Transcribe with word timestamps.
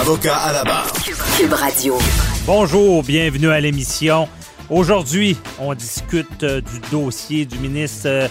Avocat 0.00 0.36
à 0.36 0.52
la 0.52 0.64
barre. 0.64 0.92
Cube 1.36 1.52
Radio. 1.52 1.98
Bonjour, 2.46 3.02
bienvenue 3.02 3.50
à 3.50 3.60
l'émission. 3.60 4.28
Aujourd'hui, 4.70 5.36
on 5.58 5.74
discute 5.74 6.44
euh, 6.44 6.60
du 6.60 6.78
dossier 6.90 7.44
du 7.44 7.58
ministre 7.58 8.06
euh, 8.06 8.28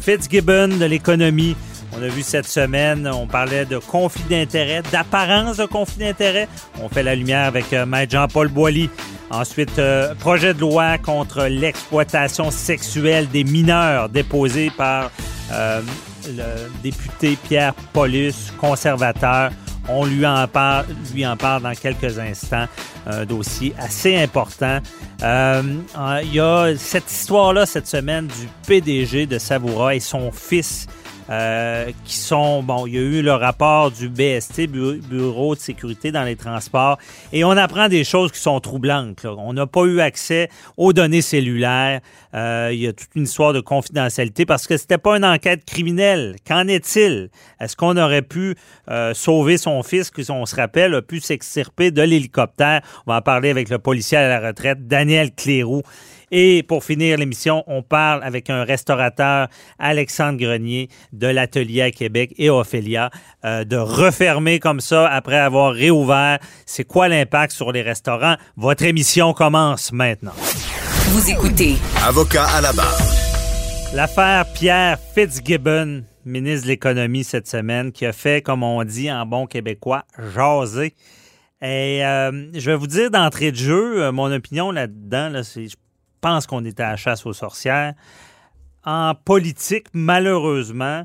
Fitzgibbon 0.00 0.68
de 0.68 0.84
l'économie. 0.84 1.56
On 1.98 2.02
a 2.02 2.08
vu 2.08 2.22
cette 2.22 2.46
semaine, 2.46 3.10
on 3.12 3.26
parlait 3.26 3.64
de 3.64 3.78
conflit 3.78 4.22
d'intérêts, 4.30 4.82
d'apparence 4.92 5.56
de 5.56 5.66
conflit 5.66 5.98
d'intérêts. 5.98 6.48
On 6.80 6.88
fait 6.88 7.02
la 7.02 7.14
lumière 7.14 7.46
avec 7.46 7.72
euh, 7.72 7.86
Maître 7.86 8.12
Jean-Paul 8.12 8.48
Boilly. 8.48 8.88
Ensuite, 9.30 9.78
euh, 9.78 10.14
projet 10.14 10.54
de 10.54 10.60
loi 10.60 10.98
contre 10.98 11.44
l'exploitation 11.46 12.50
sexuelle 12.50 13.28
des 13.28 13.44
mineurs 13.44 14.08
déposé 14.08 14.70
par 14.76 15.10
euh, 15.52 15.80
le 16.28 16.70
député 16.82 17.36
Pierre 17.48 17.74
Paulus, 17.92 18.52
conservateur. 18.60 19.50
On 19.88 20.04
lui 20.04 20.26
en 20.26 20.46
parle, 20.46 20.86
dans 21.62 21.74
quelques 21.74 22.18
instants. 22.18 22.66
Un 23.06 23.24
dossier 23.24 23.74
assez 23.78 24.16
important. 24.16 24.78
Euh, 25.22 25.62
il 26.22 26.34
y 26.34 26.40
a 26.40 26.76
cette 26.76 27.10
histoire-là 27.10 27.66
cette 27.66 27.86
semaine 27.86 28.26
du 28.26 28.48
PDG 28.66 29.26
de 29.26 29.38
Savoura 29.38 29.94
et 29.94 30.00
son 30.00 30.30
fils 30.30 30.86
euh, 31.30 31.90
qui 32.04 32.16
sont, 32.16 32.62
bon, 32.62 32.86
il 32.86 32.94
y 32.94 32.98
a 32.98 33.02
eu 33.02 33.22
le 33.22 33.32
rapport 33.32 33.90
du 33.90 34.08
BST, 34.08 34.66
Bureau 34.66 35.54
de 35.54 35.60
sécurité 35.60 36.10
dans 36.10 36.24
les 36.24 36.36
transports, 36.36 36.98
et 37.32 37.44
on 37.44 37.52
apprend 37.52 37.88
des 37.88 38.04
choses 38.04 38.32
qui 38.32 38.40
sont 38.40 38.58
troublantes. 38.60 39.24
On 39.24 39.52
n'a 39.52 39.66
pas 39.66 39.84
eu 39.84 40.00
accès 40.00 40.48
aux 40.76 40.92
données 40.92 41.22
cellulaires. 41.22 42.00
Euh, 42.34 42.70
il 42.72 42.80
y 42.80 42.86
a 42.86 42.92
toute 42.92 43.14
une 43.14 43.24
histoire 43.24 43.52
de 43.52 43.60
confidentialité 43.60 44.46
parce 44.46 44.66
que 44.66 44.76
c'était 44.76 44.98
pas 44.98 45.16
une 45.16 45.24
enquête 45.24 45.64
criminelle. 45.64 46.36
Qu'en 46.46 46.66
est-il? 46.68 47.30
Est-ce 47.60 47.76
qu'on 47.76 47.96
aurait 47.96 48.22
pu 48.22 48.56
euh, 48.90 49.14
sauver 49.14 49.56
son 49.56 49.82
fils, 49.82 50.10
qui, 50.10 50.28
on 50.30 50.46
se 50.46 50.56
rappelle, 50.56 50.94
a 50.94 51.02
pu 51.02 51.20
s'extirper 51.20 51.90
de 51.90 52.02
l'hélicoptère? 52.02 52.82
On 53.06 53.12
va 53.12 53.18
en 53.18 53.22
parler 53.22 53.50
avec 53.50 53.68
le 53.68 53.78
policier 53.78 54.18
à 54.18 54.28
la 54.28 54.48
retraite, 54.48 54.86
Daniel 54.86 55.32
Cléroux. 55.34 55.82
Et 56.30 56.62
pour 56.62 56.84
finir 56.84 57.18
l'émission, 57.18 57.64
on 57.66 57.82
parle 57.82 58.22
avec 58.22 58.50
un 58.50 58.64
restaurateur, 58.64 59.48
Alexandre 59.78 60.38
Grenier, 60.38 60.88
de 61.12 61.26
l'Atelier 61.26 61.82
à 61.82 61.90
Québec 61.90 62.34
et 62.38 62.50
Ophélia, 62.50 63.10
euh, 63.44 63.64
de 63.64 63.76
refermer 63.76 64.60
comme 64.60 64.80
ça 64.80 65.08
après 65.08 65.38
avoir 65.38 65.72
réouvert. 65.72 66.38
C'est 66.66 66.84
quoi 66.84 67.08
l'impact 67.08 67.52
sur 67.52 67.72
les 67.72 67.82
restaurants? 67.82 68.36
Votre 68.56 68.84
émission 68.84 69.32
commence 69.32 69.92
maintenant. 69.92 70.34
Vous 71.10 71.30
écoutez. 71.30 71.74
Avocat 72.06 72.44
à 72.44 72.60
la 72.60 72.72
barre. 72.72 72.98
L'affaire 73.92 74.46
Pierre 74.52 74.98
Fitzgibbon, 75.14 76.04
ministre 76.24 76.66
de 76.66 76.68
l'Économie 76.68 77.24
cette 77.24 77.48
semaine, 77.48 77.90
qui 77.90 78.06
a 78.06 78.12
fait, 78.12 78.40
comme 78.40 78.62
on 78.62 78.84
dit 78.84 79.10
en 79.10 79.26
bon 79.26 79.46
québécois, 79.46 80.04
jaser. 80.32 80.94
Et 81.60 82.06
euh, 82.06 82.46
je 82.54 82.70
vais 82.70 82.76
vous 82.76 82.86
dire 82.86 83.10
d'entrée 83.10 83.50
de 83.50 83.56
jeu, 83.56 84.04
euh, 84.04 84.12
mon 84.12 84.32
opinion 84.32 84.70
là-dedans, 84.70 85.28
là, 85.28 85.42
je 85.42 85.74
pense 86.20 86.46
qu'on 86.46 86.64
était 86.64 86.82
à 86.82 86.90
la 86.90 86.96
chasse 86.96 87.26
aux 87.26 87.32
sorcières. 87.32 87.94
En 88.84 89.14
politique, 89.14 89.86
malheureusement, 89.92 91.04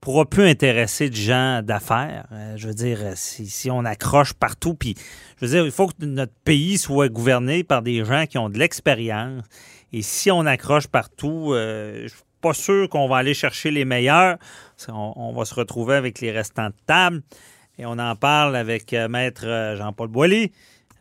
pourra 0.00 0.24
plus 0.24 0.48
intéresser 0.48 1.10
de 1.10 1.16
gens 1.16 1.62
d'affaires. 1.62 2.26
Euh, 2.32 2.56
je 2.56 2.68
veux 2.68 2.74
dire, 2.74 2.98
si, 3.14 3.46
si, 3.46 3.70
on 3.70 3.84
accroche 3.84 4.32
partout, 4.32 4.74
puis 4.74 4.94
je 5.36 5.46
veux 5.46 5.50
dire, 5.52 5.64
il 5.64 5.72
faut 5.72 5.88
que 5.88 6.04
notre 6.04 6.32
pays 6.44 6.78
soit 6.78 7.08
gouverné 7.08 7.64
par 7.64 7.82
des 7.82 8.04
gens 8.04 8.26
qui 8.26 8.38
ont 8.38 8.48
de 8.48 8.58
l'expérience. 8.58 9.42
Et 9.92 10.02
si 10.02 10.30
on 10.30 10.46
accroche 10.46 10.86
partout, 10.86 11.52
euh, 11.52 12.02
je 12.04 12.08
suis 12.08 12.22
pas 12.40 12.54
sûr 12.54 12.88
qu'on 12.88 13.08
va 13.08 13.16
aller 13.16 13.34
chercher 13.34 13.70
les 13.70 13.84
meilleurs. 13.84 14.36
On, 14.88 15.12
on, 15.16 15.32
va 15.32 15.44
se 15.44 15.54
retrouver 15.54 15.96
avec 15.96 16.20
les 16.20 16.30
restants 16.30 16.68
de 16.68 16.74
table. 16.86 17.22
Et 17.78 17.86
on 17.86 17.98
en 17.98 18.14
parle 18.14 18.54
avec 18.54 18.92
euh, 18.92 19.08
Maître 19.08 19.74
Jean-Paul 19.76 20.08
Boilly. 20.08 20.52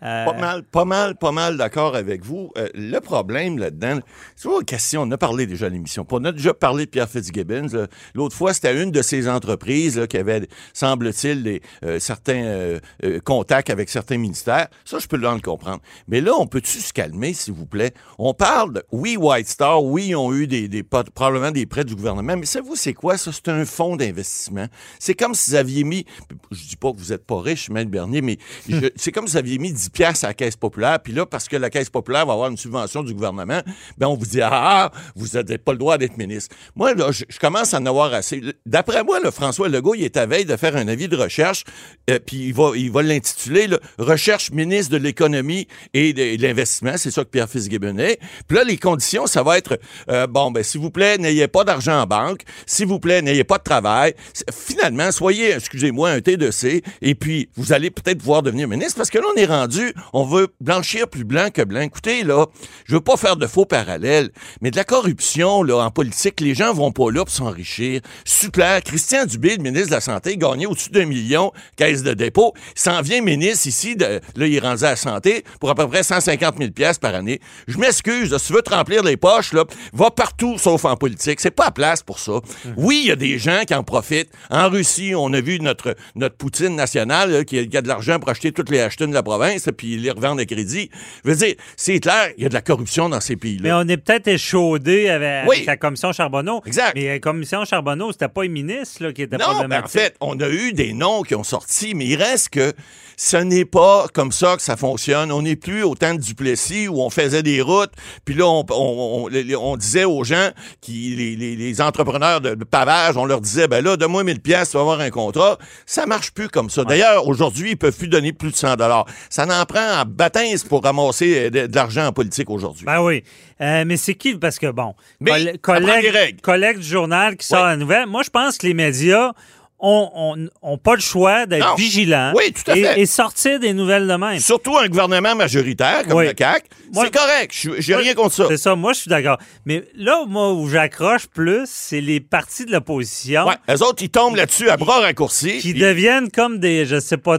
Euh... 0.04 0.26
Pas 0.26 0.34
mal, 0.34 0.64
pas 0.64 0.86
mal, 0.86 1.16
pas 1.16 1.32
mal 1.32 1.58
d'accord 1.58 1.96
avec 1.96 2.24
vous. 2.24 2.52
Euh, 2.58 2.68
le 2.76 3.00
problème 3.00 3.58
là-dedans, 3.58 4.00
c'est 4.36 4.48
pas 4.48 4.56
une 4.60 4.66
question, 4.66 5.02
on 5.04 5.12
a 5.12 5.18
parlé 5.18 5.48
déjà 5.48 5.66
à 5.66 5.70
l'émission. 5.70 6.06
On 6.12 6.24
a 6.26 6.32
déjà 6.32 6.54
parlé 6.54 6.86
de 6.86 6.90
Pierre 6.92 7.10
Fitzgibbons. 7.10 7.88
L'autre 8.14 8.36
fois, 8.36 8.54
c'était 8.54 8.82
une 8.82 8.92
de 8.92 9.02
ces 9.02 9.28
entreprises 9.28 9.98
là, 9.98 10.08
qui 10.08 10.18
avait, 10.18 10.48
semble-t-il, 10.74 11.62
euh, 11.84 12.00
certains 12.00 12.44
euh, 12.44 12.80
contacts 13.24 13.70
avec 13.70 13.90
certains 13.90 14.18
ministères. 14.18 14.68
Ça, 14.86 15.00
je 15.00 15.08
peux 15.08 15.18
le 15.18 15.28
comprendre. 15.42 15.82
Mais 16.08 16.22
là, 16.22 16.32
on 16.38 16.48
peut-tu 16.48 16.80
se 16.80 16.94
calmer, 16.94 17.34
s'il 17.34 17.54
vous 17.54 17.66
plaît? 17.66 17.94
On 18.18 18.34
parle 18.34 18.74
de, 18.74 18.84
oui, 18.92 19.18
White 19.18 19.48
Star, 19.48 19.84
oui, 19.84 20.08
ils 20.10 20.16
ont 20.16 20.34
eu 20.34 20.48
des, 20.48 20.68
des, 20.68 20.84
probablement 20.84 21.52
des 21.52 21.66
prêts 21.66 21.84
du 21.84 21.96
gouvernement, 21.96 22.38
mais 22.38 22.46
savez-vous, 22.46 22.76
c'est 22.76 22.94
quoi 22.94 23.18
ça? 23.18 23.32
C'est 23.34 23.50
un 23.50 23.66
fonds 23.66 23.96
d'investissement. 23.96 24.68
C'est 25.00 25.16
comme 25.16 25.34
si 25.34 25.52
vous 25.52 25.56
aviez 25.56 25.84
mis, 25.84 26.06
je 26.52 26.68
dis 26.68 26.76
pas 26.76 26.92
que 26.92 26.98
vous 26.98 27.12
êtes 27.12 27.26
pas 27.26 27.42
riche, 27.42 27.70
M. 27.70 27.84
Bernier, 27.86 28.22
mais 28.22 28.38
c'est 28.96 29.12
comme 29.12 29.28
si 29.28 29.34
vous 29.34 29.38
aviez 29.38 29.58
mis 29.58 29.74
10 29.74 29.87
piastres 29.90 30.26
à 30.26 30.30
la 30.30 30.34
Caisse 30.34 30.56
populaire, 30.56 31.00
puis 31.00 31.14
là, 31.14 31.26
parce 31.26 31.48
que 31.48 31.58
la 31.58 31.70
Caisse 31.70 31.90
populaire 31.90 32.26
va 32.26 32.34
avoir 32.34 32.50
une 32.50 32.58
subvention 32.58 33.04
du 33.04 33.14
gouvernement, 33.14 33.62
ben 33.98 34.08
on 34.08 34.16
vous 34.16 34.26
dit, 34.26 34.42
ah, 34.42 34.92
vous 35.16 35.28
n'avez 35.34 35.58
pas 35.58 35.72
le 35.72 35.78
droit 35.78 35.98
d'être 35.98 36.18
ministre. 36.18 36.56
Moi, 36.76 36.94
là, 36.94 37.12
je, 37.12 37.24
je, 37.28 37.40
commence 37.40 37.74
à 37.74 37.80
en 37.80 37.86
avoir 37.86 38.14
assez. 38.14 38.42
D'après 38.66 39.04
moi, 39.04 39.20
le 39.20 39.32
François 39.32 39.70
Legault, 39.70 39.96
il 39.96 40.04
est 40.04 40.18
à 40.18 40.26
veille 40.26 40.46
de 40.46 40.56
faire 40.56 40.76
un 40.76 40.88
avis 40.88 41.08
de 41.08 41.16
recherche, 41.16 41.64
euh, 42.10 42.20
puis 42.26 42.48
il 42.48 42.54
va 42.54 42.72
il 42.76 42.92
va 42.92 43.04
l'intituler 43.04 43.68
Recherche 43.98 44.52
ministre 44.52 44.92
de 44.92 44.98
l'économie 44.98 45.68
et 45.94 46.14
de, 46.14 46.42
l'investissement. 46.42 46.94
C'est 46.98 47.12
ça 47.12 47.24
que 47.24 47.30
Pierre 47.30 47.50
Fitzgibbon 47.50 47.98
est. 47.98 48.20
Puis 48.48 48.58
là, 48.58 48.64
les 48.64 48.78
conditions, 48.78 49.28
ça 49.28 49.44
va 49.44 49.58
être, 49.58 49.80
euh, 50.10 50.28
bon, 50.28 50.52
ben 50.52 50.64
s'il 50.64 50.82
vous 50.82 50.92
plaît, 50.92 51.18
n'ayez 51.18 51.48
pas 51.48 51.64
d'argent 51.64 52.02
en 52.02 52.06
banque. 52.06 52.42
S'il 52.66 52.88
vous 52.88 53.00
plaît, 53.00 53.22
n'ayez 53.22 53.44
pas 53.44 53.58
de 53.58 53.64
travail. 53.64 54.14
Finalement, 54.52 55.12
soyez, 55.12 55.52
excusez-moi, 55.52 56.12
un 56.12 56.20
T2C, 56.20 56.84
et 57.02 57.16
puis 57.16 57.50
vous 57.56 57.74
allez 57.74 57.90
peut-être 57.90 58.20
pouvoir 58.20 58.44
devenir 58.44 58.68
ministre, 58.68 58.98
parce 58.98 59.10
que 59.10 59.18
là, 59.18 59.26
on 59.36 59.38
est 59.38 59.46
rendu 59.46 59.77
on 60.14 60.26
veut 60.26 60.48
blanchir 60.62 61.08
plus 61.08 61.24
blanc 61.24 61.50
que 61.54 61.62
blanc. 61.62 61.82
Écoutez, 61.82 62.24
là, 62.24 62.46
je 62.86 62.96
veux 62.96 63.02
pas 63.02 63.18
faire 63.18 63.36
de 63.36 63.48
faux 63.48 63.66
parallèles, 63.66 64.30
mais 64.62 64.72
de 64.72 64.76
la 64.76 64.84
corruption, 64.84 65.64
là, 65.64 65.78
en 65.78 65.92
politique, 65.92 66.40
les 66.42 66.56
gens 66.56 66.74
vont 66.74 66.92
pas 66.92 67.12
là 67.12 67.26
pour 67.26 67.34
s'enrichir. 67.34 68.02
Super. 68.26 68.82
Christian 68.84 69.26
Dubé, 69.26 69.56
le 69.58 69.64
ministre 69.64 69.90
de 69.90 69.96
la 69.96 70.02
Santé, 70.02 70.38
gagnait 70.38 70.66
au-dessus 70.66 70.90
d'un 70.90 71.06
million, 71.06 71.52
caisse 71.76 72.04
de 72.04 72.14
dépôt. 72.14 72.54
Il 72.76 72.82
s'en 72.82 73.02
vient 73.02 73.22
ministre 73.22 73.68
ici, 73.68 73.96
de, 73.96 74.06
là, 74.36 74.48
il 74.48 74.56
est 74.56 74.60
rendu 74.60 74.84
à 74.84 74.92
la 74.92 74.96
santé 74.96 75.44
pour 75.60 75.70
à 75.70 75.76
peu 75.76 75.88
près 75.88 76.04
150 76.04 76.58
000 76.58 76.72
pièces 76.72 76.98
par 76.98 77.16
année. 77.16 77.40
Je 77.68 77.78
m'excuse, 77.78 78.36
si 78.38 78.48
tu 78.48 78.54
veux 78.54 78.62
te 78.62 78.74
remplir 78.74 79.04
les 79.04 79.18
poches, 79.18 79.54
là, 79.54 79.66
va 79.94 80.12
partout 80.12 80.58
sauf 80.58 80.86
en 80.86 80.96
politique. 80.96 81.40
C'est 81.40 81.52
pas 81.52 81.68
à 81.68 81.72
place 81.72 82.04
pour 82.04 82.20
ça. 82.20 82.40
Oui, 82.76 83.02
il 83.04 83.08
y 83.08 83.12
a 83.12 83.16
des 83.16 83.38
gens 83.38 83.64
qui 83.66 83.74
en 83.74 83.84
profitent. 83.84 84.32
En 84.50 84.70
Russie, 84.70 85.14
on 85.16 85.32
a 85.34 85.42
vu 85.42 85.60
notre, 85.60 85.96
notre 86.16 86.36
Poutine 86.36 86.76
nationale 86.76 87.32
là, 87.32 87.44
qui, 87.44 87.60
a, 87.60 87.66
qui, 87.66 87.78
a, 87.78 87.82
de 87.82 87.88
l'argent 87.88 88.20
pour 88.20 88.30
acheter 88.30 88.52
toutes 88.52 88.70
les 88.70 88.80
achetines 88.80 89.10
de 89.10 89.14
la 89.14 89.24
province, 89.24 89.67
puis 89.72 89.94
ils 89.94 90.02
les 90.02 90.12
revendent 90.12 90.40
à 90.40 90.46
crédit. 90.46 90.90
Je 91.24 91.30
veux 91.30 91.36
dire, 91.36 91.56
c'est 91.76 92.00
clair, 92.00 92.32
il 92.38 92.44
y 92.44 92.46
a 92.46 92.50
de 92.50 92.54
la 92.54 92.62
corruption 92.62 93.10
dans 93.10 93.22
ces 93.22 93.36
pays-là. 93.36 93.62
Mais 93.64 93.72
on 93.74 93.88
est 93.88 93.98
peut-être 93.98 94.28
échaudé 94.28 95.10
avec, 95.10 95.50
oui. 95.50 95.56
avec, 95.58 95.68
la 95.68 95.78
commission 95.78 96.12
Charbonneau. 96.12 96.62
Exact. 96.66 96.94
Mais 96.96 97.08
la 97.08 97.20
commission 97.20 97.66
Charbonneau, 97.66 98.12
c'était 98.12 98.28
pas 98.28 98.44
les 98.44 98.50
ministres 98.50 99.04
là, 99.04 99.14
qui 99.14 99.24
étaient 99.24 99.38
non, 99.38 99.46
problématiques. 99.46 99.86
en 99.86 99.90
fait, 99.90 100.16
on 100.22 100.40
a 100.40 100.50
eu 100.50 100.74
des 100.74 100.94
noms 100.94 101.22
qui 101.24 101.36
ont 101.36 101.44
sorti, 101.44 101.94
mais 101.94 102.06
il 102.06 102.16
reste 102.16 102.50
que 102.50 102.74
ce 103.18 103.38
n'est 103.38 103.66
pas 103.66 104.06
comme 104.14 104.32
ça 104.32 104.56
que 104.56 104.62
ça 104.62 104.78
fonctionne. 104.78 105.32
On 105.32 105.42
n'est 105.42 105.56
plus 105.56 105.84
au 105.84 105.96
temps 105.96 106.14
de 106.14 106.22
Duplessis 106.22 106.88
où 106.88 107.02
on 107.02 107.10
faisait 107.10 107.44
des 107.44 107.62
routes, 107.62 107.92
puis 108.24 108.36
là, 108.36 108.46
on, 108.46 108.66
on, 108.70 109.28
on, 109.28 109.56
on 109.60 109.78
disait 109.78 110.06
aux 110.06 110.24
gens, 110.24 110.50
qui, 110.82 111.16
les, 111.16 111.36
les, 111.36 111.56
les, 111.56 111.82
entrepreneurs 111.82 112.42
de 112.42 112.56
pavage, 112.64 113.18
on 113.18 113.26
leur 113.26 113.42
disait, 113.42 113.68
ben 113.68 113.84
là, 113.84 113.98
donne-moi 113.98 114.24
1000 114.24 114.40
pièces, 114.40 114.70
tu 114.72 114.78
vas 114.78 114.82
avoir 114.82 115.00
un 115.00 115.10
contrat. 115.10 115.58
Ça 115.86 116.06
marche 116.06 116.32
plus 116.32 116.48
comme 116.48 116.70
ça. 116.70 116.84
D'ailleurs, 116.84 117.28
aujourd'hui, 117.28 117.72
ils 117.72 117.78
peuvent 117.78 117.98
plus 117.98 118.08
donner 118.08 118.34
plus 118.34 118.52
de 118.52 118.56
100 118.56 118.76
dollars. 118.76 119.06
Ça 119.30 119.46
n'en 119.46 119.66
prend 119.66 120.02
en 120.02 120.06
baptême 120.06 120.58
pour 120.70 120.84
ramasser 120.84 121.50
de, 121.50 121.68
de 121.68 121.76
l'argent 121.76 122.06
en 122.06 122.12
politique 122.12 122.50
aujourd'hui. 122.50 122.86
Ben 122.86 123.02
oui. 123.02 123.24
Euh, 123.60 123.84
mais 123.86 123.98
c'est 123.98 124.14
qui? 124.14 124.36
Parce 124.36 124.60
que, 124.60 124.70
bon, 124.72 124.94
mais 125.20 125.58
collègue, 125.58 126.40
collègue 126.42 126.78
du 126.78 126.88
journal 126.88 127.36
qui 127.36 127.48
sort 127.48 127.64
Oui. 127.64 127.70
la 127.70 127.78
nouvelle, 127.78 128.08
moi, 128.08 128.22
je 128.24 128.30
pense 128.30 128.58
que 128.58 128.68
les 128.68 128.76
médias 128.76 129.32
ont, 129.80 130.36
ont 130.62 130.78
pas 130.78 130.96
le 130.96 131.02
choix 131.02 131.46
d'être 131.46 131.76
vigilants 131.76 132.34
Oui, 132.36 132.52
tout 132.52 132.72
à 132.72 132.76
et, 132.78 132.84
fait. 132.84 133.00
et 133.00 133.06
sortir 133.06 133.60
des 133.60 133.74
nouvelles 133.74 134.08
de 134.08 134.14
même. 134.16 134.40
Surtout 134.40 134.76
un 134.78 134.88
gouvernement 134.88 135.36
majoritaire 135.36 136.04
comme 136.08 136.18
Oui. 136.18 136.28
le 136.28 136.34
CAC, 136.34 136.66
c'est 136.94 137.14
correct. 137.14 137.52
Je- 137.54 137.80
J'ai 137.80 137.96
rien 137.96 138.14
contre 138.16 138.34
ça. 138.34 138.46
C'est 138.48 138.58
ça, 138.58 138.76
moi, 138.76 138.94
je 138.94 139.02
suis 139.02 139.10
d'accord. 139.10 139.38
Mais 139.66 139.84
là, 139.96 140.24
moi, 140.28 140.54
où 140.54 140.68
j'accroche 140.68 141.28
plus, 141.28 141.62
c'est 141.66 142.02
les 142.02 142.20
partis 142.20 142.66
de 142.66 142.72
l'opposition 142.72 143.46
Ouais, 143.48 143.56
eux 143.70 143.84
autres, 143.84 144.02
ils 144.02 144.10
tombent 144.10 144.36
là-dessus 144.36 144.70
à 144.70 144.78
bras 144.78 145.00
raccourcis. 145.00 145.60
qui 145.60 145.70
Ils- 145.72 145.80
deviennent 145.80 146.32
comme 146.32 146.60
des, 146.60 146.86
je 146.86 147.00
sais 147.00 147.18
pas 147.18 147.38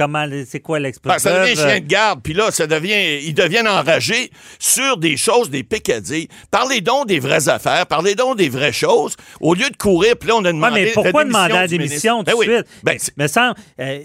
comment, 0.00 0.24
c'est 0.46 0.60
quoi 0.60 0.78
Ben, 0.78 0.84
l'expression? 0.84 1.30
ça 1.30 1.40
devient 1.42 1.56
chien 1.56 1.80
de 1.80 1.86
garde, 1.86 2.20
puis 2.22 2.32
là, 2.32 2.50
ça 2.50 2.66
devient, 2.66 3.22
ils 3.24 3.34
deviennent 3.34 3.68
enragés 3.68 4.30
sur 4.58 4.96
des 4.96 5.16
choses, 5.16 5.50
des 5.50 5.62
pécadilles. 5.62 6.28
Parlez 6.50 6.80
donc 6.80 7.06
des 7.06 7.20
vraies 7.20 7.48
affaires, 7.48 7.86
parlez 7.86 8.14
donc 8.14 8.38
des 8.38 8.48
vraies 8.48 8.72
choses, 8.72 9.14
au 9.40 9.54
lieu 9.54 9.68
de 9.68 9.76
courir, 9.76 10.16
puis 10.18 10.28
là, 10.28 10.36
on 10.36 10.44
a 10.44 10.52
demandé 10.52 10.74
Ouais, 10.74 10.84
mais 10.86 10.92
pourquoi 10.92 11.24
demander 11.24 11.52
la 11.52 11.66
démission 11.66 12.18
tout 12.18 12.24
de 12.24 12.30
Ben 12.30 12.36
oui. 12.38 12.46
suite? 12.46 13.08
Ben, 13.16 13.28
semble, 13.28 13.54
euh, 13.80 13.98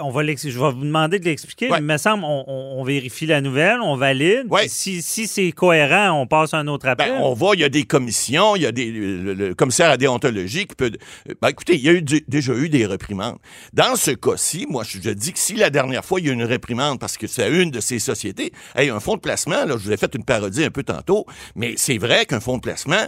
on 0.00 0.10
va 0.10 0.22
je 0.26 0.48
vais 0.48 0.72
vous 0.72 0.84
demander 0.84 1.18
de 1.18 1.24
l'expliquer, 1.24 1.70
Ouais. 1.70 1.80
mais 1.80 1.94
me 1.94 1.98
semble, 1.98 2.24
on, 2.24 2.44
on- 2.46 2.80
on 2.80 2.84
vérifie 2.84 3.26
la 3.26 3.40
nouvelle, 3.40 3.80
on 3.80 3.96
valide. 3.96 4.46
Ouais. 4.50 4.68
Si, 4.68 5.02
si 5.02 5.26
c'est 5.26 5.52
cohérent, 5.52 6.20
on 6.20 6.26
passe 6.26 6.52
à 6.54 6.58
un 6.58 6.66
autre 6.66 6.88
appel. 6.88 7.10
Ben, 7.10 7.18
on 7.20 7.32
va, 7.34 7.48
il 7.54 7.60
y 7.60 7.64
a 7.64 7.68
des 7.68 7.84
commissions, 7.84 8.56
il 8.56 8.62
y 8.62 8.66
a 8.66 8.72
des, 8.72 8.90
le, 8.90 9.34
le 9.34 9.54
commissaire 9.54 9.90
à 9.90 9.96
déontologie 9.96 10.66
qui 10.66 10.74
peut. 10.74 10.90
Ben, 11.40 11.48
écoutez, 11.48 11.74
il 11.76 11.82
y 11.82 11.88
a 11.88 11.92
eu 11.92 12.02
déjà 12.02 12.54
eu 12.54 12.68
des 12.68 12.86
réprimandes. 12.86 13.38
Dans 13.72 13.96
ce 13.96 14.10
cas-ci, 14.10 14.66
moi, 14.68 14.84
je, 14.86 14.98
je 15.02 15.10
dis 15.10 15.32
que 15.32 15.38
si 15.38 15.54
la 15.54 15.70
dernière 15.70 16.04
fois, 16.04 16.20
il 16.20 16.26
y 16.26 16.28
a 16.28 16.32
eu 16.32 16.34
une 16.34 16.44
réprimande 16.44 16.98
parce 16.98 17.16
que 17.16 17.26
c'est 17.26 17.48
une 17.50 17.70
de 17.70 17.80
ces 17.80 17.98
sociétés, 17.98 18.52
hey, 18.74 18.90
un 18.90 19.00
fonds 19.00 19.14
de 19.16 19.20
placement, 19.20 19.64
là, 19.64 19.76
je 19.78 19.84
vous 19.84 19.92
ai 19.92 19.96
fait 19.96 20.14
une 20.14 20.24
parodie 20.24 20.64
un 20.64 20.70
peu 20.70 20.82
tantôt, 20.82 21.26
mais 21.54 21.74
c'est 21.76 21.98
vrai 21.98 22.26
qu'un 22.26 22.40
fonds 22.40 22.56
de 22.56 22.62
placement, 22.62 23.06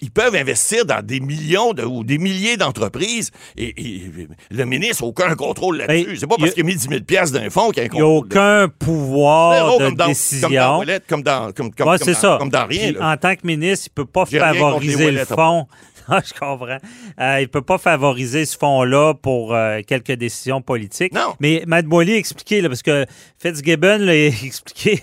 ils 0.00 0.10
peuvent 0.10 0.34
investir 0.36 0.84
dans 0.84 1.04
des 1.04 1.20
millions 1.20 1.72
de, 1.72 1.82
ou 1.84 2.04
des 2.04 2.18
milliers 2.18 2.56
d'entreprises 2.56 3.30
et, 3.56 3.74
et 3.76 4.02
le 4.50 4.64
ministre 4.64 5.02
n'a 5.02 5.08
aucun 5.08 5.34
contrôle 5.34 5.78
là-dessus. 5.78 6.06
Ben, 6.06 6.16
c'est 6.18 6.26
pas 6.26 6.36
parce 6.38 6.52
qu'il 6.52 6.62
a 6.62 6.66
mis 6.66 6.76
10 6.76 6.88
000 6.88 7.00
piastres 7.02 7.38
d'un 7.38 7.50
fonds 7.50 7.70
qu'il 7.70 7.82
y 7.82 7.86
a 7.86 7.88
un 7.90 7.92
Il 7.92 7.94
n'y 7.94 8.00
a 8.00 8.04
contrôle. 8.04 8.26
aucun 8.26 8.68
pouvoir 8.78 9.54
Zéro, 9.66 9.78
de 9.80 9.84
comme 9.86 9.94
dans, 9.96 10.06
décision. 10.06 10.48
Comme 10.48 10.84
dans 10.86 10.98
comme 11.08 11.22
dans, 11.22 11.52
comme, 11.52 11.74
comme, 11.74 11.88
Ouais, 11.88 11.98
comme 11.98 12.04
c'est 12.06 12.12
dans- 12.12 12.18
ça. 12.20 12.36
comme 12.38 12.50
dans 12.50 12.66
rien. 12.66 12.92
Puis, 12.92 13.02
en 13.02 13.16
tant 13.16 13.34
que 13.34 13.46
ministre, 13.46 13.88
il 13.88 14.00
ne 14.00 14.04
peut 14.04 14.10
pas 14.10 14.26
favoriser 14.26 15.10
le 15.10 15.24
fonds. 15.24 15.66
Ah, 16.08 16.20
je 16.24 16.32
comprends. 16.32 16.78
Euh, 17.20 17.40
il 17.40 17.48
peut 17.48 17.62
pas 17.62 17.78
favoriser 17.78 18.44
ce 18.46 18.56
fonds-là 18.58 19.14
pour 19.14 19.54
euh, 19.54 19.80
quelques 19.86 20.12
décisions 20.12 20.60
politiques. 20.62 21.12
Non. 21.14 21.34
Mais 21.40 21.62
Matt 21.66 21.86
Boily 21.86 22.14
a 22.14 22.16
expliqué, 22.16 22.60
là, 22.60 22.68
parce 22.68 22.82
que 22.82 23.06
Fitzgibbon 23.38 23.98
l'a 24.00 24.14
expliqué 24.26 25.02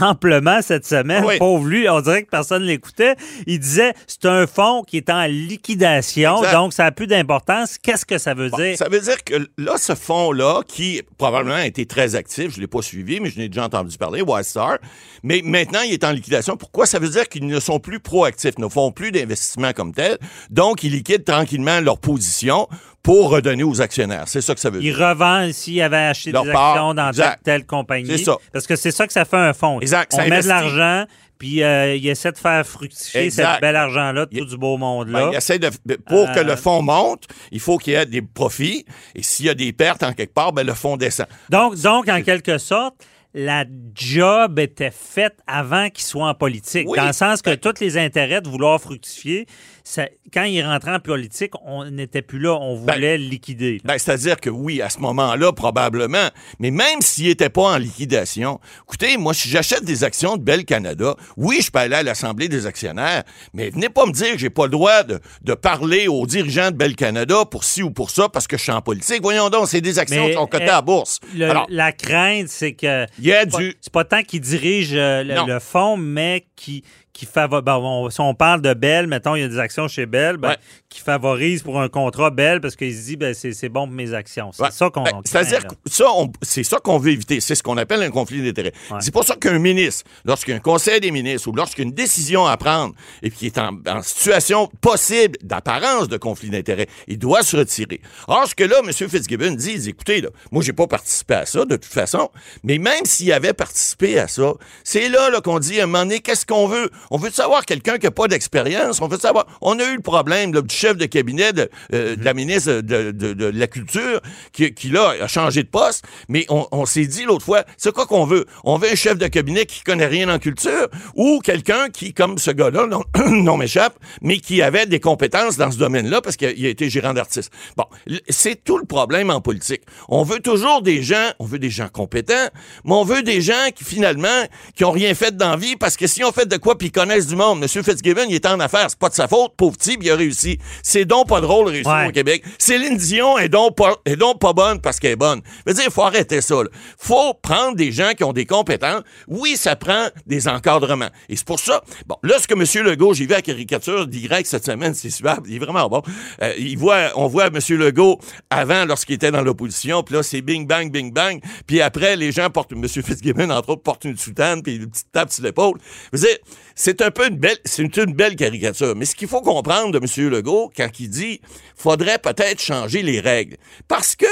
amplement 0.00 0.60
cette 0.62 0.86
semaine. 0.86 1.24
Oui. 1.24 1.38
Pauvre 1.38 1.66
lui, 1.66 1.88
on 1.88 2.00
dirait 2.00 2.22
que 2.24 2.30
personne 2.30 2.62
ne 2.62 2.68
l'écoutait. 2.68 3.14
Il 3.46 3.58
disait 3.58 3.94
c'est 4.06 4.24
un 4.26 4.46
fonds 4.46 4.82
qui 4.82 4.96
est 4.98 5.10
en 5.10 5.24
liquidation, 5.24 6.38
Exact. 6.38 6.52
donc 6.52 6.72
ça 6.72 6.86
a 6.86 6.90
plus 6.92 7.06
d'importance. 7.06 7.78
Qu'est-ce 7.78 8.06
que 8.06 8.18
ça 8.18 8.34
veut 8.34 8.48
Bon, 8.50 8.56
dire? 8.58 8.76
Ça 8.76 8.88
veut 8.88 9.00
dire 9.00 9.22
que 9.24 9.34
là, 9.58 9.76
ce 9.76 9.94
fonds-là, 9.94 10.62
qui 10.66 11.02
probablement 11.18 11.56
a 11.56 11.66
été 11.66 11.86
très 11.86 12.14
actif, 12.14 12.50
je 12.50 12.56
ne 12.56 12.60
l'ai 12.62 12.66
pas 12.66 12.82
suivi, 12.82 13.20
mais 13.20 13.30
je 13.30 13.38
n'ai 13.38 13.48
déjà 13.48 13.64
entendu 13.64 13.96
parler, 13.96 14.22
Wildstar, 14.22 14.78
mais 15.22 15.40
maintenant, 15.44 15.80
il 15.86 15.92
est 15.92 16.04
en 16.04 16.12
liquidation. 16.12 16.56
Pourquoi? 16.56 16.86
Ça 16.86 16.98
veut 16.98 17.08
dire 17.08 17.28
qu'ils 17.28 17.46
ne 17.46 17.60
sont 17.60 17.80
plus 17.80 18.00
proactifs, 18.00 18.58
ne 18.58 18.68
font 18.68 18.92
plus 18.92 19.12
d'investissement 19.12 19.72
comme 19.72 19.92
tel. 19.92 20.18
Donc, 20.50 20.82
ils 20.82 20.92
liquident 20.92 21.24
tranquillement 21.24 21.80
leur 21.80 21.98
position 21.98 22.68
pour 23.02 23.30
redonner 23.30 23.62
aux 23.64 23.80
actionnaires. 23.82 24.24
C'est 24.26 24.40
ça 24.40 24.54
que 24.54 24.60
ça 24.60 24.70
veut 24.70 24.80
dire. 24.80 24.96
revend 24.96 25.52
s'il 25.52 25.80
avait 25.82 25.96
acheté 25.96 26.32
Leur 26.32 26.44
des 26.44 26.52
part, 26.52 26.70
actions 26.72 26.94
dans 26.94 27.08
exact. 27.08 27.40
telle, 27.44 27.60
telle 27.60 27.66
compagnie. 27.66 28.06
C'est 28.08 28.24
ça. 28.24 28.36
Parce 28.52 28.66
que 28.66 28.76
c'est 28.76 28.90
ça 28.92 29.06
que 29.06 29.12
ça 29.12 29.24
fait 29.24 29.36
un 29.36 29.52
fonds. 29.52 29.80
Exact, 29.80 30.12
On 30.14 30.16
ça 30.18 30.26
met 30.26 30.40
de 30.42 30.48
l'argent, 30.48 31.04
puis 31.38 31.62
euh, 31.62 31.96
il 31.96 32.08
essaie 32.08 32.32
de 32.32 32.38
faire 32.38 32.66
fructifier 32.66 33.24
Exact. 33.24 33.52
cet 33.52 33.60
bel 33.60 33.76
argent-là, 33.76 34.26
Il- 34.30 34.38
tout 34.38 34.46
du 34.46 34.56
beau 34.56 34.76
Ben, 34.76 34.80
monde-là. 34.86 35.28
il 35.32 35.36
essaie 35.36 35.58
de, 35.58 35.68
pour 36.08 36.32
que 36.32 36.38
Euh, 36.40 36.44
le 36.44 36.56
fonds 36.56 36.80
monte, 36.80 37.24
il 37.52 37.60
faut 37.60 37.76
qu'il 37.76 37.92
y 37.92 37.96
ait 37.96 38.06
des 38.06 38.22
profits. 38.22 38.86
Et 39.14 39.22
s'il 39.22 39.46
y 39.46 39.50
a 39.50 39.54
des 39.54 39.74
pertes 39.74 40.02
en 40.02 40.14
quelque 40.14 40.32
part, 40.32 40.52
ben, 40.54 40.66
le 40.66 40.72
fonds 40.74 40.96
descend. 40.96 41.26
Donc, 41.50 41.76
donc, 41.78 42.08
en 42.08 42.22
quelque 42.22 42.56
sorte, 42.56 42.94
la 43.34 43.64
job 43.94 44.60
était 44.60 44.92
faite 44.92 45.34
avant 45.46 45.90
qu'il 45.90 46.04
soit 46.04 46.28
en 46.28 46.34
politique. 46.34 46.86
Oui. 46.88 46.96
Dans 46.96 47.06
le 47.08 47.12
sens 47.12 47.42
que 47.42 47.50
Ben- 47.50 47.58
tous 47.58 47.80
les 47.80 47.98
intérêts 47.98 48.40
de 48.40 48.48
vouloir 48.48 48.80
fructifier, 48.80 49.46
ça- 49.86 50.08
quand 50.32 50.44
il 50.44 50.62
rentrait 50.62 50.94
en 50.94 50.98
politique, 50.98 51.52
on 51.64 51.84
n'était 51.90 52.22
plus 52.22 52.38
là, 52.38 52.54
on 52.54 52.74
Ben- 52.82 52.94
voulait 52.94 53.18
le 53.18 53.24
liquider. 53.24 53.80
Ben, 53.84 53.98
C'est-à-dire 53.98 54.40
que 54.40 54.48
oui, 54.50 54.80
à 54.80 54.88
ce 54.88 54.98
moment-là, 55.00 55.52
probablement. 55.52 56.28
Mais 56.58 56.70
même 56.70 57.00
s'il 57.02 57.26
n'était 57.28 57.50
pas 57.50 57.74
en 57.74 57.76
liquidation, 57.76 58.60
écoutez, 58.86 59.16
moi, 59.18 59.34
si 59.34 59.48
j'achète 59.48 59.84
des 59.84 60.02
actions 60.02 60.36
de 60.38 60.42
Bell 60.42 60.64
Canada, 60.64 61.14
oui, 61.36 61.60
je 61.62 61.70
peux 61.70 61.78
aller 61.80 61.96
à 61.96 62.02
l'Assemblée 62.02 62.48
des 62.48 62.66
actionnaires, 62.66 63.24
mais 63.52 63.68
venez 63.70 63.90
pas 63.90 64.06
me 64.06 64.12
dire 64.12 64.32
que 64.32 64.38
j'ai 64.38 64.50
pas 64.50 64.64
le 64.64 64.70
droit 64.70 65.02
de, 65.02 65.20
de 65.42 65.52
parler 65.54 66.08
aux 66.08 66.26
dirigeants 66.26 66.70
de 66.70 66.76
Bell 66.76 66.96
Canada 66.96 67.44
pour 67.44 67.62
ci 67.64 67.82
ou 67.82 67.90
pour 67.90 68.10
ça 68.10 68.28
parce 68.30 68.46
que 68.46 68.56
je 68.56 68.62
suis 68.62 68.72
en 68.72 68.80
politique. 68.80 69.20
Voyons 69.22 69.50
donc, 69.50 69.68
c'est 69.68 69.82
des 69.82 69.98
actions 69.98 70.22
Mais, 70.22 70.30
qui 70.30 70.34
sont 70.36 70.46
cotées 70.46 70.64
euh, 70.64 70.68
à 70.68 70.72
la 70.76 70.82
bourse. 70.82 71.20
Le- 71.34 71.50
Alors, 71.50 71.66
la 71.68 71.92
crainte, 71.92 72.48
c'est 72.48 72.72
que 72.72 73.06
il 73.18 73.26
y 73.26 73.32
a 73.34 73.44
du... 73.44 73.76
c'est 73.82 73.92
pas 73.92 74.04
tant 74.04 74.22
qu'il 74.22 74.40
dirige 74.40 74.90
euh, 74.94 75.22
le, 75.22 75.46
le 75.52 75.60
fonds, 75.60 75.96
mais 75.98 76.46
qui 76.56 76.82
qui 77.14 77.24
favor- 77.26 77.62
ben, 77.62 77.76
on- 77.76 78.10
si 78.10 78.20
on 78.20 78.34
parle 78.34 78.60
de 78.60 78.74
Bell, 78.74 79.06
mettons, 79.06 79.36
il 79.36 79.40
y 79.40 79.44
a 79.44 79.48
des 79.48 79.58
actions 79.60 79.86
chez 79.88 80.04
Bell, 80.04 80.36
ben, 80.36 80.48
Ouais. 80.50 80.56
qui 80.88 81.00
favorise 81.00 81.62
pour 81.62 81.80
un 81.80 81.88
contrat 81.88 82.30
Bell 82.30 82.60
parce 82.60 82.74
qu'il 82.76 82.92
se 82.94 83.04
dit, 83.04 83.16
ben, 83.16 83.32
c'est 83.34 83.68
bon 83.68 83.86
pour 83.86 83.94
mes 83.94 84.12
actions. 84.12 84.50
C'est 84.52 84.64
Ouais. 84.64 84.70
ça 84.72 84.90
qu'on 84.90 85.04
Ben, 85.04 85.20
C'est-à-dire 85.24 85.60
ça, 85.86 86.04
c'est 86.42 86.64
ça 86.64 86.78
qu'on 86.80 86.98
veut 86.98 87.12
éviter. 87.12 87.40
C'est 87.40 87.54
ce 87.54 87.62
qu'on 87.62 87.76
appelle 87.76 88.02
un 88.02 88.10
conflit 88.10 88.42
d'intérêts. 88.42 88.72
Ouais. 88.90 88.98
C'est 89.00 89.12
pour 89.12 89.22
ça 89.24 89.36
qu'un 89.36 89.58
ministre, 89.60 90.04
lorsqu'il 90.24 90.50
y 90.50 90.54
a 90.54 90.56
un 90.56 90.60
conseil 90.60 90.98
des 91.00 91.10
ministres 91.12 91.48
ou 91.48 91.52
lorsqu'il 91.54 91.84
y 91.84 91.86
a 91.86 91.88
une 91.88 91.94
décision 91.94 92.46
à 92.46 92.56
prendre 92.56 92.94
et 93.22 93.30
qui 93.30 93.46
est 93.46 93.58
en, 93.58 93.78
en 93.88 94.02
situation 94.02 94.68
possible 94.80 95.38
d'apparence 95.42 96.08
de 96.08 96.16
conflit 96.16 96.50
d'intérêts, 96.50 96.88
il 97.06 97.18
doit 97.18 97.42
se 97.44 97.56
retirer. 97.56 98.00
Or, 98.26 98.46
ce 98.48 98.56
que 98.56 98.64
là, 98.64 98.80
M. 98.84 98.92
Fitzgibbon 98.92 99.52
dit, 99.52 99.72
il 99.74 99.80
dit, 99.80 99.90
écoutez, 99.90 100.20
là, 100.20 100.30
moi, 100.50 100.62
j'ai 100.64 100.72
pas 100.72 100.88
participé 100.88 101.34
à 101.34 101.46
ça, 101.46 101.64
de 101.64 101.76
toute 101.76 101.84
façon, 101.84 102.28
mais 102.64 102.78
même 102.78 103.04
s'il 103.04 103.32
avait 103.32 103.52
participé 103.52 104.18
à 104.18 104.26
ça, 104.26 104.52
c'est 104.82 105.08
là, 105.08 105.30
là 105.30 105.40
qu'on 105.40 105.60
dit, 105.60 105.78
à 105.80 105.84
un 105.84 105.86
moment 105.86 106.00
donné, 106.04 106.18
qu'est-ce 106.20 106.44
qu'on 106.44 106.66
veut? 106.66 106.90
On 107.10 107.18
veut 107.18 107.30
savoir 107.30 107.64
quelqu'un 107.64 107.98
qui 107.98 108.06
n'a 108.06 108.10
pas 108.10 108.28
d'expérience. 108.28 109.00
On 109.00 109.08
veut 109.08 109.18
savoir, 109.18 109.46
on 109.60 109.78
a 109.78 109.84
eu 109.84 109.96
le 109.96 110.02
problème 110.02 110.52
là, 110.54 110.60
du 110.62 110.74
chef 110.74 110.96
de 110.96 111.06
cabinet 111.06 111.52
de, 111.52 111.68
euh, 111.92 112.16
de 112.16 112.24
la 112.24 112.34
ministre 112.34 112.72
de, 112.80 113.10
de- 113.10 113.32
de 113.32 113.46
la 113.46 113.66
Culture 113.66 114.20
qui, 114.52 114.72
qui, 114.74 114.88
là, 114.88 115.14
a 115.20 115.26
changé 115.28 115.62
de 115.62 115.68
poste, 115.68 116.04
mais 116.28 116.46
on, 116.48 116.66
on 116.72 116.86
s'est 116.86 117.06
dit 117.06 117.24
l'autre 117.24 117.44
fois, 117.44 117.64
c'est 117.76 117.92
quoi 117.92 118.06
qu'on 118.06 118.24
veut? 118.24 118.46
On 118.64 118.76
veut 118.78 118.90
un 118.92 118.94
chef 118.94 119.18
de 119.18 119.26
cabinet 119.26 119.66
qui 119.66 119.82
connaît 119.82 120.06
rien 120.06 120.28
en 120.28 120.38
culture 120.38 120.88
ou 121.14 121.40
quelqu'un 121.42 121.88
qui, 121.90 122.14
comme 122.14 122.38
ce 122.38 122.50
gars-là, 122.50 122.86
non, 122.86 123.02
non 123.30 123.56
m'échappe, 123.56 123.98
mais 124.22 124.38
qui 124.38 124.62
avait 124.62 124.86
des 124.86 125.00
compétences 125.00 125.56
dans 125.56 125.70
ce 125.70 125.78
domaine-là 125.78 126.20
parce 126.20 126.36
qu'il 126.36 126.64
a 126.66 126.68
été 126.68 126.88
gérant 126.90 127.14
d'artiste. 127.14 127.52
Bon, 127.76 127.84
c'est 128.28 128.62
tout 128.64 128.78
le 128.78 128.84
problème 128.84 129.30
en 129.30 129.40
politique. 129.40 129.82
On 130.08 130.22
veut 130.22 130.40
toujours 130.40 130.82
des 130.82 131.02
gens, 131.02 131.30
on 131.38 131.44
veut 131.44 131.58
des 131.58 131.70
gens 131.70 131.88
compétents, 131.88 132.48
mais 132.84 132.92
on 132.92 133.04
veut 133.04 133.22
des 133.22 133.40
gens 133.40 133.68
qui, 133.74 133.84
finalement, 133.84 134.28
qui 134.76 134.84
ont 134.84 134.90
rien 134.90 135.14
fait 135.14 135.36
dans 135.36 135.50
la 135.50 135.56
vie 135.56 135.76
parce 135.76 135.96
que 135.96 136.06
si 136.06 136.22
on 136.24 136.32
fait 136.32 136.46
de 136.46 136.56
quoi 136.56 136.76
puis 136.78 136.90
connaissent 136.94 137.26
du 137.26 137.36
monde, 137.36 137.62
M. 137.62 137.68
Fitzgibbon, 137.68 138.24
il 138.28 138.34
est 138.36 138.46
en 138.46 138.58
affaires, 138.60 138.86
c'est 138.88 138.98
pas 138.98 139.08
de 139.08 139.14
sa 139.14 139.28
faute, 139.28 139.52
pauvre 139.56 139.76
type, 139.76 140.00
il 140.02 140.10
a 140.10 140.16
réussi. 140.16 140.58
C'est 140.82 141.04
donc 141.04 141.28
pas 141.28 141.40
drôle 141.40 141.66
de 141.66 141.70
réussir 141.72 141.92
Ouais. 141.92 142.08
au 142.08 142.12
Québec. 142.12 142.42
Céline 142.58 142.96
Dion 142.96 143.36
est 143.38 143.48
donc 143.48 143.76
pas, 143.76 143.96
est 144.06 144.16
donc 144.16 144.38
pas 144.40 144.52
bonne 144.52 144.80
parce 144.80 144.98
qu'elle 145.00 145.12
est 145.12 145.16
bonne. 145.16 145.40
Je 145.66 145.72
veux 145.72 145.74
dire, 145.74 145.84
il 145.86 145.92
faut 145.92 146.02
arrêter 146.02 146.40
ça. 146.40 146.54
là. 146.62 146.68
faut 146.98 147.34
prendre 147.34 147.76
des 147.76 147.92
gens 147.92 148.12
qui 148.16 148.24
ont 148.24 148.32
des 148.32 148.46
compétences. 148.46 149.02
Oui, 149.28 149.56
ça 149.56 149.76
prend 149.76 150.06
des 150.26 150.48
encadrements. 150.48 151.10
Et 151.28 151.36
c'est 151.36 151.46
pour 151.46 151.58
ça, 151.60 151.82
bon, 152.06 152.16
là, 152.22 152.38
ce 152.38 152.46
que 152.46 152.54
M. 152.54 152.86
Legault, 152.86 153.14
j'ai 153.14 153.24
vu 153.26 153.32
la 153.32 153.42
caricature 153.42 154.06
d'Y 154.06 154.28
cette 154.44 154.64
semaine, 154.64 154.94
c'est 154.94 155.10
super, 155.10 155.38
il 155.46 155.56
est 155.56 155.58
vraiment 155.58 155.88
bon. 155.88 156.02
Euh, 156.42 156.52
il 156.58 156.78
voit, 156.78 157.10
on 157.16 157.26
voit 157.26 157.46
M. 157.48 157.58
Legault 157.70 158.18
avant, 158.50 158.84
lorsqu'il 158.84 159.14
était 159.16 159.30
dans 159.30 159.42
l'opposition, 159.42 160.02
puis 160.02 160.14
là, 160.14 160.22
c'est 160.22 160.40
bing, 160.42 160.66
bang, 160.66 160.90
bing, 160.90 161.12
bang. 161.12 161.40
Puis 161.66 161.80
après, 161.80 162.16
les 162.16 162.32
gens 162.32 162.48
portent, 162.50 162.72
M. 162.72 162.86
Fitzgibbon, 162.88 163.50
entre 163.50 163.70
autres, 163.70 163.82
porte 163.82 164.04
une 164.04 164.16
soutane, 164.16 164.62
puis 164.62 164.76
une 164.76 164.90
petite 164.90 165.10
tape 165.12 165.30
sur 165.32 165.42
l'épaule. 165.44 165.78
Je 166.12 166.18
veux 166.18 166.26
dire, 166.26 166.36
c'est 166.84 167.00
un 167.00 167.10
peu 167.10 167.26
une 167.28 167.36
belle, 167.38 167.56
c'est 167.64 167.96
une, 167.96 168.12
belle 168.12 168.36
caricature. 168.36 168.94
Mais 168.94 169.06
ce 169.06 169.14
qu'il 169.14 169.26
faut 169.26 169.40
comprendre 169.40 169.98
de 169.98 170.06
M. 170.22 170.28
Legault, 170.28 170.70
quand 170.76 170.90
il 171.00 171.08
dit, 171.08 171.40
faudrait 171.74 172.18
peut-être 172.18 172.60
changer 172.60 173.00
les 173.02 173.20
règles. 173.20 173.56
Parce 173.88 174.14
que 174.16 174.26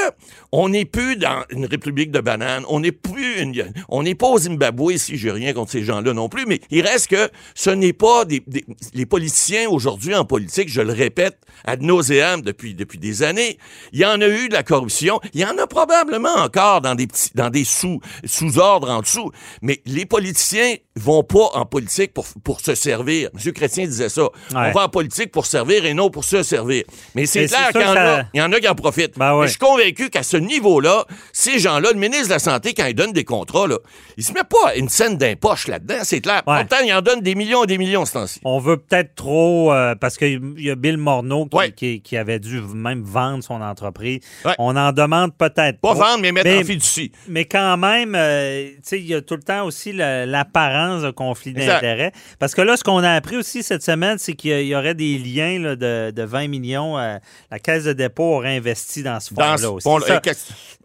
on 0.53 0.69
n'est 0.69 0.85
plus 0.85 1.17
dans 1.17 1.45
une 1.49 1.65
république 1.65 2.11
de 2.11 2.21
bananes, 2.21 2.65
on 2.69 2.81
n'est 2.81 2.93
plus 2.93 3.41
une, 3.41 3.73
on 3.89 4.03
n'est 4.03 4.15
pas 4.15 4.27
au 4.27 4.39
Zimbabwe 4.39 4.93
ici, 4.93 5.17
j'ai 5.17 5.31
rien 5.31 5.55
contre 5.55 5.71
ces 5.73 5.83
gens-là 5.83 6.13
non 6.13 6.29
plus, 6.29 6.45
mais 6.47 6.61
il 6.71 6.83
reste 6.87 7.07
que 7.07 7.31
ce 7.55 7.71
n'est 7.71 7.95
pas 7.95 8.27
des, 8.27 8.43
des- 8.47 8.67
les 8.93 9.07
politiciens 9.07 9.71
aujourd'hui 9.71 10.15
en 10.15 10.27
politique, 10.27 10.69
je 10.69 10.83
le 10.83 10.93
répète 10.93 11.39
ad 11.65 11.81
nauseam 11.81 12.43
depuis, 12.43 12.75
depuis 12.75 12.99
des 12.99 13.23
années, 13.23 13.57
il 13.95 14.01
y 14.01 14.05
en 14.05 14.21
a 14.21 14.29
eu 14.29 14.51
de 14.51 14.53
la 14.53 14.63
corruption, 14.63 15.21
il 15.33 15.41
y 15.41 15.45
en 15.47 15.57
a 15.57 15.67
probablement 15.67 16.35
encore 16.35 16.83
dans 16.83 16.95
des 16.95 17.07
petits, 17.07 17.31
dans 17.35 17.49
des 17.49 17.65
sous, 17.65 18.01
sous-ordres 18.27 18.91
en 18.91 19.01
dessous, 19.01 19.31
mais 19.63 19.81
les 19.87 20.05
politiciens 20.05 20.75
vont 20.97 21.23
pas 21.23 21.49
en 21.55 21.65
politique 21.65 22.13
pour, 22.13 22.27
pour 22.45 22.61
se 22.61 22.75
servir. 22.75 23.31
M. 23.35 23.53
Chrétien 23.53 23.87
disait 23.87 24.09
ça. 24.09 24.23
On 24.55 24.71
va 24.73 24.85
en 24.85 24.89
politique 24.89 25.31
pour 25.33 25.47
servir 25.47 25.85
et 25.85 25.95
non 25.95 26.11
pour 26.11 26.25
se 26.25 26.43
servir. 26.43 26.85
Mais 27.15 27.27
c'est 27.27 27.47
clair 27.47 27.69
qu'il 27.73 27.81
y, 27.81 27.85
ça- 27.85 28.25
y 28.35 28.41
en 28.43 28.53
a 28.53 28.61
qui 28.61 28.69
en 28.69 28.75
profitent. 28.75 29.19
Ben 29.19 29.37
ouais. 29.37 29.47
Je 29.47 29.51
suis 29.53 29.59
convaincu 29.59 30.11
qu'à 30.11 30.23
ce 30.23 30.37
niveau-là, 30.37 31.05
ces 31.33 31.59
gens-là, 31.59 31.91
le 31.93 31.99
ministre 31.99 32.29
de 32.29 32.33
la 32.35 32.39
Santé, 32.39 32.75
quand 32.75 32.87
il 32.87 32.95
donne 32.95 33.13
des 33.13 33.25
contrats, 33.25 33.67
là, 33.67 33.79
il 34.17 34.25
se 34.25 34.33
met 34.33 34.41
pas 34.49 34.75
une 34.77 34.89
scène 34.89 35.17
d'impoche 35.17 35.69
là-dedans, 35.69 35.97
c'est 36.03 36.21
clair. 36.21 36.43
Ouais. 36.47 36.61
Pourtant, 36.65 36.85
il 36.85 36.93
en 36.93 37.03
donne 37.03 37.21
des 37.21 37.35
millions 37.35 37.65
et 37.65 37.67
des 37.67 37.79
millions 37.79 38.05
ce 38.05 38.13
temps-ci. 38.15 38.41
On 38.45 38.59
veut 38.59 38.77
peut-être 38.77 39.15
trop, 39.15 39.73
euh, 39.73 39.95
parce 39.95 40.17
qu'il 40.19 40.41
y 40.59 40.71
a 40.71 40.75
Bill 40.75 40.97
Morneau 40.97 41.47
qui, 41.47 41.57
Ouais. 41.57 41.73
qui- 41.73 42.01
qui 42.03 42.17
avait 42.17 42.39
dû 42.39 42.61
même 42.61 43.03
vendre 43.03 43.43
son 43.45 43.61
entreprise. 43.61 44.21
On 44.59 44.77
en 44.77 44.93
demande 44.93 45.37
peut-être 45.37 45.81
Pas 45.81 45.91
trop. 45.95 46.01
vendre, 46.03 46.19
mais 46.23 46.33
mettre 46.33 46.49
Mais- 46.51 46.59
en 46.59 46.65
fiducie. 46.65 47.13
Mais 47.29 47.45
quand 47.45 47.77
même, 47.77 48.15
euh, 48.17 48.69
tu 48.71 48.75
sais, 48.83 48.99
il 49.01 49.07
y 49.07 49.15
a 49.15 49.21
tout 49.23 49.37
le 49.37 49.43
temps 49.43 49.65
aussi 49.65 49.93
l'apparence 49.93 51.03
de 51.03 51.11
conflit 51.11 51.53
d'intérêts. 51.53 52.13
Parce 52.39 52.55
que 52.55 52.63
là, 52.63 52.77
ce 52.77 52.85
qu'on 52.85 52.99
a 52.99 53.11
appris 53.13 53.37
aussi 53.37 53.63
cette 53.63 53.83
semaine, 53.83 54.19
c'est 54.19 54.35
qu'il 54.35 54.67
y 54.67 54.75
aurait 54.75 54.95
des 54.95 55.19
liens 55.19 55.59
là, 55.59 55.77
de, 55.77 56.11
de 56.11 56.23
20 56.23 56.49
millions. 56.49 56.99
euh, 56.99 57.19
la 57.51 57.59
Caisse 57.59 57.85
de 57.85 57.93
dépôt 57.93 58.35
aurait 58.37 58.57
investi 58.57 59.03
dans 59.03 59.19
ce 59.21 59.33
fonds-là 59.63 59.71
aussi. 59.73 59.85
Ça- 60.07 60.15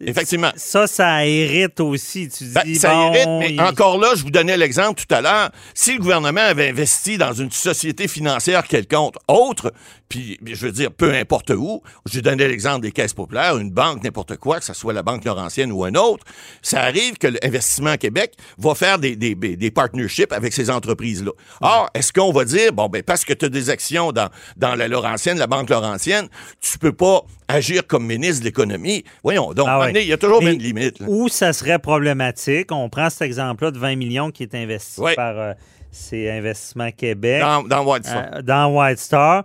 effectivement. 0.02 0.52
Ça, 0.56 0.88
ça 0.88 1.26
hérite 1.26 1.80
aussi. 1.80 2.30
Tu 2.30 2.44
dis, 2.46 2.52
Ben, 2.54 2.76
ça 2.76 2.94
bon, 2.94 3.14
irrite, 3.14 3.28
mais 3.40 3.52
il- 3.54 3.62
encore 3.62 3.98
là, 3.98 4.10
je 4.16 4.24
vous 4.24 4.32
donnais 4.32 4.58
l'exemple 4.58 5.02
tout 5.04 5.14
à 5.16 5.22
l'heure. 5.22 5.50
Si 5.74 5.94
le 5.94 6.00
gouvernement 6.00 6.42
avait 6.42 6.70
investi 6.70 7.18
dans 7.18 7.34
une 7.34 7.52
société 7.52 8.08
financière 8.08 8.64
quelconque, 8.68 9.16
autre, 9.28 9.74
puis 10.10 10.40
je 10.46 10.66
veux 10.66 10.72
dire, 10.72 10.92
peu 10.92 11.14
importe 11.14 11.50
où, 11.52 11.82
j'ai 12.06 12.22
donné 12.22 12.48
l'exemple 12.48 12.82
des 12.82 12.92
caisses 12.92 13.14
populaires, 13.14 13.58
une 13.58 13.72
banque, 13.72 14.04
n'importe 14.04 14.38
quoi, 14.38 14.60
que 14.60 14.66
ce 14.66 14.74
soit 14.74 14.94
la 14.94 15.04
Banque 15.04 15.26
Laurentienne 15.26 15.72
ou 15.72 15.84
un 15.84 15.94
autre, 15.96 16.24
ça 16.62 16.82
arrive 16.84 17.18
que 17.18 17.28
l'Investissement 17.28 17.98
Québec 17.98 18.34
va 18.58 18.76
faire 18.76 19.00
des, 19.00 19.16
des, 19.16 19.36
des 19.36 19.72
partnerships 19.72 20.32
avec 20.32 20.54
ces 20.54 20.70
entreprises-là. 20.70 21.32
Or, 21.62 21.90
est-ce 21.94 22.12
qu'on 22.14 22.32
va 22.32 22.46
dire, 22.46 22.74
bon, 22.74 22.88
ben, 22.88 23.04
parce 23.04 23.26
que 23.26 23.34
tu 23.34 23.46
as 23.46 23.50
des 23.50 23.70
actions 23.70 24.12
dans, 24.12 24.30
dans 24.58 24.76
la 24.76 24.88
Laurentienne, 24.88 25.38
la 25.38 25.48
Banque 25.48 25.70
Laurentienne, 25.70 26.28
tu 26.60 26.78
peux 26.78 26.92
pas 26.94 27.22
agir 27.48 27.86
comme 27.88 28.06
ministre 28.06 28.40
de 28.42 28.46
l'économie? 28.46 29.04
Voyons, 29.24 29.54
donc, 29.54 29.68
Ah 29.70 29.80
ouais. 29.80 29.92
il 29.96 30.08
y 30.08 30.14
a 30.14 30.18
toujours 30.18 30.42
une 30.42 30.60
limite. 30.60 31.00
là. 31.00 31.06
Où 31.10 31.30
ça 31.30 31.54
serait 31.54 31.80
problématique, 31.80 32.72
on 32.72 32.90
prend 32.90 33.10
cet 33.10 33.24
exemple-là 33.24 33.72
de 33.72 33.80
20 33.80 33.96
millions 33.96 34.32
qui 34.32 34.44
est 34.44 34.56
investi 34.56 35.00
Ouais. 35.02 35.16
par 35.16 35.38
euh, 35.38 35.54
ces 35.92 36.30
Investissements 36.30 36.92
Québec 36.92 37.42
Dans, 37.42 37.64
dans 37.64 37.84
White 37.92 38.06
euh, 38.08 38.42
dans 38.42 38.68
White 38.76 39.00
Star. 39.00 39.44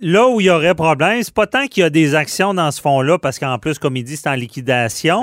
Là 0.00 0.28
où 0.28 0.40
il 0.40 0.44
y 0.46 0.50
aurait 0.50 0.76
problème, 0.76 1.20
c'est 1.24 1.34
pas 1.34 1.48
tant 1.48 1.66
qu'il 1.66 1.80
y 1.80 1.84
a 1.84 1.90
des 1.90 2.14
actions 2.14 2.54
dans 2.54 2.70
ce 2.70 2.80
fonds-là, 2.80 3.18
parce 3.18 3.40
qu'en 3.40 3.58
plus, 3.58 3.80
comme 3.80 3.96
il 3.96 4.04
dit, 4.04 4.16
c'est 4.16 4.28
en 4.28 4.34
liquidation. 4.34 5.22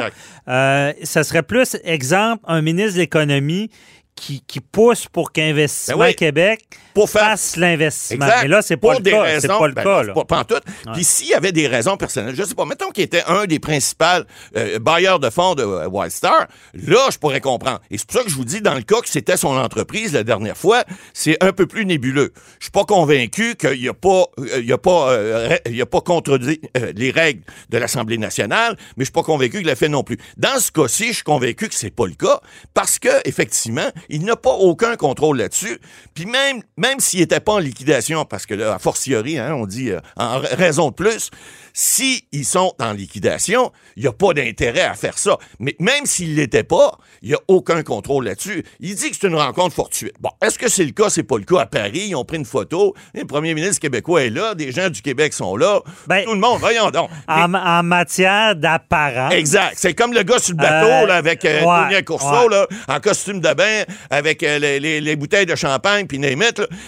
Euh, 0.50 0.92
ça 1.04 1.24
serait 1.24 1.44
plus, 1.44 1.78
exemple, 1.86 2.44
un 2.46 2.62
ministre 2.62 2.96
de 2.96 3.00
l'économie 3.00 3.70
qui, 4.16 4.42
qui 4.48 4.62
pousse 4.62 5.08
pour 5.08 5.32
qu'Investissement 5.34 5.98
Ben 5.98 6.06
oui. 6.08 6.16
Québec 6.16 6.66
Pour 6.94 7.10
faire- 7.10 7.32
fasse 7.32 7.58
l'investissement. 7.58 8.26
Mais 8.42 8.48
là, 8.48 8.62
c'est 8.62 8.78
pas 8.78 8.94
Pour 8.94 9.02
le 9.02 9.12
cas. 9.12 9.40
C'est 9.42 9.48
pas 9.50 9.68
le 9.68 9.74
ben 9.74 9.84
cas. 9.84 10.04
là. 10.04 10.14
Pas, 10.14 10.24
pas 10.26 10.40
en 10.40 10.44
tout. 10.46 10.56
Puis 10.94 11.04
s'il 11.04 11.28
y 11.28 11.34
avait 11.34 11.52
des 11.52 11.68
raisons 11.68 11.98
personnelles, 11.98 12.34
je 12.36 12.44
sais 12.44 12.56
pas, 12.56 12.64
mettons 12.66 12.92
qu'il 12.92 13.04
était 13.04 13.24
un 13.28 13.46
des 13.46 13.60
principaux 13.60 14.06
euh, 14.56 14.80
bailleurs 14.80 15.20
de 15.20 15.30
fonds 15.30 15.54
de 15.56 15.64
euh, 15.64 15.88
White 15.90 16.12
Star, 16.14 16.48
là, 16.74 17.10
je 17.12 17.18
pourrais 17.18 17.42
comprendre. 17.42 17.82
Et 17.92 17.98
c'est 17.98 18.08
pour 18.08 18.18
ça 18.20 18.24
que 18.24 18.30
je 18.30 18.36
vous 18.36 18.46
dis, 18.46 18.62
dans 18.62 18.74
le 18.76 18.84
cas 18.84 19.02
que 19.02 19.10
c'était 19.10 19.36
son 19.38 19.56
entreprise 19.58 20.14
la 20.14 20.24
dernière 20.24 20.56
fois, 20.58 20.84
c'est 21.14 21.42
un 21.44 21.52
peu 21.52 21.66
plus 21.68 21.86
nébuleux. 21.86 22.32
Je 22.60 22.66
suis 22.66 22.72
pas 22.72 22.86
convaincu 22.86 23.56
qu'il 23.56 23.82
n'y 23.82 23.90
a 23.90 23.94
pas, 23.94 24.26
euh, 24.40 24.60
il 24.60 24.66
y 24.66 24.72
a 24.74 24.78
pas, 24.78 25.12
euh, 25.12 25.48
ré- 25.50 25.62
il 25.66 25.76
y 25.76 25.82
a 25.82 25.86
pas 25.86 26.02
contredit 26.02 26.62
les 26.96 27.12
règles 27.12 27.42
de 27.70 27.78
l'Assemblée 27.78 28.18
nationale, 28.18 28.78
mais 28.96 29.04
je 29.04 29.06
suis 29.06 29.12
pas 29.12 29.24
convaincu 29.24 29.58
qu'il 29.58 29.68
l'a 29.68 29.76
fait 29.76 29.90
non 29.90 30.04
plus. 30.04 30.18
Dans 30.38 30.58
ce 30.60 30.72
cas-ci, 30.72 31.08
je 31.10 31.14
suis 31.16 31.24
convaincu 31.24 31.68
que 31.68 31.76
c'est 31.76 31.90
pas 31.94 32.06
le 32.08 32.14
cas 32.16 32.40
parce 32.74 32.98
que 33.00 33.10
effectivement, 33.26 33.90
il 34.10 34.24
n'a 34.26 34.36
pas 34.36 34.54
aucun 34.54 34.96
contrôle 34.96 35.38
là-dessus. 35.38 35.80
Puis 36.14 36.26
même, 36.26 36.62
même 36.78 37.00
s'il 37.00 37.20
n'était 37.20 37.40
pas 37.40 37.54
en 37.54 37.60
liquidation, 37.60 38.26
parce 38.26 38.46
que 38.46 38.54
là, 38.54 38.76
a 38.76 38.80
fortiori, 38.80 39.38
hein, 39.38 39.54
on 39.56 39.66
dit 39.66 39.92
euh, 39.92 40.00
en 40.18 40.40
ra- 40.40 40.48
raison 40.52 40.90
de 40.90 40.94
plus, 40.96 41.30
si 41.74 42.26
ils 42.32 42.46
sont 42.46 42.74
en 42.80 42.94
liquidation, 42.94 43.72
il 43.98 44.04
n'y 44.04 44.08
a 44.08 44.14
pas 44.14 44.34
d'intérêt 44.34 44.82
à 44.82 44.94
faire 44.94 45.18
ça. 45.18 45.38
Mais 45.60 45.76
même 45.80 46.06
s'il 46.06 46.32
ne 46.32 46.36
l'était 46.38 46.64
pas, 46.64 46.98
il 47.22 47.30
n'y 47.30 47.36
a 47.36 47.40
aucun 47.48 47.84
contrôle 47.84 48.26
là-dessus. 48.26 48.64
Il 48.80 48.96
dit 48.96 49.10
que 49.12 49.18
c'est 49.20 49.28
une 49.28 49.36
rencontre 49.36 49.76
fortuite. 49.76 50.14
Bon, 50.20 50.30
est-ce 50.42 50.58
que 50.58 50.70
c'est 50.70 50.86
le 50.86 50.92
cas? 50.92 51.10
C'est 51.10 51.24
pas 51.24 51.38
le 51.38 51.44
cas 51.44 51.62
à 51.62 51.66
Paris. 51.66 52.06
Ils 52.10 52.16
ont 52.16 52.24
pris 52.24 52.38
une 52.38 52.46
photo. 52.46 52.94
Le 53.14 53.26
premier 53.26 53.54
ministre 53.54 53.80
québécois 53.82 54.24
est 54.24 54.30
là. 54.30 54.56
Des 54.56 54.72
gens 54.72 54.90
du 54.90 55.02
Québec 55.02 55.34
sont 55.34 55.58
là. 55.58 55.82
Ben, 56.08 56.24
Tout 56.24 56.34
le 56.34 56.40
monde, 56.40 56.60
voyons 56.60 56.92
donc. 56.92 57.10
En, 57.28 57.54
en 57.54 57.84
matière 57.84 58.56
d'apparence. 58.56 59.34
Exact. 59.34 59.74
C'est 59.76 59.94
comme 59.94 60.14
le 60.14 60.24
gars 60.24 60.40
sur 60.40 60.54
le 60.56 60.58
bateau, 60.62 60.88
Euh, 60.88 61.08
là, 61.08 61.16
avec 61.16 61.44
euh, 61.46 61.62
ouais, 61.64 61.90
Tony 61.90 62.04
Courceau, 62.06 62.48
ouais. 62.48 62.56
là, 62.56 62.68
en 62.88 63.00
costume 63.00 63.40
de 63.42 63.54
bain, 63.54 63.84
avec 64.10 64.44
euh, 64.44 64.60
les, 64.60 64.80
les- 64.80 65.02
les 65.02 65.16
bouteilles 65.16 65.46
de 65.46 65.56
champagne, 65.56 66.08
puis 66.08 66.18
là. 66.18 66.26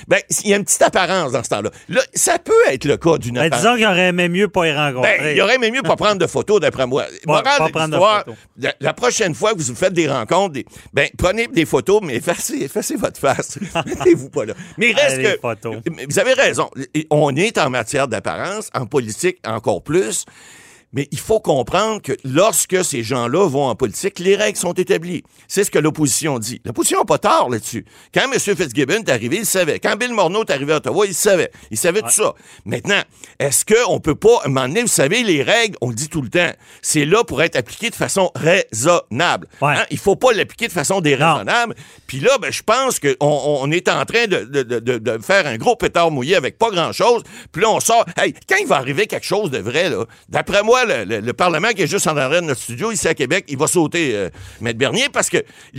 Ben, 0.08 0.20
il 0.44 0.50
y 0.50 0.54
a 0.54 0.58
une 0.58 0.64
petite 0.66 0.82
apparence 0.82 1.32
dans 1.32 1.44
ce 1.44 1.50
temps-là. 1.50 1.70
Là, 1.90 2.02
ça 2.14 2.40
peut 2.40 2.54
être 2.70 2.86
le 2.86 2.98
cas 2.98 3.18
d'une 3.18 3.36
Ben, 3.36 3.42
apparence. 3.46 3.64
disons 3.64 3.76
qu'il 3.76 3.86
aurait 3.86 4.08
aimé 4.08 4.30
mieux 4.30 4.48
pas 4.48 4.68
y 4.68 4.74
rencontrer. 4.74 5.18
Ben, 5.20 5.36
il 5.36 5.42
aurait 5.42 5.56
aimé 5.56 5.72
mieux 5.72 5.82
pas 5.84 5.96
prendre 5.98 6.18
de 6.18 6.28
photos, 6.28 6.60
d'après 6.60 6.86
moi. 6.88 7.06
Morale 7.26 7.44
pas 7.44 7.68
de 7.68 7.72
prendre 7.72 7.88
de 7.88 7.92
l'histoire, 7.94 8.20
photos. 8.26 8.36
la, 8.60 8.74
la 8.80 8.94
prochaine 8.94 9.34
fois 9.36 9.54
que 9.54 9.60
vous 9.62 9.76
faites 9.76 9.94
des 9.94 10.08
rencontres, 10.08 10.54
des- 10.54 10.66
ben, 10.94 11.08
prenez 11.18 11.48
des 11.48 11.66
photos, 11.66 12.02
mais 12.04 12.16
effacez, 12.16 12.64
effacez 12.64 12.96
votre 12.96 13.20
face. 13.20 13.58
Mettez-vous 13.86 14.30
pas 14.30 14.46
là. 14.46 14.54
Mais 14.78 14.92
reste 14.94 15.18
Allez, 15.18 15.38
que... 15.42 16.06
Vous 16.10 16.20
avez 16.20 16.34
raison. 16.34 16.70
On 17.10 17.36
est 17.36 17.58
en 17.58 17.70
matière 17.70 18.08
d'apparence, 18.08 18.70
en 18.74 18.86
politique 18.86 19.38
encore 19.46 19.84
plus. 19.84 20.26
Mais 20.94 21.08
il 21.12 21.20
faut 21.20 21.39
comprendre 21.41 22.01
que 22.01 22.13
lorsque 22.24 22.84
ces 22.84 23.03
gens-là 23.03 23.48
vont 23.50 23.65
en 23.67 23.75
politique, 23.75 24.20
les 24.20 24.36
règles 24.38 24.58
sont 24.58 24.72
établies. 24.74 25.24
C'est 25.48 25.65
ce 25.65 25.70
que 25.72 25.79
l'opposition 25.79 26.39
dit. 26.39 26.62
L'opposition 26.65 27.00
n'a 27.00 27.06
pas 27.06 27.17
tort 27.17 27.50
là-dessus. 27.50 27.86
Quand 28.13 28.32
M. 28.32 28.39
Fitzgibbon 28.39 28.94
est 29.06 29.10
arrivé, 29.10 29.38
il 29.39 29.46
savait. 29.46 29.79
Quand 29.79 29.96
Bill 29.98 30.13
Morneau 30.13 30.44
est 30.46 30.51
arrivé 30.51 30.74
à 30.74 30.77
Ottawa, 30.77 31.06
il 31.06 31.13
savait. 31.13 31.51
Il 31.72 31.77
savait 31.77 32.01
tout 32.01 32.10
ça. 32.10 32.34
Maintenant, 32.65 33.01
est-ce 33.38 33.65
qu'on 33.65 34.00
peut 34.00 34.15
pas, 34.15 34.38
à 34.44 34.46
un 34.46 34.48
moment 34.50 34.67
donné, 34.67 34.82
vous 34.82 34.88
savez, 34.88 35.24
les 35.24 35.44
règles, 35.44 35.75
on 35.82 35.89
le 35.89 35.96
dit 35.96 36.08
tout 36.08 36.22
le 36.22 36.29
temps, 36.29 36.51
c'est 36.82 37.06
là 37.06 37.24
pour 37.25 37.41
être 37.44 37.58
appliqué 37.58 37.89
de 37.89 37.96
façon 37.96 38.32
raisonnable. 38.36 39.48
Ouais. 39.62 39.74
Hein? 39.75 39.86
Il 39.91 39.98
faut 39.98 40.15
pas 40.15 40.32
l'appliquer 40.34 40.67
de 40.67 40.74
façon 40.74 41.01
déraisonnable. 41.01 41.75
Puis 42.08 42.20
là, 42.20 42.38
ben, 42.41 42.51
je 42.51 42.63
pense 42.63 43.00
qu'on 43.00 43.15
on 43.20 43.72
est 43.72 43.88
en 43.89 44.06
train 44.06 44.27
de, 44.27 44.46
de- 44.46 44.63
de- 44.63 44.98
de- 44.98 45.17
faire 45.22 45.46
un 45.48 45.58
gros 45.58 45.75
pétard 45.75 46.12
mouillé 46.12 46.36
avec 46.36 46.58
pas 46.58 46.70
grand-chose. 46.72 47.24
Puis 47.51 47.62
là, 47.62 47.70
on 47.70 47.79
sort. 47.79 48.06
Hey, 48.17 48.34
quand 48.48 48.56
il 48.60 48.67
va 48.67 48.77
arriver 48.77 49.08
quelque 49.08 49.25
chose 49.25 49.51
de 49.51 49.58
vrai, 49.60 49.89
là, 49.89 50.06
d'après 50.29 50.63
moi, 50.63 50.77
le, 50.88 51.03
le- 51.03 51.20
le 51.20 51.34
Parlement 51.34 51.70
qui 51.70 51.84
est 51.84 51.88
juste 51.88 52.08
en 52.08 52.15
arrière 52.17 52.41
de 52.41 52.48
notre 52.48 52.62
studio, 52.62 52.91
ici 52.91 53.08
à 53.08 53.13
Québec, 53.13 53.46
il 53.48 53.58
va 53.58 53.67
sauter, 53.67 54.12
euh, 54.15 54.29
Maître 54.62 54.79
Bernier, 54.79 55.08
parce 55.12 55.29
que 55.29 55.38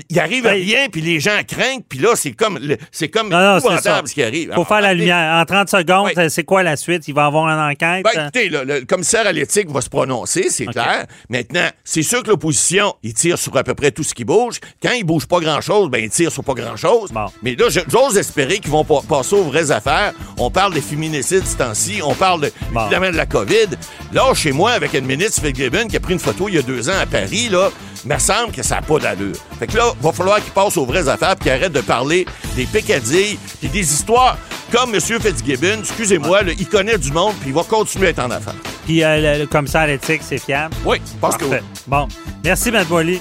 il 0.09 0.19
arrive 0.21 0.47
à 0.47 0.57
Hey. 0.57 0.65
rien, 0.65 0.87
puis 0.91 1.01
les 1.01 1.19
gens 1.21 1.39
craignent, 1.47 1.83
puis 1.89 1.99
là, 1.99 2.11
c'est 2.15 2.33
comme, 2.33 2.59
c'est 2.93 3.09
comme 3.09 3.29
Non, 3.31 3.55
non, 3.55 3.61
ça. 3.79 4.03
ce 4.05 4.13
qui 4.15 4.23
arrive. 4.23 4.49
faut 4.49 4.53
Alors, 4.53 4.69
faire 4.69 4.81
la 4.81 4.95
lumière. 4.95 5.41
En 5.41 5.45
30 5.45 5.69
secondes, 5.69 6.11
c'est 6.29 6.45
quoi 6.45 6.63
la 6.63 6.77
suite? 6.77 7.09
Il 7.09 7.15
va 7.15 7.27
avoir 7.27 7.49
une 7.49 7.59
enquête? 7.73 8.05
Ben, 8.05 8.23
écoutez, 8.25 8.49
là, 8.49 8.65
le 8.65 8.85
commissaire 8.85 9.27
à 9.27 9.33
l'éthique 9.33 9.71
va 9.71 9.81
se 9.81 9.89
prononcer, 9.89 10.49
c'est 10.51 10.67
clair. 10.67 11.07
Maintenant, 11.29 11.69
c'est 11.85 12.03
sûr 12.03 12.23
que 12.23 12.29
l'opposition, 12.29 12.95
il 13.03 13.15
tire 13.15 13.39
sur 13.39 13.57
à 13.57 13.65
peu 13.65 13.75
près 13.75 13.91
tout 13.91 14.03
ce 14.03 14.15
qui 14.15 14.25
bouge. 14.25 14.61
Quand 14.83 14.93
il 14.93 15.05
bouge 15.05 15.27
pas 15.27 15.41
grand-chose, 15.41 15.89
ben, 15.91 16.03
il 16.05 16.11
tire 16.11 16.31
sur 16.31 16.45
pas 16.45 16.55
grand-chose. 16.55 17.11
Bon. 17.13 17.27
Mais 17.43 17.55
là, 17.57 17.67
j'ose 17.89 18.17
espérer 18.19 18.59
qu'ils 18.59 18.71
vont 18.71 18.85
pa- 18.85 19.01
passer 19.09 19.35
aux 19.37 19.45
vraies 19.45 19.71
affaires. 19.71 20.13
On 20.37 20.51
parle 20.51 20.75
des 20.75 20.81
féminicides 20.81 21.47
ce 21.47 21.57
temps-ci. 21.57 22.01
On 22.05 22.15
parle, 22.15 22.43
de, 22.43 22.53
Bon. 22.73 22.83
évidemment, 22.83 23.11
de 23.11 23.17
la 23.17 23.27
COVID. 23.27 23.67
Là, 24.13 24.35
chez 24.35 24.53
moi, 24.53 24.73
avec 24.73 24.88
ministre 24.95 25.43
Fitzgibbon 25.43 25.89
qui 25.89 25.97
a 25.97 26.01
pris 26.01 26.15
une 26.15 26.19
photo 26.19 26.49
il 26.49 26.55
y 26.55 26.59
a 26.59 26.63
deux 26.63 26.89
ans 26.89 26.99
à 27.01 27.07
Paris, 27.07 27.49
là, 27.51 27.71
me 28.05 28.19
semble 28.19 28.53
que 28.53 28.63
ça 28.63 28.77
n'a 28.77 28.83
pas 28.83 28.99
d'allure. 28.99 29.37
Fait 29.59 29.67
que 29.67 29.77
là, 29.77 29.93
va 30.01 30.13
falloir 30.13 30.43
qu'il 30.43 30.53
passe 30.53 30.77
aux 30.77 30.87
vraies 30.87 31.09
affaires 31.09 31.37
qu'il 31.37 31.51
arrête 31.51 31.73
de 31.73 31.81
parler 31.81 32.27
des 32.57 32.67
pécadilles 32.67 33.39
puis 33.61 33.69
des 33.69 33.81
histoires 33.93 34.39
comme 34.73 34.95
M. 34.95 35.01
Fitzgibbon. 35.01 35.81
Excusez-moi, 35.81 36.43
là, 36.43 36.53
il 36.59 36.69
connaît 36.69 36.99
du 36.99 37.13
monde 37.13 37.35
puis 37.41 37.51
il 37.51 37.55
va 37.55 37.63
continuer 37.65 38.09
à 38.09 38.11
être 38.11 38.21
en 38.21 38.31
affaires. 38.31 38.55
Puis 38.87 39.03
euh, 39.03 39.35
le, 39.35 39.41
le 39.41 39.47
commissaire 39.47 39.83
à 39.83 39.87
l'éthique, 39.89 40.23
c'est 40.25 40.39
fiable? 40.39 40.75
Oui, 40.85 41.01
je 41.05 41.19
pense 41.21 41.37
que 41.37 41.45
oui. 41.45 41.51
Parfait. 41.51 41.65
Bon. 41.87 42.09
Merci, 42.45 42.71
Mme 42.71 42.87
Boily. 42.87 43.21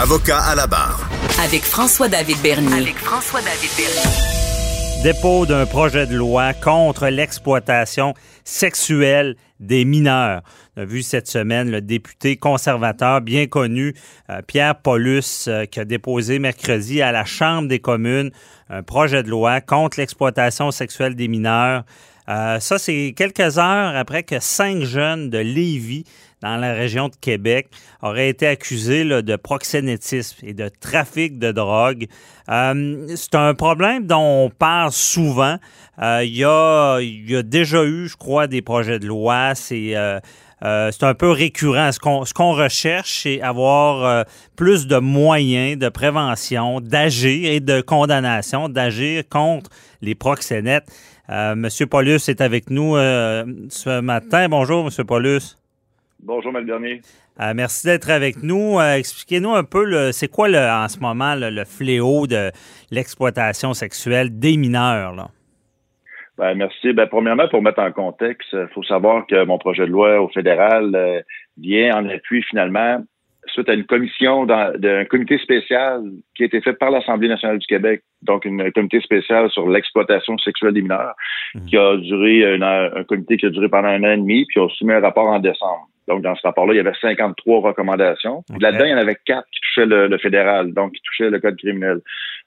Avocat 0.00 0.38
à 0.38 0.54
la 0.54 0.68
barre. 0.68 1.10
Avec 1.42 1.64
François-David 1.64 2.40
Bernier. 2.40 2.72
Avec 2.72 2.98
François-David 2.98 3.70
Bernier. 3.76 5.02
Dépôt 5.02 5.44
d'un 5.44 5.66
projet 5.66 6.06
de 6.06 6.14
loi 6.14 6.54
contre 6.54 7.08
l'exploitation 7.08 8.14
sexuelle 8.44 9.34
des 9.58 9.84
mineurs. 9.84 10.42
On 10.76 10.82
a 10.82 10.84
vu 10.84 11.02
cette 11.02 11.26
semaine 11.26 11.68
le 11.68 11.80
député 11.80 12.36
conservateur 12.36 13.22
bien 13.22 13.48
connu, 13.48 13.96
euh, 14.30 14.40
Pierre 14.46 14.76
Paulus, 14.80 15.48
euh, 15.48 15.64
qui 15.64 15.80
a 15.80 15.84
déposé 15.84 16.38
mercredi 16.38 17.02
à 17.02 17.10
la 17.10 17.24
Chambre 17.24 17.66
des 17.66 17.80
communes 17.80 18.30
un 18.70 18.84
projet 18.84 19.24
de 19.24 19.30
loi 19.30 19.60
contre 19.60 19.98
l'exploitation 19.98 20.70
sexuelle 20.70 21.16
des 21.16 21.26
mineurs. 21.26 21.82
Euh, 22.28 22.60
ça, 22.60 22.78
c'est 22.78 23.14
quelques 23.16 23.58
heures 23.58 23.96
après 23.96 24.22
que 24.22 24.38
cinq 24.38 24.84
jeunes 24.84 25.28
de 25.28 25.38
Lévis, 25.38 26.04
dans 26.42 26.56
la 26.56 26.72
région 26.72 27.08
de 27.08 27.16
Québec, 27.20 27.68
auraient 28.02 28.28
été 28.28 28.46
accusés 28.46 29.04
là, 29.04 29.22
de 29.22 29.36
proxénétisme 29.36 30.46
et 30.46 30.54
de 30.54 30.68
trafic 30.68 31.38
de 31.38 31.52
drogue. 31.52 32.06
Euh, 32.48 33.06
c'est 33.16 33.34
un 33.34 33.54
problème 33.54 34.06
dont 34.06 34.44
on 34.46 34.50
parle 34.50 34.92
souvent. 34.92 35.56
Euh, 36.00 36.22
Il 36.24 36.36
y, 36.36 36.44
a, 36.44 37.00
y 37.00 37.36
a 37.36 37.42
déjà 37.42 37.84
eu, 37.84 38.08
je 38.08 38.16
crois, 38.16 38.46
des 38.46 38.62
projets 38.62 38.98
de 38.98 39.06
loi. 39.06 39.54
C'est 39.54 39.96
euh, 39.96 40.20
euh, 40.64 40.90
c'est 40.90 41.04
un 41.04 41.14
peu 41.14 41.30
récurrent. 41.30 41.92
Ce 41.92 41.98
qu'on 41.98 42.24
ce 42.24 42.34
qu'on 42.34 42.52
recherche, 42.52 43.20
c'est 43.22 43.40
avoir 43.40 44.04
euh, 44.04 44.22
plus 44.56 44.86
de 44.86 44.98
moyens 44.98 45.78
de 45.78 45.88
prévention, 45.88 46.80
d'agir 46.80 47.50
et 47.52 47.60
de 47.60 47.80
condamnation, 47.80 48.68
d'agir 48.68 49.22
contre 49.28 49.70
les 50.00 50.14
proxénètes. 50.14 50.86
Euh, 51.30 51.54
Monsieur 51.54 51.86
Paulus 51.86 52.28
est 52.28 52.40
avec 52.40 52.70
nous 52.70 52.96
euh, 52.96 53.44
ce 53.68 54.00
matin. 54.00 54.48
Bonjour, 54.48 54.84
Monsieur 54.84 55.04
Paulus. 55.04 55.56
Bonjour, 56.22 56.52
Mal 56.52 56.64
Bernier. 56.64 57.00
Euh, 57.40 57.52
merci 57.54 57.86
d'être 57.86 58.10
avec 58.10 58.42
nous. 58.42 58.78
Euh, 58.78 58.94
Expliquez-nous 58.96 59.54
un 59.54 59.64
peu, 59.64 60.12
c'est 60.12 60.28
quoi 60.30 60.48
le, 60.48 60.58
en 60.58 60.88
ce 60.88 60.98
moment 60.98 61.34
le, 61.36 61.50
le 61.50 61.64
fléau 61.64 62.26
de 62.26 62.50
l'exploitation 62.90 63.72
sexuelle 63.72 64.38
des 64.38 64.56
mineurs? 64.56 65.14
Là? 65.14 65.28
Ben, 66.36 66.54
merci. 66.54 66.92
Ben, 66.92 67.06
premièrement, 67.06 67.48
pour 67.48 67.62
mettre 67.62 67.80
en 67.80 67.92
contexte, 67.92 68.48
il 68.52 68.68
faut 68.74 68.82
savoir 68.82 69.26
que 69.26 69.44
mon 69.44 69.58
projet 69.58 69.86
de 69.86 69.92
loi 69.92 70.20
au 70.20 70.28
fédéral 70.28 70.92
euh, 70.94 71.20
vient 71.56 71.96
en 71.96 72.08
appui 72.08 72.42
finalement 72.42 73.02
suite 73.46 73.68
à 73.70 73.72
une 73.74 73.86
commission 73.86 74.44
d'un 74.44 75.04
comité 75.06 75.38
spécial 75.38 76.02
qui 76.36 76.42
a 76.42 76.46
été 76.46 76.60
fait 76.60 76.74
par 76.74 76.90
l'Assemblée 76.90 77.28
nationale 77.28 77.58
du 77.58 77.66
Québec, 77.66 78.02
donc 78.20 78.44
une- 78.44 78.60
un 78.60 78.70
comité 78.72 79.00
spécial 79.00 79.48
sur 79.50 79.66
l'exploitation 79.70 80.36
sexuelle 80.36 80.74
des 80.74 80.82
mineurs, 80.82 81.14
qui 81.66 81.78
a 81.78 81.96
duré 81.96 82.56
un, 82.56 82.60
un 82.60 83.04
comité 83.04 83.38
qui 83.38 83.46
a 83.46 83.50
duré 83.50 83.70
pendant 83.70 83.88
un 83.88 84.02
an 84.04 84.10
et 84.10 84.16
demi, 84.18 84.44
puis 84.46 84.60
a 84.60 84.68
soumis 84.68 84.92
un 84.92 85.00
rapport 85.00 85.28
en 85.28 85.38
décembre. 85.38 85.88
Donc, 86.08 86.22
dans 86.22 86.34
ce 86.34 86.42
rapport-là, 86.42 86.72
il 86.74 86.78
y 86.78 86.80
avait 86.80 86.92
53 87.00 87.60
recommandations. 87.60 88.42
Là-dedans, 88.60 88.84
il 88.86 88.90
y 88.90 88.94
en 88.94 88.98
avait 88.98 89.18
quatre 89.24 89.46
qui 89.52 89.60
touchaient 89.60 89.86
le, 89.86 90.08
le 90.08 90.18
fédéral, 90.18 90.72
donc 90.72 90.92
qui 90.94 91.02
touchaient 91.02 91.30
le 91.30 91.38
code 91.38 91.56
criminel. 91.58 91.98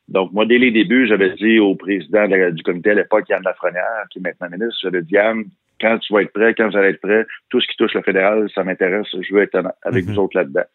Donc, 0.08 0.34
moi, 0.34 0.46
dès 0.46 0.58
les 0.58 0.72
débuts, 0.72 1.08
j'avais 1.08 1.30
dit 1.36 1.60
au 1.60 1.76
président 1.76 2.24
la- 2.28 2.52
du 2.52 2.64
comité 2.64 2.90
à 2.92 2.96
l'époque, 2.96 3.30
Yann 3.30 3.44
Lafrenière, 3.44 4.06
qui 4.10 4.20
est 4.20 4.22
maintenant 4.22 4.50
ministre, 4.50 4.80
j'avais 4.82 5.02
dit, 5.04 5.14
Yann, 5.14 5.44
quand 5.80 5.98
tu 6.00 6.14
vas 6.14 6.22
être 6.24 6.34
prêt, 6.34 6.54
quand 6.56 6.70
vous 6.70 6.78
allez 6.78 6.90
être 6.90 7.02
prêt, 7.02 7.26
tout 7.50 7.60
ce 7.62 7.68
qui 7.68 7.76
touche 7.78 7.94
le 7.94 8.02
fédéral, 8.02 8.48
ça 8.54 8.64
m'intéresse, 8.64 9.08
je 9.20 9.34
veux 9.34 9.42
être 9.42 9.60
avec 9.84 10.06
Mhm. 10.06 10.14
vous 10.14 10.20
autres 10.22 10.38
là-dedans. 10.38 10.66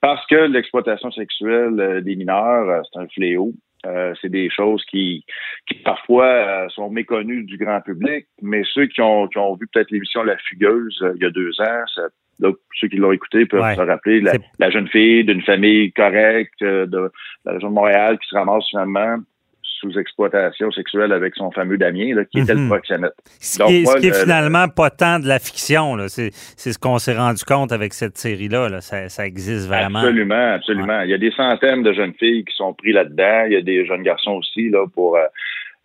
Parce 0.00 0.24
que 0.26 0.36
l'exploitation 0.36 1.10
sexuelle 1.10 1.78
euh, 1.80 2.00
des 2.00 2.16
mineurs, 2.16 2.68
euh, 2.70 2.80
c'est 2.92 2.98
un 3.00 3.06
fléau. 3.08 3.52
Euh, 3.86 4.14
c'est 4.22 4.30
des 4.30 4.48
choses 4.48 4.82
qui, 4.86 5.26
qui 5.66 5.74
parfois 5.74 6.24
euh, 6.24 6.68
sont 6.70 6.88
méconnues 6.88 7.44
du 7.44 7.58
grand 7.58 7.82
public, 7.82 8.26
mais 8.40 8.62
ceux 8.72 8.86
qui 8.86 9.02
ont, 9.02 9.28
qui 9.28 9.36
ont 9.36 9.54
vu 9.56 9.66
peut-être 9.70 9.90
l'émission 9.90 10.22
La 10.22 10.38
Fugueuse 10.38 10.98
euh, 11.02 11.12
il 11.16 11.22
y 11.22 11.26
a 11.26 11.30
deux 11.30 11.50
ans, 11.60 11.84
ça, 11.94 12.02
là, 12.40 12.50
ceux 12.80 12.88
qui 12.88 12.96
l'ont 12.96 13.12
écouté 13.12 13.46
peuvent 13.46 13.62
Ouais. 13.62 13.74
se 13.76 13.80
rappeler 13.80 14.20
la, 14.58 14.70
jeune 14.70 14.88
fille 14.88 15.24
d'une 15.24 15.42
famille 15.42 15.92
correcte 15.92 16.60
euh, 16.62 16.86
de 16.86 17.10
la 17.44 17.52
région 17.52 17.68
de 17.70 17.74
Montréal 17.74 18.18
qui 18.18 18.28
se 18.28 18.34
ramasse 18.36 18.64
finalement 18.70 19.16
sous 19.62 19.98
exploitation 19.98 20.70
sexuelle 20.70 21.12
avec 21.12 21.34
son 21.34 21.50
fameux 21.50 21.76
Damien, 21.76 22.14
là, 22.14 22.24
qui 22.24 22.38
était 22.40 22.54
Mhm. 22.54 22.62
le 22.62 22.68
proxénète. 22.68 23.12
Ce 23.40 23.58
Donc, 23.58 23.68
qui 23.68 23.76
est, 23.80 23.82
moi, 23.82 23.92
ce 23.94 23.98
qui 23.98 24.06
est 24.06 24.10
le- 24.10 24.16
finalement 24.16 24.68
pas 24.68 24.88
tant 24.90 25.18
de 25.18 25.26
la 25.28 25.38
fiction. 25.38 25.96
C'est 26.08 26.30
ce 26.32 26.78
qu'on 26.78 26.98
s'est 26.98 27.16
rendu 27.16 27.44
compte 27.44 27.70
avec 27.72 27.92
cette 27.92 28.16
série-là. 28.16 28.68
là. 28.70 28.80
Ça, 28.80 29.08
ça 29.10 29.26
existe 29.26 29.66
vraiment. 29.68 29.98
Absolument, 29.98 30.54
absolument. 30.54 31.00
Il 31.02 31.10
y 31.10 31.14
a 31.14 31.18
des 31.18 31.32
centaines 31.32 31.82
de 31.82 31.92
jeunes 31.92 32.14
filles 32.18 32.44
qui 32.44 32.54
sont 32.56 32.72
pris 32.72 32.92
là-dedans. 32.92 33.44
Il 33.46 33.52
y 33.52 33.56
a 33.56 33.62
des 33.62 33.84
jeunes 33.84 34.02
garçons 34.04 34.32
aussi, 34.32 34.70
là, 34.70 34.86
pour 34.94 35.16
euh, 35.16 35.24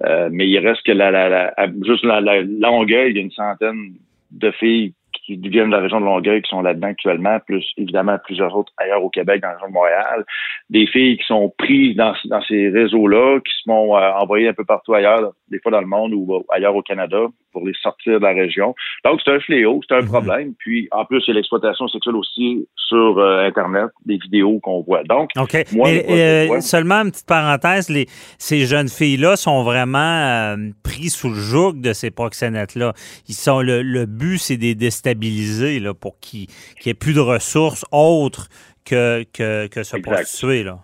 euh, 0.05 0.29
mais 0.31 0.47
il 0.47 0.57
reste 0.59 0.85
que 0.85 0.93
la, 0.93 1.11
la, 1.11 1.53
juste 1.85 2.05
la, 2.05 2.21
la 2.21 2.41
Longueuil, 2.41 3.09
il 3.11 3.17
y 3.17 3.19
a 3.19 3.23
une 3.23 3.31
centaine 3.31 3.95
de 4.31 4.51
filles 4.51 4.93
qui 5.37 5.49
viennent 5.49 5.67
de 5.67 5.75
la 5.75 5.81
région 5.81 5.99
de 5.99 6.05
Longueuil 6.05 6.41
qui 6.41 6.49
sont 6.49 6.61
là-dedans 6.61 6.87
actuellement, 6.87 7.39
plus 7.39 7.65
évidemment 7.77 8.17
plusieurs 8.23 8.55
autres 8.55 8.71
ailleurs 8.77 9.03
au 9.03 9.09
Québec, 9.09 9.41
dans 9.41 9.49
la 9.49 9.53
région 9.55 9.67
de 9.67 9.73
Montréal. 9.73 10.25
Des 10.69 10.87
filles 10.87 11.17
qui 11.17 11.25
sont 11.25 11.53
prises 11.57 11.95
dans, 11.95 12.13
ces 12.47 12.69
réseaux-là, 12.69 13.39
qui 13.39 13.53
se 13.53 13.63
font 13.65 13.95
euh, 13.95 14.11
envoyer 14.13 14.47
un 14.47 14.53
peu 14.53 14.65
partout 14.65 14.93
ailleurs, 14.93 15.33
des 15.49 15.59
fois 15.59 15.71
dans 15.71 15.81
le 15.81 15.87
monde 15.87 16.13
ou 16.13 16.35
euh, 16.35 16.39
ailleurs 16.49 16.75
au 16.75 16.81
Canada, 16.81 17.27
pour 17.51 17.65
les 17.65 17.73
sortir 17.81 18.19
de 18.19 18.25
la 18.25 18.33
région. 18.33 18.75
Donc, 19.05 19.19
c'est 19.23 19.31
un 19.31 19.39
fléau, 19.39 19.81
c'est 19.87 19.95
un 19.95 20.01
Mhm. 20.01 20.07
problème. 20.07 20.53
Puis, 20.59 20.87
en 20.91 21.05
plus, 21.05 21.23
il 21.27 21.29
y 21.29 21.31
a 21.31 21.35
l'exploitation 21.35 21.87
sexuelle 21.87 22.15
aussi 22.15 22.67
sur 22.75 23.17
euh, 23.19 23.45
Internet, 23.47 23.89
des 24.05 24.17
vidéos 24.17 24.59
qu'on 24.59 24.81
voit. 24.81 25.03
Donc, 25.03 25.29
OK. 25.37 25.53
Moi, 25.73 25.89
Mais, 25.91 26.45
moi, 26.47 26.57
euh, 26.57 26.61
seulement 26.61 26.95
une 27.03 27.11
petite 27.11 27.27
parenthèse, 27.27 27.89
les, 27.89 28.07
ces 28.37 28.65
jeunes 28.65 28.89
filles-là 28.89 29.35
sont 29.35 29.63
vraiment 29.63 29.99
euh, 29.99 30.55
pris 30.83 31.09
sous 31.09 31.29
le 31.29 31.35
joug 31.35 31.73
de 31.73 31.93
ces 31.93 32.11
proxénètes-là. 32.11 32.93
Ils 33.27 33.35
sont 33.35 33.61
le, 33.61 33.81
le 33.81 34.05
but, 34.05 34.37
c'est 34.37 34.57
de 34.57 34.63
les 34.63 34.75
déstabiliser 34.75 35.79
là, 35.79 35.93
pour 35.93 36.19
qu'ils 36.19 36.47
qu'il 36.47 36.87
n'y 36.87 36.91
ait 36.91 36.93
plus 36.93 37.13
de 37.13 37.19
ressources 37.19 37.85
autres 37.91 38.47
que, 38.85 39.23
que, 39.33 39.67
que 39.67 39.83
se 39.83 39.97
Exact. 39.97 40.11
prostituer. 40.13 40.63
Là. 40.63 40.79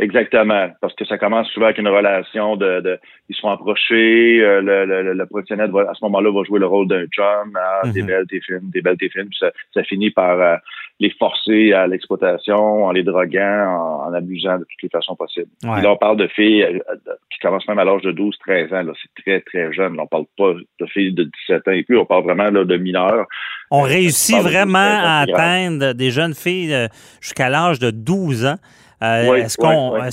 Exactement, 0.00 0.70
parce 0.80 0.94
que 0.94 1.04
ça 1.04 1.18
commence 1.18 1.46
souvent 1.48 1.66
avec 1.66 1.78
une 1.78 1.88
relation 1.88 2.56
de, 2.56 2.80
de 2.80 2.98
ils 3.28 3.36
se 3.36 3.40
font 3.42 3.50
approcher, 3.50 4.40
euh, 4.40 4.62
le, 4.62 5.70
va, 5.70 5.90
à 5.90 5.94
ce 5.94 6.04
moment-là 6.04 6.32
va 6.32 6.42
jouer 6.44 6.58
le 6.58 6.66
rôle 6.66 6.88
d'un 6.88 7.04
chum, 7.06 7.52
ah, 7.54 7.82
t'es 7.92 8.00
Mhm. 8.00 8.06
belle, 8.06 8.24
t'es 8.28 8.40
fine, 8.40 8.70
t'es 8.72 8.80
belle, 8.80 8.96
t'es 8.96 9.10
fine, 9.10 9.26
puis 9.28 9.38
ça, 9.38 9.50
ça 9.74 9.84
finit 9.84 10.10
par 10.10 10.40
euh, 10.40 10.56
les 11.00 11.10
forcer 11.18 11.74
à 11.74 11.86
l'exploitation, 11.86 12.84
en 12.86 12.92
les 12.92 13.02
droguant, 13.02 13.66
en, 14.06 14.08
en 14.08 14.14
abusant 14.14 14.54
de 14.58 14.64
toutes 14.64 14.82
les 14.82 14.88
façons 14.88 15.16
possibles. 15.16 15.50
Ouais. 15.64 15.82
Là, 15.82 15.92
on 15.92 15.96
parle 15.96 16.16
de 16.16 16.28
filles 16.28 16.62
euh, 16.62 16.78
euh, 16.90 17.12
qui 17.30 17.38
commencent 17.40 17.68
même 17.68 17.78
à 17.78 17.84
l'âge 17.84 18.02
de 18.02 18.12
12, 18.12 18.36
13 18.38 18.72
ans, 18.72 18.82
là, 18.82 18.92
c'est 19.02 19.22
très, 19.22 19.40
très 19.42 19.70
jeune. 19.72 19.96
Là, 19.96 20.04
on 20.04 20.06
parle 20.06 20.24
pas 20.38 20.52
de 20.54 20.86
filles 20.86 21.12
de 21.12 21.24
17 21.48 21.68
ans 21.68 21.72
et 21.72 21.82
plus, 21.84 21.98
on 21.98 22.06
parle 22.06 22.24
vraiment 22.24 22.50
là, 22.50 22.64
de 22.64 22.76
mineurs. 22.78 23.26
On 23.70 23.82
réussit 23.82 24.38
vraiment 24.38 24.78
à 24.78 25.26
12, 25.26 25.34
13 25.34 25.36
ans, 25.36 25.42
atteindre 25.44 25.92
des 25.92 26.10
jeunes 26.10 26.34
filles 26.34 26.88
jusqu'à 27.20 27.50
l'âge 27.50 27.78
de 27.78 27.90
12 27.90 28.46
ans. 28.46 28.56
Euh, 29.02 29.30
Oui, 29.30 29.38
est-ce 29.40 29.56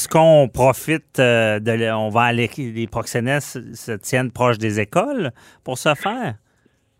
qu'on 0.08 0.43
oui, 0.43 0.50
profite 0.54 1.19
euh, 1.19 1.60
de 1.60 1.91
on 1.91 2.10
va 2.10 2.21
aller 2.21 2.50
les 2.58 2.88
proxénètes 2.88 3.41
se 3.41 3.91
tiennent 3.97 4.32
proches 4.32 4.58
des 4.58 4.80
écoles 4.80 5.32
pour 5.63 5.78
ce 5.78 5.93
faire? 5.93 6.36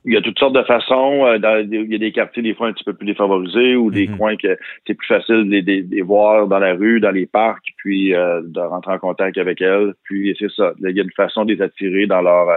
Il 0.06 0.14
y 0.14 0.18
a 0.18 0.22
toutes 0.22 0.40
sortes 0.40 0.56
de 0.56 0.64
façons. 0.64 1.26
euh, 1.26 1.38
dans- 1.38 1.58
il 1.70 1.92
y 1.92 1.96
a 1.96 1.98
des 1.98 2.12
quartiers 2.12 2.44
des 2.44 2.54
fois 2.56 2.68
un 2.68 2.74
petit 2.74 2.84
peu 2.84 2.94
plus 2.94 3.06
défavorisés 3.06 3.76
ou 3.76 3.92
des 3.92 4.08
Mhm. 4.08 4.18
coins 4.18 4.36
que 4.38 4.58
c'est 4.86 4.94
plus 4.94 5.08
facile 5.08 5.44
de 5.50 5.50
les, 5.50 5.62
de 5.84 5.96
les 5.96 6.02
voir 6.02 6.48
dans 6.48 6.60
la 6.60 6.74
rue, 6.74 7.00
dans 7.00 7.12
les 7.12 7.26
parcs, 7.26 7.68
puis 7.78 8.10
de 8.12 8.60
rentrer 8.60 8.94
en 8.94 9.00
contact 9.00 9.38
avec 9.38 9.62
elles. 9.62 9.94
Puis 10.04 10.36
c'est 10.40 10.52
ça. 10.52 10.74
Il 10.82 10.96
y 10.96 11.00
a 11.00 11.04
une 11.04 11.12
façon 11.12 11.46
de 11.46 11.54
les 11.54 11.62
attirer 11.62 12.06
dans 12.06 12.22
leur 12.22 12.48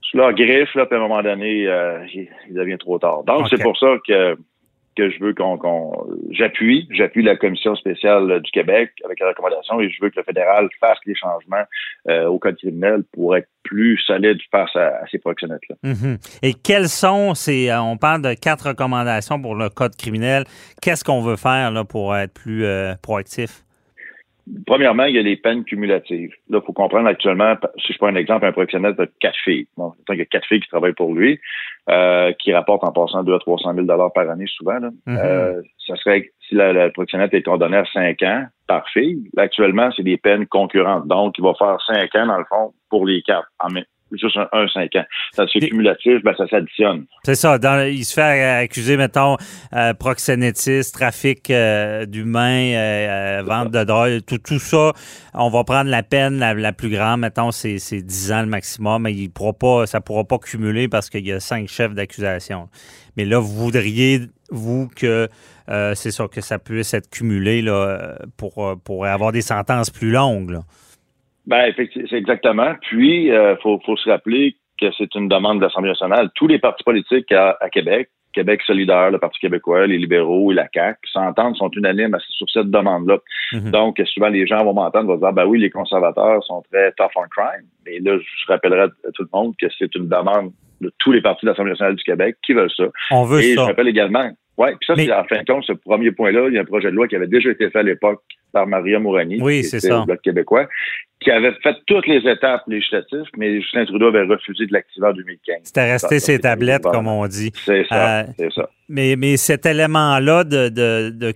sous 0.00 0.16
leur 0.16 0.32
griffe, 0.32 0.74
là, 0.74 0.86
puis 0.86 0.94
à 0.96 0.98
un 0.98 1.02
moment 1.02 1.22
donné, 1.22 1.64
il, 2.14 2.28
devient 2.54 2.78
trop 2.78 2.98
tard. 2.98 3.24
Donc, 3.24 3.46
c'est 3.50 3.62
pour 3.62 3.76
ça 3.78 3.96
que 4.06 4.36
que 4.98 5.10
je 5.10 5.20
veux 5.20 5.32
qu'on 5.32 5.56
j'appuie, 6.30 6.88
j'appuie 6.90 7.22
la 7.22 7.36
commission 7.36 7.76
spéciale 7.76 8.40
du 8.42 8.50
Québec 8.50 8.90
avec 9.04 9.20
la 9.20 9.28
recommandation 9.28 9.80
et 9.80 9.88
je 9.88 10.02
veux 10.02 10.10
que 10.10 10.16
le 10.16 10.24
fédéral 10.24 10.68
fasse 10.80 10.98
les 11.06 11.14
changements 11.14 11.64
euh, 12.08 12.26
au 12.26 12.38
code 12.38 12.56
criminel 12.56 13.04
pour 13.12 13.36
être 13.36 13.48
plus 13.62 13.96
solide 13.98 14.38
face 14.50 14.74
à, 14.74 14.88
à 14.88 15.06
ces 15.10 15.18
proxénètes-là. 15.18 15.76
Mhm. 15.84 16.18
Et 16.42 16.54
quelles 16.54 16.88
sont 16.88 17.34
ces. 17.34 17.70
euh, 17.70 17.80
On 17.80 17.96
parle 17.96 18.22
de 18.22 18.34
quatre 18.34 18.68
recommandations 18.68 19.40
pour 19.40 19.54
le 19.54 19.68
code 19.68 19.94
criminel. 19.96 20.44
Qu'est-ce 20.82 21.04
qu'on 21.04 21.20
veut 21.22 21.36
faire 21.36 21.70
là, 21.70 21.84
pour 21.84 22.16
être 22.16 22.34
plus 22.34 22.64
euh, 22.64 22.94
proactif? 23.00 23.62
Premièrement, 24.66 25.04
il 25.04 25.16
y 25.16 25.18
a 25.18 25.22
les 25.22 25.36
peines 25.36 25.64
cumulatives. 25.64 26.32
Là, 26.48 26.58
il 26.62 26.66
faut 26.66 26.72
comprendre 26.72 27.08
actuellement, 27.08 27.54
si 27.78 27.92
je 27.92 27.98
prends 27.98 28.08
un 28.08 28.14
exemple, 28.14 28.46
un 28.46 28.52
proxénète 28.52 28.96
de 28.96 29.10
quatre 29.20 29.38
filles. 29.44 29.66
Bon, 29.76 29.92
il 30.08 30.16
y 30.16 30.20
a 30.20 30.24
quatre 30.24 30.46
filles 30.46 30.60
qui 30.60 30.68
travaillent 30.68 30.94
pour 30.94 31.12
lui, 31.14 31.40
euh, 31.90 32.32
qui 32.38 32.52
rapportent 32.52 32.84
en 32.84 32.92
passant 32.92 33.22
200 33.22 33.36
à 33.36 33.40
300 33.40 33.74
000 33.74 33.86
dollars 33.86 34.12
par 34.12 34.28
année 34.30 34.46
souvent. 34.46 34.78
Là. 34.78 34.90
Mhm. 35.06 35.18
Euh, 35.18 35.62
ça 35.86 35.96
serait 35.96 36.30
si 36.48 36.54
la, 36.54 36.72
la 36.72 36.90
proxénète 36.90 37.34
est 37.34 37.42
condamnée 37.42 37.78
à 37.78 37.84
5 37.92 38.22
ans 38.22 38.46
par 38.66 38.88
fille. 38.90 39.28
Là, 39.34 39.44
actuellement, 39.44 39.90
c'est 39.96 40.02
des 40.02 40.16
peines 40.16 40.46
concurrentes. 40.46 41.06
Donc, 41.06 41.36
il 41.38 41.44
va 41.44 41.54
faire 41.54 41.78
5 41.86 42.14
ans, 42.16 42.26
dans 42.26 42.38
le 42.38 42.44
fond, 42.44 42.72
pour 42.90 43.06
les 43.06 43.22
quatre. 43.22 43.48
En 43.58 43.68
juste 44.12 44.36
un, 44.36 44.48
un 44.52 44.66
5 44.68 44.94
ans. 44.96 45.04
Fait 45.36 45.60
Des- 45.60 45.68
cumulatif, 45.68 46.22
ben, 46.24 46.34
ça 46.36 46.46
s'additionne. 46.48 47.04
C'est 47.24 47.34
ça. 47.34 47.58
Dans, 47.58 47.86
il 47.86 48.04
se 48.04 48.14
fait 48.14 48.42
accuser, 48.44 48.96
mettons, 48.96 49.36
euh, 49.74 49.94
proxénétisme, 49.94 50.92
trafic 50.92 51.50
euh, 51.50 52.06
d'humains, 52.06 52.72
euh, 52.74 53.38
euh, 53.38 53.42
vente 53.44 53.70
de 53.70 53.84
drogue, 53.84 54.20
tout, 54.26 54.38
tout 54.38 54.58
ça. 54.58 54.92
On 55.34 55.50
va 55.50 55.64
prendre 55.64 55.90
la 55.90 56.02
peine 56.02 56.38
la, 56.38 56.54
la 56.54 56.72
plus 56.72 56.90
grande, 56.90 57.20
mettons, 57.20 57.50
c'est, 57.50 57.78
c'est 57.78 58.02
10 58.02 58.32
ans 58.32 58.40
le 58.40 58.46
maximum, 58.48 59.02
mais 59.02 59.12
il 59.12 59.28
pourra 59.30 59.52
pas, 59.52 59.86
ça 59.86 59.98
ne 59.98 60.02
pourra 60.02 60.24
pas 60.24 60.38
cumuler 60.38 60.88
parce 60.88 61.10
qu'il 61.10 61.26
y 61.26 61.32
a 61.32 61.40
cinq 61.40 61.68
chefs 61.68 61.94
d'accusation. 61.94 62.68
Mais 63.16 63.24
là, 63.24 63.38
vous 63.38 63.54
voudriez, 63.54 64.22
vous, 64.50 64.88
que 64.94 65.28
c'est 65.94 66.10
ça, 66.10 66.26
que 66.28 66.40
ça 66.40 66.58
puisse 66.58 66.94
être 66.94 67.10
cumulé 67.10 67.60
là, 67.62 68.16
pour, 68.36 68.74
pour 68.82 69.04
avoir 69.06 69.32
des 69.32 69.42
sentences 69.42 69.90
plus 69.90 70.10
longues. 70.10 70.50
là. 70.50 70.60
Ben, 71.48 71.64
effectivement, 71.66 72.06
c'est 72.08 72.16
exactement. 72.16 72.74
Puis, 72.82 73.26
il 73.26 73.56
faut, 73.62 73.80
faut 73.84 73.96
se 73.96 74.08
rappeler 74.08 74.56
que 74.80 74.86
c'est 74.96 75.12
une 75.16 75.28
demande 75.28 75.58
de 75.58 75.64
l'Assemblée 75.64 75.90
nationale. 75.90 76.30
Tous 76.34 76.46
les 76.46 76.58
partis 76.58 76.84
politiques 76.84 77.32
à, 77.32 77.56
à 77.60 77.68
Québec, 77.68 78.10
Québec 78.32 78.62
solidaire, 78.62 79.10
le 79.10 79.18
Parti 79.18 79.40
québécois, 79.40 79.86
les 79.86 79.98
libéraux 79.98 80.52
et 80.52 80.54
la 80.54 80.68
CAQ 80.72 80.98
s'entendent, 81.12 81.56
sont 81.56 81.70
unanimes 81.70 82.16
sur 82.28 82.48
cette 82.50 82.70
demande-là. 82.70 83.18
Mhm. 83.52 83.70
Donc, 83.70 84.00
souvent, 84.12 84.28
les 84.28 84.46
gens 84.46 84.64
vont 84.64 84.74
m'entendre, 84.74 85.08
vont 85.08 85.16
dire, 85.16 85.32
ben 85.32 85.46
oui, 85.46 85.58
les 85.58 85.70
conservateurs 85.70 86.44
sont 86.44 86.62
très 86.70 86.92
tough 86.92 87.10
on 87.16 87.22
crime. 87.28 87.66
Mais 87.86 87.98
là, 88.00 88.18
je 88.18 88.52
rappellerai 88.52 88.82
à 88.82 89.12
tout 89.14 89.22
le 89.22 89.28
monde 89.32 89.54
que 89.60 89.66
c'est 89.78 89.92
une 89.96 90.08
demande 90.08 90.52
de 90.80 90.92
tous 90.98 91.10
les 91.10 91.20
partis 91.20 91.44
de 91.46 91.50
l'Assemblée 91.50 91.72
nationale 91.72 91.96
du 91.96 92.04
Québec 92.04 92.36
qui 92.44 92.52
veulent 92.52 92.70
ça. 92.76 92.84
On 93.10 93.24
veut 93.24 93.40
et 93.40 93.54
ça. 93.54 93.62
je 93.62 93.66
rappelle 93.66 93.88
également, 93.88 94.30
ouais, 94.58 94.76
puis 94.76 94.86
ça, 94.86 94.94
Mais- 94.96 95.06
c'est 95.06 95.12
en 95.12 95.24
fin 95.24 95.40
de 95.40 95.44
compte, 95.44 95.64
ce 95.64 95.72
premier 95.72 96.12
point-là, 96.12 96.46
il 96.48 96.54
y 96.54 96.58
a 96.58 96.60
un 96.60 96.64
projet 96.66 96.90
de 96.90 96.94
loi 96.94 97.08
qui 97.08 97.16
avait 97.16 97.26
déjà 97.26 97.50
été 97.50 97.68
fait 97.70 97.78
à 97.78 97.82
l'époque 97.82 98.22
par 98.52 98.66
Maria 98.66 98.98
Mourani, 98.98 99.38
Oui, 99.40 99.60
qui 99.62 99.66
était 99.68 99.80
ça. 99.80 100.00
au 100.00 100.04
Bloc 100.06 100.20
québécois, 100.22 100.68
qui 101.20 101.30
avait 101.30 101.52
fait 101.62 101.74
toutes 101.86 102.06
les 102.06 102.28
étapes 102.30 102.62
législatives, 102.68 103.24
mais 103.36 103.60
Justin 103.60 103.84
Trudeau 103.86 104.08
avait 104.08 104.22
refusé 104.22 104.66
de 104.66 104.72
l'activer 104.72 105.06
en 105.08 105.12
2015. 105.12 105.56
C'était 105.64 105.92
resté 105.92 106.18
ses 106.20 106.38
tablettes, 106.38 106.84
comme 106.84 107.08
on 107.08 107.26
dit. 107.26 107.50
C'est 107.64 107.84
ça, 107.88 108.20
Euh, 108.20 108.24
c'est 108.38 108.52
ça. 108.52 108.68
Mais, 108.88 109.16
mais 109.16 109.36
cet 109.36 109.66
élément-là 109.66 110.44
de, 110.44 110.68
de, 110.68 111.10
de 111.10 111.32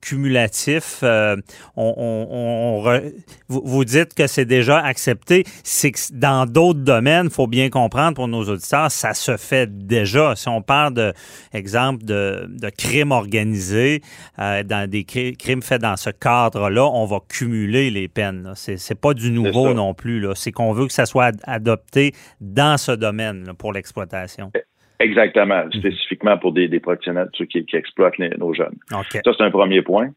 cumulatif, 0.00 1.00
euh, 1.02 1.36
on, 1.76 1.94
on- 1.96 2.26
on 2.30 2.84
re- 2.84 3.12
vous, 3.48 3.62
vous 3.64 3.84
dites 3.84 4.14
que 4.14 4.26
c'est 4.26 4.44
déjà 4.44 4.78
accepté. 4.78 5.44
C'est 5.64 5.92
que 5.92 5.98
dans 6.12 6.46
d'autres 6.46 6.80
domaines, 6.80 7.26
il 7.26 7.30
faut 7.30 7.46
bien 7.46 7.70
comprendre 7.70 8.14
pour 8.14 8.28
nos 8.28 8.44
auditeurs, 8.48 8.90
ça 8.90 9.14
se 9.14 9.36
fait 9.36 9.68
déjà. 9.86 10.34
Si 10.36 10.48
on 10.48 10.62
parle 10.62 10.94
de, 10.94 11.12
exemple, 11.52 12.04
de, 12.04 12.46
de 12.48 12.68
crimes 12.70 13.12
organisés, 13.12 14.02
euh, 14.38 14.62
dans 14.62 14.88
des 14.88 15.04
cri- 15.04 15.36
crimes 15.36 15.62
faits 15.62 15.82
dans 15.82 15.96
ce 15.96 16.10
cadre-là, 16.10 16.84
on 16.86 17.04
va 17.06 17.18
cumuler 17.28 17.90
les 17.90 18.08
peines. 18.08 18.52
C'est, 18.56 18.76
c'est 18.76 18.94
pas 19.00 19.14
du 19.14 19.30
nouveau 19.30 19.68
non 19.74 19.94
plus. 19.94 20.20
là. 20.20 20.32
C'est 20.34 20.52
qu'on 20.52 20.72
veut 20.72 20.86
que 20.86 20.92
ça 20.92 21.06
soit 21.06 21.26
ad- 21.26 21.40
adopté 21.44 22.12
dans 22.40 22.76
ce 22.78 22.92
domaine 22.92 23.44
là, 23.46 23.54
pour 23.54 23.72
l'exploitation. 23.72 24.50
Exactement, 25.00 25.64
Mhm. 25.64 25.72
spécifiquement 25.72 26.36
pour 26.38 26.52
des, 26.52 26.68
des 26.68 26.78
proxénètes 26.80 27.30
ceux 27.34 27.46
qui, 27.46 27.64
qui 27.64 27.76
exploitent 27.76 28.18
les- 28.18 28.30
nos 28.38 28.52
jeunes. 28.54 28.76
Ça, 29.24 29.32
c'est 29.36 29.42
un 29.44 29.50
premier 29.50 29.82
point. 29.82 30.08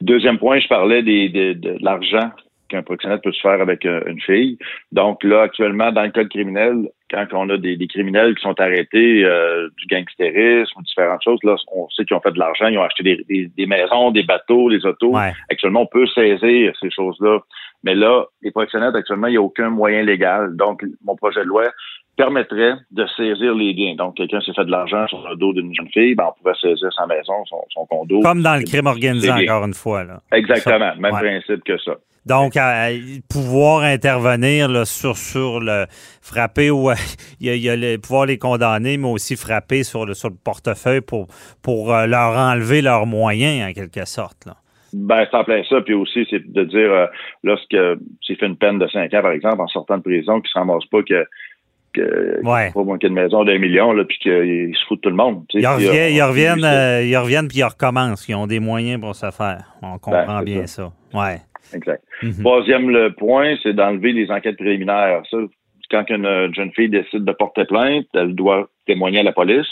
Deuxième 0.00 0.38
point, 0.38 0.58
je 0.58 0.68
parlais 0.68 1.02
des, 1.02 1.28
des- 1.28 1.54
de, 1.54 1.76
l'argent 1.80 2.30
qu'un 2.70 2.82
proxénète 2.82 3.20
peut 3.22 3.32
se 3.32 3.40
faire 3.40 3.60
avec 3.60 3.84
euh, 3.84 4.00
une 4.06 4.20
fille. 4.20 4.56
Donc 4.92 5.24
là, 5.24 5.42
actuellement, 5.42 5.90
dans 5.90 6.04
le 6.04 6.10
code 6.10 6.28
criminel, 6.28 6.88
quand 7.10 7.26
on 7.32 7.50
a 7.50 7.56
des, 7.58 7.76
des 7.76 7.88
criminels 7.88 8.34
qui 8.36 8.42
sont 8.42 8.58
arrêtés 8.60 9.24
euh, 9.24 9.68
du 9.76 9.86
gangstérisme 9.86 10.78
ou 10.78 10.82
différentes 10.82 11.22
choses, 11.22 11.40
là, 11.42 11.56
on 11.74 11.88
sait 11.90 12.04
qu'ils 12.04 12.16
ont 12.16 12.20
fait 12.20 12.30
de 12.30 12.38
l'argent, 12.38 12.68
ils 12.68 12.78
ont 12.78 12.82
acheté 12.84 13.02
des, 13.02 13.24
des- 13.28 13.48
des 13.56 13.66
maisons, 13.66 14.12
des 14.12 14.22
bateaux, 14.22 14.70
des 14.70 14.86
autos. 14.86 15.14
Ouais. 15.16 15.32
Actuellement, 15.50 15.82
on 15.82 15.86
peut 15.86 16.06
saisir 16.06 16.72
ces 16.80 16.90
choses-là. 16.90 17.40
Mais 17.82 17.94
là, 17.94 18.24
les 18.42 18.50
proxénètes, 18.50 18.94
actuellement, 18.94 19.26
il 19.28 19.32
n'y 19.32 19.36
a 19.36 19.42
aucun 19.42 19.70
moyen 19.70 20.02
légal. 20.02 20.54
Donc, 20.56 20.84
mon 21.04 21.16
projet 21.16 21.40
de 21.40 21.46
loi 21.46 21.64
permettrait 22.16 22.74
de 22.90 23.06
saisir 23.16 23.54
les 23.54 23.72
biens. 23.72 23.94
Donc, 23.94 24.16
quelqu'un 24.16 24.40
s'est 24.42 24.52
fait 24.54 24.64
de 24.66 24.70
l'argent 24.70 25.06
sur 25.08 25.26
le 25.26 25.36
dos 25.36 25.54
d'une 25.54 25.74
jeune 25.74 25.88
fille, 25.88 26.14
ben, 26.14 26.26
on 26.28 26.38
pourrait 26.38 26.54
saisir 26.60 26.92
sa 26.94 27.06
maison, 27.06 27.32
son, 27.46 27.62
son 27.70 27.86
condo. 27.86 28.20
Comme 28.20 28.42
dans 28.42 28.56
le 28.56 28.64
crime 28.64 28.86
organisé, 28.86 29.30
encore 29.30 29.64
une 29.64 29.72
fois. 29.74 30.04
Là. 30.04 30.20
Exactement, 30.32 30.94
même 30.96 31.14
ouais. 31.14 31.20
principe 31.20 31.64
que 31.64 31.78
ça. 31.78 31.92
Donc, 32.26 32.58
à- 32.58 32.84
à 32.84 32.90
pouvoir 33.30 33.82
intervenir 33.84 34.68
là, 34.68 34.84
sur, 34.84 35.16
sur 35.16 35.60
le 35.60 35.86
frapper 36.20 36.70
ou 36.70 36.90
il 37.40 37.46
y 37.46 37.50
a, 37.50 37.54
il 37.54 37.62
y 37.62 37.70
a 37.70 37.76
le, 37.76 37.96
pouvoir 37.96 38.26
les 38.26 38.36
condamner, 38.36 38.98
mais 38.98 39.08
aussi 39.08 39.36
frapper 39.36 39.84
sur 39.84 40.04
le, 40.04 40.12
sur 40.12 40.28
le 40.28 40.36
portefeuille 40.36 41.00
pour, 41.00 41.28
pour 41.62 41.94
euh, 41.94 42.06
leur 42.06 42.36
enlever 42.36 42.82
leurs 42.82 43.06
moyens, 43.06 43.70
en 43.70 43.72
quelque 43.72 44.04
sorte. 44.04 44.44
Là. 44.44 44.56
Ben, 44.92 45.26
c'est 45.30 45.36
en 45.36 45.44
plein 45.44 45.62
ça. 45.68 45.80
Puis 45.80 45.94
aussi, 45.94 46.26
c'est 46.30 46.52
de 46.52 46.64
dire, 46.64 46.92
euh, 46.92 47.06
lorsque 47.44 47.76
s'il 48.22 48.36
fait 48.36 48.46
une 48.46 48.56
peine 48.56 48.78
de 48.78 48.86
5 48.88 49.12
ans, 49.14 49.22
par 49.22 49.32
exemple, 49.32 49.60
en 49.60 49.68
sortant 49.68 49.98
de 49.98 50.02
prison, 50.02 50.40
qu'il 50.40 50.50
se 50.50 50.58
ramasse 50.58 50.84
pas 50.86 51.02
que, 51.02 51.24
que 51.92 52.40
Ouais. 52.44 52.70
pas 52.72 52.84
manquer 52.84 53.08
de 53.08 53.14
maison 53.14 53.44
d'un 53.44 53.58
million, 53.58 53.92
là, 53.92 54.04
puis 54.04 54.18
qu'il 54.18 54.74
se 54.76 54.84
fout 54.86 54.98
de 54.98 55.02
tout 55.02 55.10
le 55.10 55.16
monde. 55.16 55.44
Ils, 55.54 55.66
reviennent, 55.66 55.94
euh, 55.94 56.08
ils, 56.10 56.22
reviennent, 56.22 56.60
c'est- 56.60 56.66
euh, 56.66 57.02
ils 57.04 57.16
reviennent 57.16 57.48
puis 57.48 57.58
ils 57.58 57.64
recommencent. 57.64 58.28
Ils 58.28 58.34
ont 58.34 58.46
des 58.46 58.60
moyens 58.60 59.00
pour 59.00 59.14
se 59.14 59.30
faire. 59.30 59.64
On 59.82 59.98
comprend 59.98 60.26
Ben, 60.26 60.38
c'est 60.38 60.44
bien 60.44 60.66
ça. 60.66 60.92
Ouais. 61.14 61.38
Exact. 61.74 62.02
Mhm. 62.22 62.40
Troisième 62.40 62.90
le 62.90 63.12
point, 63.12 63.54
c'est 63.62 63.72
d'enlever 63.74 64.12
les 64.12 64.30
enquêtes 64.30 64.56
préliminaires. 64.56 65.22
Ça, 65.30 65.36
quand 65.90 66.04
une 66.10 66.54
jeune 66.54 66.70
fille 66.72 66.88
décide 66.88 67.24
de 67.24 67.32
porter 67.32 67.64
plainte, 67.64 68.06
elle 68.14 68.34
doit 68.34 68.68
témoigner 68.86 69.20
à 69.20 69.22
la 69.24 69.32
police. 69.32 69.66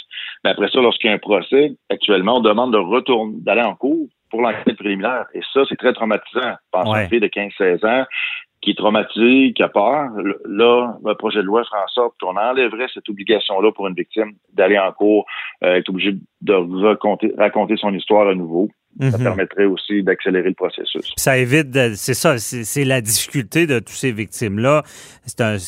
Mais 0.45 0.51
après 0.51 0.69
ça, 0.69 0.81
lorsqu'il 0.81 1.09
y 1.09 1.13
a 1.13 1.17
un 1.17 1.19
procès, 1.19 1.73
actuellement, 1.91 2.39
on 2.39 2.41
demande 2.41 2.73
de 2.73 2.79
retourner, 2.79 3.35
d'aller 3.41 3.63
en 3.63 3.75
cours 3.77 4.09
pour 4.31 4.43
l'enquête 4.43 4.77
préliminaire. 4.77 5.27
Et 5.35 5.41
ça, 5.53 5.63
c'est 5.69 5.77
très 5.77 5.93
traumatisant. 5.93 6.55
Pense 6.71 6.87
à 6.87 6.91
Ouais. 6.91 7.03
une 7.05 7.09
fille 7.09 7.21
de 7.21 7.29
15-16 7.29 7.85
ans 7.87 8.05
qui 8.61 8.71
est 8.71 8.75
traumatisée, 8.77 9.53
qui 9.55 9.63
a 9.63 9.69
peur. 9.69 10.11
Là, 10.45 10.95
le 11.05 11.15
projet 11.15 11.39
de 11.39 11.45
loi 11.45 11.63
fera 11.65 11.85
en 11.85 11.89
sorte 11.89 12.15
qu'on 12.21 12.37
enlèverait 12.37 12.89
cette 12.93 13.09
obligation-là 13.09 13.71
pour 13.73 13.87
une 13.87 13.95
victime 13.95 14.33
d'aller 14.53 14.77
en 14.79 14.91
cours, 14.93 15.27
euh, 15.63 15.77
être 15.77 15.89
obligé 15.91 16.17
de 16.41 16.53
raconter, 16.85 17.33
raconter 17.39 17.77
son 17.77 17.95
histoire 17.95 18.27
à 18.29 18.35
nouveau. 18.35 18.69
Ça 19.01 19.17
Mhm. 19.17 19.23
permettrait 19.23 19.65
aussi 19.67 20.03
d'accélérer 20.03 20.49
le 20.49 20.55
processus. 20.55 21.13
Ça 21.17 21.39
évite, 21.39 21.95
c'est 21.95 22.15
ça, 22.15 22.37
c'est 22.39 22.85
la 22.85 23.01
difficulté 23.01 23.67
de 23.69 23.79
toutes 23.79 23.91
ces 23.91 24.11
victimes-là. 24.11 24.83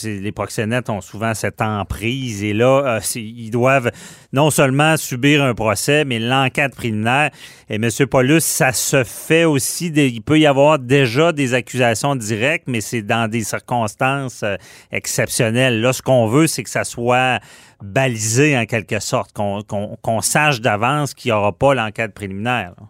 Les 0.05 0.33
proxénètes 0.33 0.90
ont 0.90 1.01
souvent 1.01 1.33
cette 1.35 1.61
emprise 1.62 2.43
et 2.43 2.53
là, 2.53 2.97
euh, 2.97 3.01
ils 3.14 3.51
doivent 3.51 3.90
non 4.33 4.51
seulement 4.51 4.97
subir 4.97 5.45
un 5.45 5.55
procès, 5.55 6.05
mais 6.05 6.19
l'enquête 6.19 6.75
préliminaire. 6.75 7.31
Et 7.69 7.77
M. 7.77 7.88
Paulus, 8.11 8.40
ça 8.43 8.73
se 8.73 9.05
fait 9.05 9.45
aussi, 9.45 9.90
des- 9.93 10.09
il 10.09 10.23
peut 10.23 10.38
y 10.40 10.47
avoir 10.47 10.79
déjà 10.81 11.33
des 11.33 11.55
accusations 11.55 12.16
directes, 12.16 12.64
mais 12.66 12.81
c'est 12.81 13.03
dans 13.03 13.31
des 13.31 13.45
circonstances 13.45 14.43
euh, 14.43 14.57
exceptionnelles. 14.90 15.81
Là, 15.81 15.93
ce 15.93 16.03
qu'on 16.03 16.27
veut, 16.27 16.47
c'est 16.49 16.62
que 16.64 16.71
ça 16.71 16.85
soit 16.85 17.38
balisé 17.83 18.57
en 18.59 18.66
quelque 18.66 18.99
sorte, 19.01 19.33
qu'on 19.33 19.62
qu'on- 19.62 19.97
qu'on 20.03 20.21
sache 20.21 20.61
d'avance 20.61 21.14
qu'il 21.14 21.31
n'y 21.31 21.37
aura 21.37 21.53
pas 21.53 21.75
l'enquête 21.75 22.12
préliminaire. 22.12 22.75
là. 22.79 22.87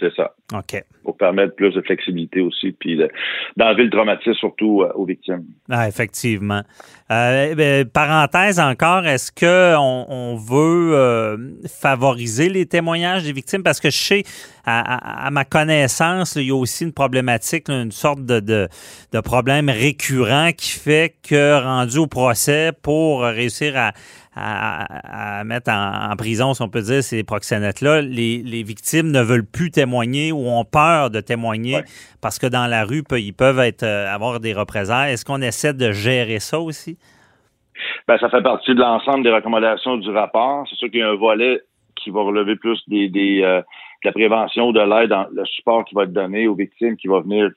C'est 0.00 0.14
ça. 0.14 0.32
OK. 0.54 0.82
pour 1.02 1.16
permettre 1.16 1.54
plus 1.56 1.74
de 1.74 1.80
flexibilité 1.82 2.40
aussi, 2.40 2.72
puis 2.72 2.96
de- 2.96 3.10
d'enlever 3.56 3.84
le 3.84 3.90
traumatisme 3.90 4.34
surtout 4.34 4.82
euh, 4.82 4.92
aux 4.94 5.04
victimes. 5.06 5.44
Ah, 5.70 5.88
effectivement. 5.88 6.62
Euh, 7.10 7.54
ben, 7.54 7.84
parenthèse 7.86 8.60
encore, 8.60 9.06
est-ce 9.06 9.32
que 9.32 9.74
on, 9.76 10.06
on 10.08 10.36
veut 10.36 10.94
euh, 10.94 11.36
favoriser 11.80 12.48
les 12.50 12.66
témoignages 12.66 13.24
des 13.24 13.32
victimes? 13.32 13.62
Parce 13.62 13.80
que 13.80 13.90
je 13.90 13.96
sais, 13.98 14.22
à, 14.64 14.80
à- 15.24 15.26
à 15.26 15.30
ma 15.30 15.44
connaissance, 15.44 16.36
là, 16.36 16.42
il 16.42 16.48
y 16.48 16.50
a 16.50 16.54
aussi 16.56 16.84
une 16.84 16.92
problématique, 16.92 17.68
là, 17.68 17.80
une 17.82 17.92
sorte 17.92 18.24
de, 18.24 18.40
de, 18.40 18.68
de 19.12 19.20
problème 19.20 19.68
récurrent 19.70 20.50
qui 20.56 20.72
fait 20.72 21.14
que 21.26 21.62
rendu 21.62 21.98
au 21.98 22.06
procès, 22.06 22.72
pour 22.82 23.22
réussir 23.22 23.76
à, 23.76 23.92
à, 24.38 25.40
à 25.40 25.44
mettre 25.44 25.70
en, 25.70 26.10
en 26.12 26.16
prison, 26.16 26.54
si 26.54 26.62
on 26.62 26.68
peut 26.68 26.82
dire, 26.82 27.02
ces 27.02 27.24
proxénètes-là, 27.24 28.02
les, 28.02 28.42
les 28.44 28.62
victimes 28.62 29.10
ne 29.10 29.20
veulent 29.22 29.46
plus 29.46 29.70
témoigner 29.70 30.32
ou 30.32 30.46
ont 30.48 30.64
peur 30.64 31.10
de 31.10 31.20
témoigner 31.20 31.76
Ouais. 31.76 31.84
parce 32.20 32.38
que 32.38 32.46
dans 32.46 32.66
la 32.66 32.84
rue, 32.84 33.02
ils 33.12 33.32
peuvent 33.32 33.58
être, 33.58 33.82
euh, 33.82 34.12
avoir 34.12 34.40
des 34.40 34.54
représailles. 34.54 35.12
Est-ce 35.12 35.24
qu'on 35.24 35.42
essaie 35.42 35.74
de 35.74 35.92
gérer 35.92 36.38
ça 36.40 36.60
aussi? 36.60 36.98
Ben, 38.06 38.18
ça 38.18 38.28
fait 38.30 38.42
partie 38.42 38.74
de 38.74 38.80
l'ensemble 38.80 39.22
des 39.22 39.30
recommandations 39.32 39.96
du 39.96 40.10
rapport. 40.10 40.66
C'est 40.68 40.76
sûr 40.76 40.90
qu'il 40.90 41.00
y 41.00 41.02
a 41.02 41.10
un 41.10 41.14
volet 41.16 41.60
qui 41.96 42.10
va 42.10 42.22
relever 42.22 42.56
plus 42.56 42.78
des, 42.88 43.08
des, 43.08 43.42
euh, 43.42 43.60
de 43.60 43.64
la 44.08 44.12
prévention, 44.12 44.72
de 44.72 44.80
l'aide, 44.80 45.10
dans 45.10 45.26
le 45.32 45.44
support 45.46 45.84
qui 45.84 45.94
va 45.94 46.04
être 46.04 46.12
donné 46.12 46.46
aux 46.46 46.54
victimes 46.54 46.96
qui 46.96 47.08
va 47.08 47.20
venir 47.20 47.50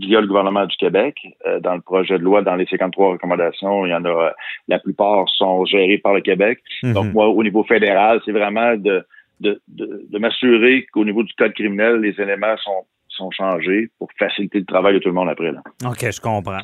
via 0.00 0.20
le 0.20 0.26
gouvernement 0.26 0.66
du 0.66 0.76
Québec. 0.76 1.16
Euh, 1.46 1.60
dans 1.60 1.74
le 1.74 1.80
projet 1.80 2.18
de 2.18 2.22
loi, 2.24 2.42
dans 2.42 2.56
les 2.56 2.66
53 2.66 3.12
recommandations, 3.12 3.86
il 3.86 3.90
y 3.90 3.94
en 3.94 4.04
a, 4.04 4.08
euh, 4.08 4.30
la 4.68 4.78
plupart 4.78 5.28
sont 5.28 5.64
gérées 5.64 5.98
par 5.98 6.14
le 6.14 6.20
Québec. 6.20 6.58
Donc, 6.82 7.06
Mhm. 7.06 7.12
moi, 7.12 7.28
au 7.28 7.42
niveau 7.42 7.64
fédéral, 7.64 8.20
c'est 8.24 8.32
vraiment 8.32 8.76
de, 8.76 9.04
de, 9.40 9.60
de, 9.68 10.06
de 10.10 10.18
m'assurer 10.18 10.86
qu'au 10.92 11.04
niveau 11.04 11.22
du 11.22 11.32
code 11.34 11.52
criminel, 11.54 11.96
les 12.00 12.20
éléments 12.20 12.56
sont, 12.58 12.84
sont 13.08 13.30
changés 13.30 13.88
pour 13.98 14.08
faciliter 14.18 14.58
le 14.58 14.64
travail 14.66 14.94
de 14.94 14.98
tout 14.98 15.08
le 15.08 15.14
monde 15.14 15.28
après. 15.28 15.52
Là. 15.52 15.62
OK, 15.86 16.00
je 16.10 16.20
comprends. 16.20 16.60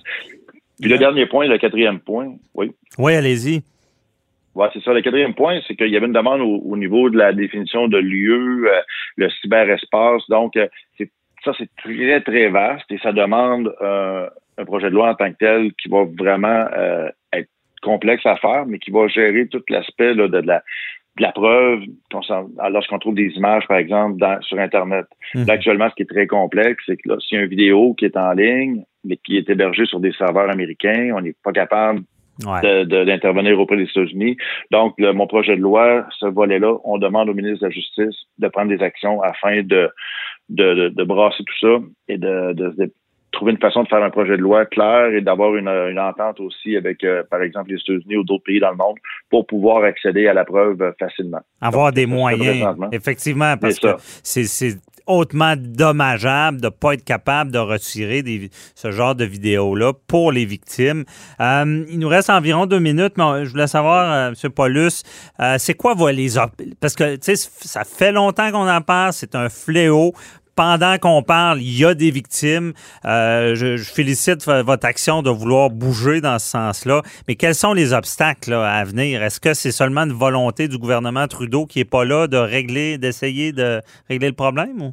Puis 0.80 0.90
le 0.90 0.98
dernier 0.98 1.26
point, 1.26 1.46
le 1.46 1.58
quatrième 1.58 2.00
point, 2.00 2.34
oui. 2.54 2.72
Oui, 2.98 3.14
allez-y. 3.14 3.62
Ouais, 4.56 4.68
c'est 4.72 4.82
ça. 4.82 4.92
Le 4.92 5.02
quatrième 5.02 5.34
point, 5.34 5.60
c'est 5.66 5.74
qu'il 5.74 5.88
y 5.88 5.96
avait 5.96 6.06
une 6.06 6.12
demande 6.12 6.40
au, 6.40 6.60
au 6.64 6.76
niveau 6.76 7.10
de 7.10 7.16
la 7.18 7.32
définition 7.32 7.88
de 7.88 7.98
lieu, 7.98 8.68
euh, 8.68 8.80
le 9.16 9.28
cyberespace. 9.40 10.22
Donc, 10.28 10.56
euh, 10.56 10.68
c'est, 10.96 11.10
ça, 11.44 11.52
c'est 11.58 11.68
très, 11.76 12.20
très 12.22 12.48
vaste 12.48 12.90
et 12.90 12.98
ça 12.98 13.12
demande 13.12 13.74
euh, 13.82 14.28
un 14.58 14.64
projet 14.64 14.88
de 14.90 14.94
loi 14.94 15.10
en 15.10 15.14
tant 15.14 15.30
que 15.32 15.36
tel 15.38 15.72
qui 15.74 15.88
va 15.88 16.04
vraiment 16.18 16.66
euh, 16.76 17.08
être 17.32 17.48
complexe 17.82 18.24
à 18.26 18.36
faire, 18.36 18.64
mais 18.66 18.78
qui 18.78 18.90
va 18.90 19.06
gérer 19.08 19.46
tout 19.48 19.62
l'aspect 19.68 20.14
de, 20.14 20.26
de 20.26 20.38
la 20.38 20.62
de 21.16 21.22
la 21.22 21.30
preuve 21.30 21.78
lorsqu'on 22.70 22.98
trouve 22.98 23.14
des 23.14 23.28
images, 23.36 23.62
par 23.68 23.76
exemple, 23.76 24.18
dans- 24.18 24.40
sur 24.42 24.58
Internet. 24.58 25.06
Mhm. 25.36 25.46
Là, 25.46 25.54
actuellement, 25.54 25.88
ce 25.90 25.94
qui 25.94 26.02
est 26.02 26.06
très 26.12 26.26
complexe, 26.26 26.82
c'est 26.86 26.96
que 26.96 27.08
là, 27.08 27.16
s'il 27.20 27.38
y 27.38 27.40
a 27.40 27.44
une 27.44 27.50
vidéo 27.50 27.94
qui 27.94 28.04
est 28.06 28.16
en 28.16 28.32
ligne, 28.32 28.82
mais 29.04 29.16
qui 29.18 29.36
est 29.36 29.48
hébergée 29.48 29.86
sur 29.86 30.00
des 30.00 30.10
serveurs 30.12 30.50
américains, 30.50 31.12
on 31.14 31.20
n'est 31.20 31.36
pas 31.44 31.52
capable 31.52 32.00
Ouais. 32.44 32.84
d'intervenir 32.84 33.60
auprès 33.60 33.76
des 33.76 33.84
États-Unis. 33.84 34.36
Donc, 34.72 34.94
le- 34.98 35.12
mon 35.12 35.28
projet 35.28 35.54
de 35.56 35.60
loi, 35.62 36.04
ce 36.18 36.26
volet-là, 36.26 36.78
on 36.82 36.98
demande 36.98 37.28
au 37.28 37.34
ministre 37.34 37.60
de 37.60 37.66
la 37.66 37.70
Justice 37.70 38.16
de 38.38 38.48
prendre 38.48 38.76
des 38.76 38.82
actions 38.82 39.22
afin 39.22 39.62
de, 39.62 39.88
de, 40.48 40.74
de, 40.74 40.88
de 40.90 41.04
brasser 41.04 41.42
tout 41.44 41.58
ça 41.60 41.84
et 42.08 42.18
de, 42.18 42.52
de, 42.52 42.70
de 42.70 42.92
trouver 43.34 43.52
une 43.52 43.58
façon 43.58 43.82
de 43.82 43.88
faire 43.88 44.02
un 44.02 44.10
projet 44.10 44.36
de 44.36 44.42
loi 44.42 44.64
clair 44.64 45.12
et 45.12 45.20
d'avoir 45.20 45.54
une, 45.56 45.68
une, 45.68 45.98
entente 45.98 46.40
aussi 46.40 46.76
avec, 46.76 47.04
euh, 47.04 47.22
par 47.30 47.42
exemple, 47.42 47.70
les 47.70 47.76
États-Unis 47.76 48.16
ou 48.16 48.24
d'autres 48.24 48.44
pays 48.44 48.60
dans 48.60 48.70
le 48.70 48.76
monde 48.76 48.96
pour 49.28 49.46
pouvoir 49.46 49.84
accéder 49.84 50.26
à 50.28 50.32
la 50.32 50.44
preuve 50.44 50.94
facilement. 50.98 51.40
Avoir 51.60 51.92
des 51.92 52.06
moyens, 52.06 52.76
effectivement, 52.92 53.56
parce 53.56 53.78
que 53.78 53.88
c'est 53.98 54.78
hautement 55.06 55.54
dommageable 55.56 56.60
de 56.60 56.66
ne 56.66 56.70
pas 56.70 56.94
être 56.94 57.04
capable 57.04 57.50
de 57.50 57.58
retirer 57.58 58.22
des, 58.22 58.50
ce 58.74 58.90
genre 58.90 59.14
de 59.14 59.24
vidéos-là 59.24 59.92
pour 60.06 60.32
les 60.32 60.44
victimes. 60.44 61.04
Euh, 61.40 61.84
il 61.88 61.98
nous 61.98 62.08
reste 62.08 62.30
environ 62.30 62.66
deux 62.66 62.78
minutes, 62.78 63.14
mais 63.16 63.44
je 63.44 63.50
voulais 63.50 63.66
savoir, 63.66 64.12
euh, 64.12 64.32
M. 64.42 64.50
Paulus, 64.50 65.02
euh, 65.40 65.56
c'est 65.58 65.74
quoi 65.74 65.94
les... 66.12 66.34
Parce 66.80 66.94
que, 66.94 67.16
tu 67.16 67.36
sais, 67.36 67.50
ça 67.60 67.84
fait 67.84 68.12
longtemps 68.12 68.50
qu'on 68.50 68.68
en 68.68 68.80
parle, 68.80 69.12
c'est 69.12 69.34
un 69.34 69.48
fléau 69.48 70.14
pendant 70.56 70.98
qu'on 70.98 71.22
parle, 71.22 71.60
il 71.60 71.78
y 71.78 71.84
a 71.84 71.94
des 71.94 72.10
victimes. 72.10 72.72
je, 73.04 73.76
félicite 73.84 74.46
votre 74.46 74.86
action 74.86 75.22
de 75.22 75.30
vouloir 75.30 75.70
bouger 75.70 76.20
dans 76.20 76.38
ce 76.38 76.48
sens-là. 76.50 77.02
Mais 77.28 77.34
quels 77.34 77.54
sont 77.54 77.72
les 77.72 77.92
obstacles 77.92 78.52
à 78.52 78.84
venir? 78.84 79.22
Est-ce 79.22 79.40
que 79.40 79.54
c'est 79.54 79.72
seulement 79.72 80.02
une 80.02 80.12
volonté 80.12 80.68
du 80.68 80.78
gouvernement 80.78 81.26
Trudeau 81.26 81.66
qui 81.66 81.78
n'est 81.78 81.84
pas 81.84 82.04
là 82.04 82.26
de 82.26 82.36
régler, 82.36 82.98
d'essayer 82.98 83.52
de 83.52 83.80
régler 84.08 84.28
le 84.28 84.34
problème? 84.34 84.80
Ou? 84.80 84.92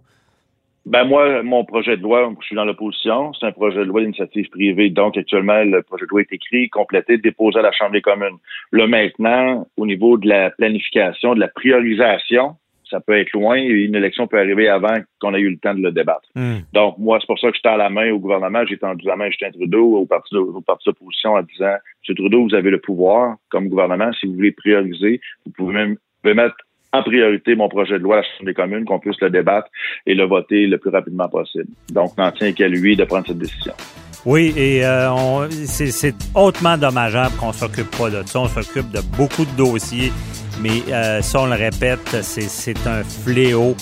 Ben 0.86 1.04
moi, 1.04 1.44
mon 1.44 1.64
projet 1.64 1.96
de 1.96 2.02
loi, 2.02 2.34
je 2.40 2.46
suis 2.48 2.56
dans 2.56 2.66
l'opposition, 2.66 3.34
c'est 3.34 3.46
un 3.46 3.52
projet 3.52 3.78
de 3.80 3.84
loi 3.84 4.02
d'initiative 4.02 4.50
privée. 4.50 4.90
Donc, 4.90 5.16
actuellement, 5.16 5.64
le 5.64 5.84
projet 5.84 6.06
de 6.06 6.10
loi 6.10 6.22
est 6.22 6.34
écrit, 6.34 6.70
complété, 6.70 7.20
déposé 7.20 7.60
à 7.60 7.62
la 7.62 7.72
Chambre 7.72 7.92
des 7.92 8.02
communes. 8.02 8.38
Là, 8.72 8.88
maintenant, 8.88 9.68
au 9.78 9.86
niveau 9.86 10.18
de 10.18 10.28
la 10.28 10.50
planification, 10.50 11.36
de 11.36 11.40
la 11.40 11.50
priorisation, 11.50 12.56
ça 12.92 13.00
peut 13.00 13.18
être 13.18 13.32
loin 13.32 13.56
et 13.56 13.66
une 13.66 13.96
élection 13.96 14.28
peut 14.28 14.38
arriver 14.38 14.68
avant 14.68 14.96
qu'on 15.20 15.34
ait 15.34 15.40
eu 15.40 15.50
le 15.50 15.58
temps 15.58 15.74
de 15.74 15.82
le 15.82 15.92
débattre. 15.92 16.30
Hmm. 16.36 16.58
Donc, 16.74 16.98
moi, 17.00 17.18
c'est 17.20 17.26
pour 17.26 17.40
ça 17.40 17.50
que 17.50 17.58
je 17.58 17.70
à 17.70 17.78
la 17.78 17.90
main 17.90 18.12
au 18.12 18.20
gouvernement. 18.20 18.64
J'ai 18.68 18.78
tendu 18.78 19.06
la 19.08 19.16
main 19.16 19.26
à 19.26 19.30
Justin 19.30 19.52
Trudeau, 19.52 19.96
au 19.96 20.06
parti, 20.06 20.36
au 20.36 20.62
parti 20.62 20.90
d'opposition, 20.90 21.34
en 21.34 21.42
disant, 21.42 21.76
M. 22.08 22.16
Trudeau, 22.16 22.44
vous 22.44 22.54
avez 22.54 22.70
le 22.70 22.80
pouvoir 22.80 23.38
comme 23.50 23.70
gouvernement. 23.70 24.12
Si 24.20 24.28
vous 24.28 24.34
voulez 24.34 24.52
prioriser, 24.52 25.22
vous 25.46 25.52
pouvez 25.54 25.74
même 25.74 25.96
mettre 26.24 26.56
en 26.94 27.04
priorité 27.04 27.56
mon 27.56 27.70
projet 27.70 27.98
de 27.98 28.04
loi 28.04 28.18
à 28.18 28.20
la 28.20 28.24
Chambre 28.24 28.46
des 28.46 28.54
communes, 28.54 28.86
qu'on 28.86 29.00
puisse 29.00 29.20
le 29.22 29.30
débattre 29.30 29.70
et 30.06 30.14
le 30.14 30.26
voter 30.26 30.68
le 30.68 30.78
plus 30.78 30.90
rapidement 30.90 31.30
possible. 31.30 31.70
Donc, 31.92 32.18
n'en 32.18 32.32
tient 32.32 32.52
qu'à 32.52 32.68
lui 32.68 32.96
de 32.96 33.06
prendre 33.06 33.28
cette 33.28 33.38
décision. 33.38 33.74
Oui, 34.24 34.54
et 34.56 34.86
euh, 34.86 35.50
c'est 35.50 36.14
hautement 36.36 36.78
dommageable 36.78 37.36
qu'on 37.40 37.54
s'occupe 37.54 37.90
pas 37.98 38.10
de 38.12 38.22
ça. 38.28 38.42
On 38.42 38.48
s'occupe 38.48 38.92
de 38.92 39.02
beaucoup 39.18 39.46
de 39.46 39.58
dossiers, 39.58 40.12
mais 40.62 40.84
euh, 40.90 41.22
ça, 41.22 41.42
on 41.42 41.46
le 41.48 41.56
répète, 41.56 42.18
c'est 42.22 42.88
un 42.88 43.04
fléau. 43.04 43.76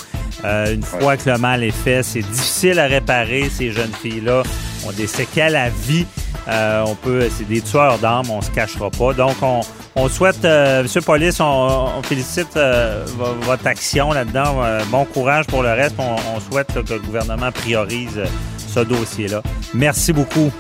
Euh, 0.46 0.74
une 0.74 0.84
fois 0.84 1.18
que 1.18 1.30
le 1.30 1.38
mal 1.38 1.64
est 1.64 1.72
fait, 1.72 2.02
c'est 2.04 2.22
difficile 2.22 2.80
à 2.80 2.88
réparer. 2.88 3.50
Ces 3.50 3.72
jeunes 3.72 3.92
filles-là 4.02 4.44
ont 4.88 4.92
des 4.92 5.08
séquelles 5.08 5.56
à 5.56 5.70
vie. 5.70 6.06
Euh, 6.48 6.84
on 6.88 6.96
peut, 6.96 7.28
c'est 7.38 7.48
des 7.48 7.62
tueurs 7.62 8.00
d'armes, 8.00 8.30
on 8.30 8.42
se 8.42 8.50
cachera 8.52 8.90
pas. 8.90 9.14
Donc, 9.14 9.36
on, 9.42 9.62
on 9.96 10.08
souhaite, 10.08 10.46
euh, 10.46 10.84
Monsieur 10.84 11.02
Police, 11.02 11.40
on, 11.42 12.02
félicite 12.04 12.56
euh, 12.56 13.06
votre 13.42 13.68
action 13.68 14.12
là-dedans. 14.14 14.64
Euh, 14.64 14.82
bon 14.90 15.06
courage 15.06 15.46
pour 15.48 15.62
le 15.62 15.70
reste. 15.70 15.96
On, 16.00 16.40
souhaite 16.40 16.74
que 16.74 16.94
le 16.94 17.00
gouvernement 17.00 17.52
priorise 17.52 18.22
ce 18.58 18.80
dossier-là. 18.80 19.42
Merci 19.74 20.14
beaucoup. 20.14 20.52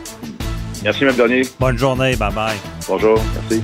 Merci, 0.83 1.03
M. 1.03 1.13
Dernier. 1.15 1.41
Bonne 1.59 1.77
journée. 1.77 2.15
Bye 2.15 2.33
bye. 2.33 2.57
Bonjour. 2.87 3.17
Merci. 3.49 3.63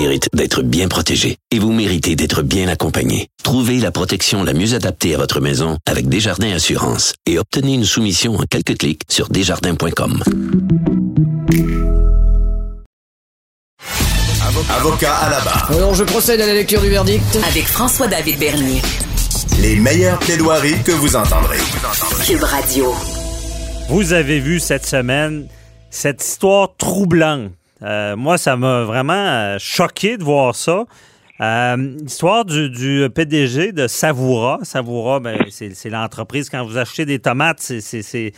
Mérite 0.00 0.28
d'être 0.32 0.62
bien 0.62 0.86
protégée 0.86 1.38
et 1.50 1.58
vous 1.58 1.72
méritez 1.72 2.14
d'être 2.14 2.42
bien 2.42 2.68
accompagnée. 2.68 3.28
Trouvez 3.42 3.80
la 3.80 3.90
protection 3.90 4.44
la 4.44 4.52
mieux 4.52 4.74
adaptée 4.74 5.14
à 5.14 5.18
votre 5.18 5.40
maison 5.40 5.76
avec 5.86 6.08
Desjardins 6.08 6.52
Assurance 6.52 7.14
et 7.26 7.38
obtenez 7.38 7.74
une 7.74 7.84
soumission 7.84 8.36
en 8.36 8.44
quelques 8.48 8.78
clics 8.78 9.02
sur 9.08 9.28
desjardins.com. 9.28 10.22
Avocat 14.70 15.14
à 15.14 15.30
la 15.30 15.40
barre. 15.40 15.70
Alors 15.72 15.94
je 15.94 16.04
procède 16.04 16.40
à 16.40 16.46
la 16.46 16.54
lecture 16.54 16.80
du 16.80 16.90
verdict 16.90 17.38
avec 17.48 17.64
François-David 17.64 18.38
Bernier. 18.38 18.80
Les 19.60 19.76
meilleures 19.76 20.18
plaidoiries 20.20 20.80
que 20.84 20.92
vous 20.92 21.16
entendrez. 21.16 21.58
Cube 22.24 22.42
Radio. 22.44 22.94
Vous 23.88 24.12
avez 24.12 24.38
vu 24.38 24.60
cette 24.60 24.86
semaine 24.86 25.48
cette 25.90 26.22
histoire 26.22 26.76
troublante 26.76 27.50
euh, 27.82 28.16
moi, 28.16 28.38
ça 28.38 28.56
m'a 28.56 28.82
vraiment 28.82 29.12
euh, 29.12 29.56
choqué 29.58 30.16
de 30.16 30.24
voir 30.24 30.54
ça. 30.54 30.84
Euh, 31.40 31.96
histoire 32.04 32.44
du, 32.44 33.08
PDG 33.14 33.72
de 33.72 33.86
Savoura. 33.86 34.58
Savoura, 34.62 35.20
ben, 35.20 35.38
c'est 35.50 35.90
l'entreprise, 35.90 36.50
quand 36.50 36.64
vous 36.64 36.78
achetez 36.78 37.04
des 37.04 37.20
tomates, 37.20 37.60
c'est 37.60 37.80
ces 37.80 38.32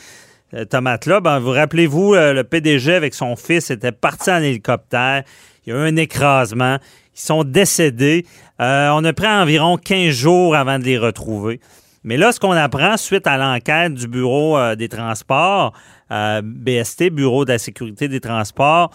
tomates-là, 0.68 1.20
ben, 1.20 1.38
vous 1.38 1.52
rappelez-vous, 1.52 2.14
le 2.14 2.42
PDG 2.42 2.92
avec 2.92 3.14
son 3.14 3.36
fils 3.36 3.70
était 3.70 3.92
parti 3.92 4.30
en 4.30 4.42
hélicoptère. 4.42 5.22
Il 5.64 5.72
y 5.72 5.76
a 5.76 5.78
eu 5.78 5.88
un 5.88 5.96
écrasement. 5.96 6.76
Ils 7.14 7.20
sont 7.20 7.44
décédés. 7.44 8.26
on 8.58 9.04
a 9.04 9.12
pris 9.14 9.28
environ 9.28 9.78
15 9.78 10.10
jours 10.10 10.54
avant 10.54 10.78
de 10.78 10.84
les 10.84 10.98
retrouver. 10.98 11.60
Mais 12.04 12.16
là, 12.16 12.32
ce 12.32 12.40
qu'on 12.40 12.52
apprend 12.52 12.96
suite 12.98 13.26
à 13.26 13.38
l'enquête 13.38 13.94
du 13.94 14.08
Bureau 14.08 14.58
des 14.74 14.88
transports, 14.90 15.72
BST, 16.10 17.10
Bureau 17.10 17.46
de 17.46 17.52
la 17.52 17.58
sécurité 17.58 18.08
des 18.08 18.20
transports, 18.20 18.90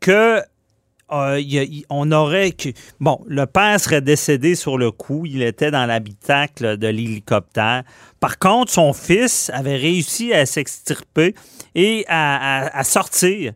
que 0.00 0.42
euh, 1.12 1.42
on 1.90 2.10
aurait. 2.12 2.54
Bon, 3.00 3.20
le 3.26 3.46
père 3.46 3.78
serait 3.78 4.00
décédé 4.00 4.54
sur 4.54 4.78
le 4.78 4.90
coup. 4.90 5.24
Il 5.26 5.42
était 5.42 5.70
dans 5.70 5.86
l'habitacle 5.86 6.76
de 6.76 6.88
l'hélicoptère. 6.88 7.84
Par 8.20 8.38
contre, 8.38 8.72
son 8.72 8.92
fils 8.92 9.50
avait 9.52 9.76
réussi 9.76 10.32
à 10.32 10.46
s'extirper 10.46 11.34
et 11.74 12.04
à, 12.08 12.82
sortir. 12.84 13.52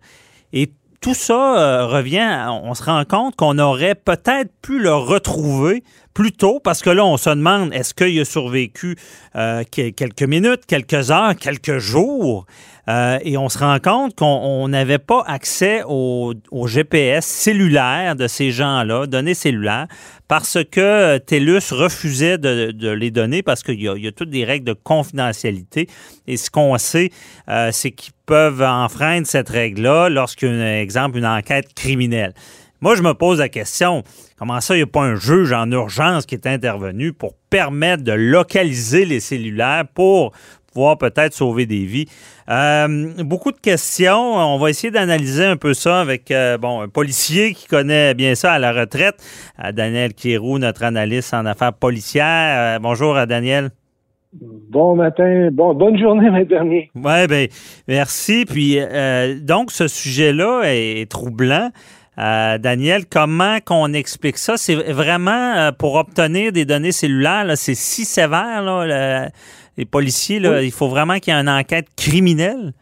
Et 0.53 0.71
tout 1.01 1.14
ça 1.14 1.59
euh, 1.59 1.87
revient, 1.87 2.49
on 2.49 2.75
se 2.75 2.83
rend 2.83 3.05
compte 3.05 3.37
qu'on 3.37 3.59
aurait 3.59 3.95
peut-être 3.95 4.51
pu 4.61 4.79
le 4.79 4.93
retrouver 4.93 5.85
plus 6.12 6.33
tôt, 6.33 6.59
parce 6.59 6.83
que 6.83 6.91
là, 6.91 7.05
on 7.05 7.17
se 7.17 7.31
demande, 7.31 7.73
est-ce 7.73 7.95
qu'il 7.95 8.19
a 8.19 8.25
survécu 8.25 8.97
euh, 9.37 9.62
quelques 9.71 10.25
minutes, 10.25 10.67
quelques 10.67 11.12
heures, 11.12 11.37
quelques 11.37 11.79
jours? 11.79 12.45
Euh, 12.88 13.18
et 13.22 13.37
on 13.37 13.48
se 13.51 13.59
rend 13.59 13.79
compte 13.81 14.14
qu'on 14.14 14.66
n'avait 14.68 14.98
pas 14.98 15.22
accès 15.27 15.83
au, 15.87 16.35
GPS 16.66 17.27
cellulaire 17.27 18.16
de 18.16 18.27
ces 18.27 18.51
gens-là, 18.51 19.07
données 19.07 19.35
cellulaires, 19.35 19.88
parce 20.27 20.59
que 20.64 21.18
TELUS 21.18 21.72
refusait 21.72 22.38
de, 22.38 22.90
les 22.90 23.11
donner 23.11 23.42
parce 23.42 23.62
qu'il 23.62 23.81
y, 23.81 23.88
a 23.88 24.12
toutes 24.12 24.31
des 24.31 24.44
règles 24.44 24.66
de 24.66 24.72
confidentialité. 24.72 25.87
Et 26.27 26.37
ce 26.38 26.51
qu'on 26.51 26.77
sait, 26.79 27.11
euh, 27.51 27.70
c'est 27.72 27.90
qu'ils 27.90 28.14
peuvent 28.24 28.62
enfreindre 28.62 29.27
cette 29.27 29.51
règle-là 29.51 30.09
lorsqu'il 30.09 30.57
y 30.57 30.62
a, 30.62 30.81
exemple, 30.81 31.18
une 31.18 31.27
enquête 31.27 31.74
criminelle. 31.74 32.33
Moi, 32.81 32.94
je 32.94 33.03
me 33.03 33.12
pose 33.12 33.40
la 33.40 33.48
question, 33.48 34.05
comment 34.38 34.61
ça, 34.61 34.74
il 34.74 34.79
n'y 34.79 34.85
a 34.85 34.87
pas 34.87 35.03
un 35.03 35.16
juge 35.16 35.53
en 35.53 35.70
urgence 35.72 36.27
qui 36.27 36.37
est 36.37 36.46
intervenu 36.46 37.12
pour 37.12 37.35
permettre 37.51 38.05
de 38.05 38.12
localiser 38.12 39.05
les 39.05 39.18
cellulaires 39.18 39.85
pour 39.92 40.33
pouvoir 40.72 40.98
peut-être 40.98 41.35
sauver 41.35 41.66
des 41.66 41.85
vies? 41.85 42.07
Euh, 42.48 43.12
beaucoup 43.24 43.52
de 43.52 43.59
questions. 43.59 44.35
On 44.37 44.59
va 44.59 44.70
essayer 44.70 44.90
d'analyser 44.90 45.44
un 45.44 45.57
peu 45.57 45.74
ça 45.74 46.00
avec 46.00 46.31
euh, 46.31 46.59
bon, 46.59 46.81
un 46.81 46.88
policier 46.88 47.54
qui 47.54 47.66
connaît 47.66 48.14
bien 48.14 48.35
ça 48.35 48.52
à 48.52 48.59
la 48.59 48.72
retraite, 48.72 49.16
Daniel 49.72 50.14
Kierou, 50.14 50.59
notre 50.59 50.85
analyste 50.85 51.35
en 51.35 51.46
affaires 51.46 51.72
policières. 51.72 52.76
Euh, 52.76 52.78
bonjour 52.78 53.16
à 53.16 53.26
Daniel. 53.26 53.70
Bon 54.33 54.94
matin, 54.94 55.48
bon, 55.52 55.74
bonne 55.74 55.98
journée, 55.98 56.31
mes 56.31 56.44
dernier. 56.44 56.90
Oui, 56.94 57.26
bien, 57.26 57.46
merci. 57.88 58.44
Puis, 58.44 58.78
donc, 59.40 59.70
ce 59.70 59.88
sujet-là 59.88 60.62
est 60.64 61.11
troublant. 61.11 61.70
Euh, 62.18 62.59
Daniel, 62.59 63.07
comment 63.07 63.59
qu'on 63.64 63.92
explique 63.92 64.38
ça? 64.38 64.57
C'est 64.57 64.74
vraiment 64.74 65.54
euh, 65.57 65.70
pour 65.70 65.94
obtenir 65.94 66.50
des 66.50 66.64
données 66.64 66.90
cellulaires, 66.90 67.46
c'est 67.54 67.76
si 67.76 68.04
sévère, 68.04 68.62
là, 68.62 69.28
les 69.79 69.87
policiers, 69.87 70.41
il 70.62 70.73
faut 70.73 70.88
vraiment 70.88 71.19
qu'il 71.19 71.33
y 71.33 71.37
ait 71.37 71.41
une 71.41 71.49
enquête 71.49 71.87
criminelle? 71.97 72.73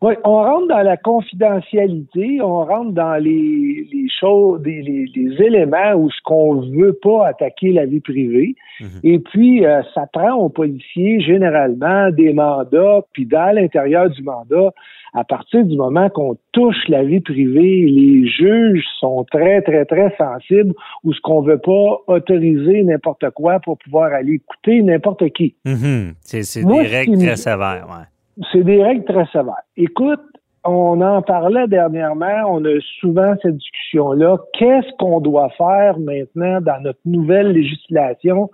Oui, 0.00 0.14
on 0.24 0.42
rentre 0.42 0.66
dans 0.66 0.82
la 0.82 0.96
confidentialité, 0.96 2.40
on 2.42 2.64
rentre 2.64 2.90
dans 2.90 3.22
les, 3.22 3.86
les 3.92 4.08
choses, 4.20 4.60
les, 4.64 4.82
les, 4.82 5.06
les 5.14 5.42
éléments 5.44 5.94
où 5.94 6.10
ce 6.10 6.20
qu'on 6.24 6.60
veut 6.60 6.98
pas 7.00 7.28
attaquer 7.28 7.70
la 7.70 7.86
vie 7.86 8.00
privée. 8.00 8.56
Et 9.04 9.20
puis, 9.20 9.64
euh, 9.64 9.80
ça 9.94 10.06
prend 10.12 10.32
aux 10.34 10.48
policiers 10.48 11.20
généralement 11.20 12.10
des 12.10 12.32
mandats, 12.32 13.02
puis 13.12 13.26
dans 13.26 13.54
l'intérieur 13.54 14.10
du 14.10 14.22
mandat, 14.24 14.72
à 15.14 15.24
partir 15.24 15.64
du 15.64 15.76
moment 15.76 16.08
qu'on 16.08 16.36
touche 16.52 16.88
la 16.88 17.04
vie 17.04 17.20
privée, 17.20 17.86
les 17.86 18.26
juges 18.26 18.84
sont 18.98 19.24
très, 19.30 19.60
très, 19.62 19.84
très 19.84 20.14
sensibles 20.16 20.72
où 21.04 21.12
ce 21.12 21.20
qu'on 21.20 21.42
veut 21.42 21.58
pas 21.58 22.00
autoriser 22.06 22.82
n'importe 22.82 23.28
quoi 23.30 23.60
pour 23.60 23.78
pouvoir 23.78 24.12
aller 24.12 24.34
écouter 24.34 24.82
n'importe 24.82 25.28
qui. 25.30 25.54
Mhm. 25.64 26.14
C'est 26.20 26.42
c'est 26.42 26.62
Moi, 26.62 26.82
des 26.82 26.88
règles 26.88 27.18
très 27.18 27.36
sévères. 27.36 27.86
Ouais. 27.88 28.44
C'est 28.52 28.64
des 28.64 28.82
règles 28.82 29.04
très 29.04 29.26
sévères. 29.26 29.62
Écoute, 29.76 30.20
on 30.64 31.00
en 31.00 31.22
parlait 31.22 31.66
dernièrement, 31.66 32.44
on 32.48 32.64
a 32.64 32.78
souvent 33.00 33.34
cette 33.42 33.56
discussion-là. 33.56 34.38
Qu'est-ce 34.54 34.96
qu'on 34.98 35.20
doit 35.20 35.50
faire 35.58 35.98
maintenant 35.98 36.60
dans 36.60 36.80
notre 36.82 37.00
nouvelle 37.04 37.52
législation 37.52 38.48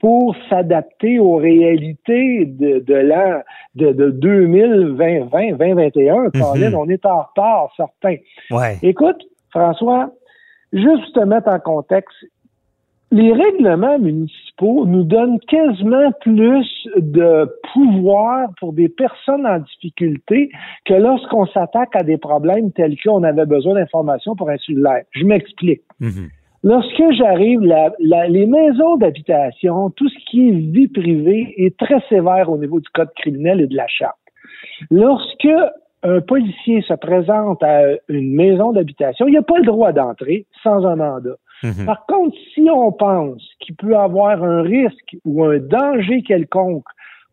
pour 0.00 0.34
s'adapter 0.48 1.18
aux 1.18 1.36
réalités 1.36 2.46
de, 2.46 2.80
de 2.80 2.94
l'an 2.94 3.42
de, 3.74 3.92
de 3.92 4.10
2020, 4.10 5.26
20, 5.26 5.52
2021? 5.52 6.30
Colin, 6.30 6.74
on 6.74 6.88
est 6.88 7.04
en 7.06 7.22
retard, 7.22 7.70
certains. 7.76 8.16
Ouais. 8.50 8.78
Écoute, 8.82 9.22
François, 9.50 10.10
juste 10.72 11.14
te 11.14 11.20
mettre 11.20 11.48
en 11.48 11.60
contexte, 11.60 12.16
les 13.12 13.32
règlements 13.32 13.98
municipaux 13.98 14.86
nous 14.86 15.02
donnent 15.02 15.40
quasiment 15.40 16.12
plus 16.20 16.88
de 16.96 17.50
pouvoir 17.72 18.48
pour 18.60 18.72
des 18.72 18.88
personnes 18.88 19.46
en 19.46 19.58
difficulté 19.58 20.50
que 20.84 20.94
lorsqu'on 20.94 21.46
s'attaque 21.46 21.94
à 21.96 22.04
des 22.04 22.18
problèmes 22.18 22.70
tels 22.72 22.96
qu'on 23.02 23.24
avait 23.24 23.46
besoin 23.46 23.74
d'informations 23.74 24.36
pour 24.36 24.48
un 24.48 24.58
cellulaire. 24.58 25.02
Je 25.10 25.24
m'explique. 25.24 25.82
Mhm. 25.98 26.30
Lorsque 26.62 27.10
j'arrive, 27.12 27.60
la- 27.60 27.92
la- 28.00 28.28
les 28.28 28.46
maisons 28.46 28.96
d'habitation, 28.96 29.90
tout 29.90 30.08
ce 30.08 30.18
qui 30.30 30.48
est 30.48 30.52
vie 30.52 30.88
privée 30.88 31.54
est 31.56 31.76
très 31.78 32.00
sévère 32.08 32.50
au 32.50 32.58
niveau 32.58 32.80
du 32.80 32.88
code 32.90 33.10
criminel 33.16 33.60
et 33.62 33.66
de 33.66 33.76
la 33.76 33.86
charte. 33.88 34.16
Lorsque 34.90 35.48
un 36.02 36.20
policier 36.20 36.82
se 36.82 36.94
présente 36.94 37.62
à 37.62 37.82
une 38.08 38.34
maison 38.34 38.72
d'habitation, 38.72 39.26
il 39.28 39.34
n'a 39.34 39.42
pas 39.42 39.58
le 39.58 39.64
droit 39.64 39.92
d'entrer 39.92 40.46
sans 40.62 40.86
un 40.86 40.96
mandat. 40.96 41.36
Par 41.84 42.06
contre, 42.06 42.36
si 42.54 42.66
on 42.70 42.90
pense 42.92 43.42
qu'il 43.60 43.76
peut 43.76 43.96
avoir 43.96 44.42
un 44.42 44.62
risque 44.62 45.16
ou 45.26 45.44
un 45.44 45.58
danger 45.58 46.22
quelconque, 46.22 46.84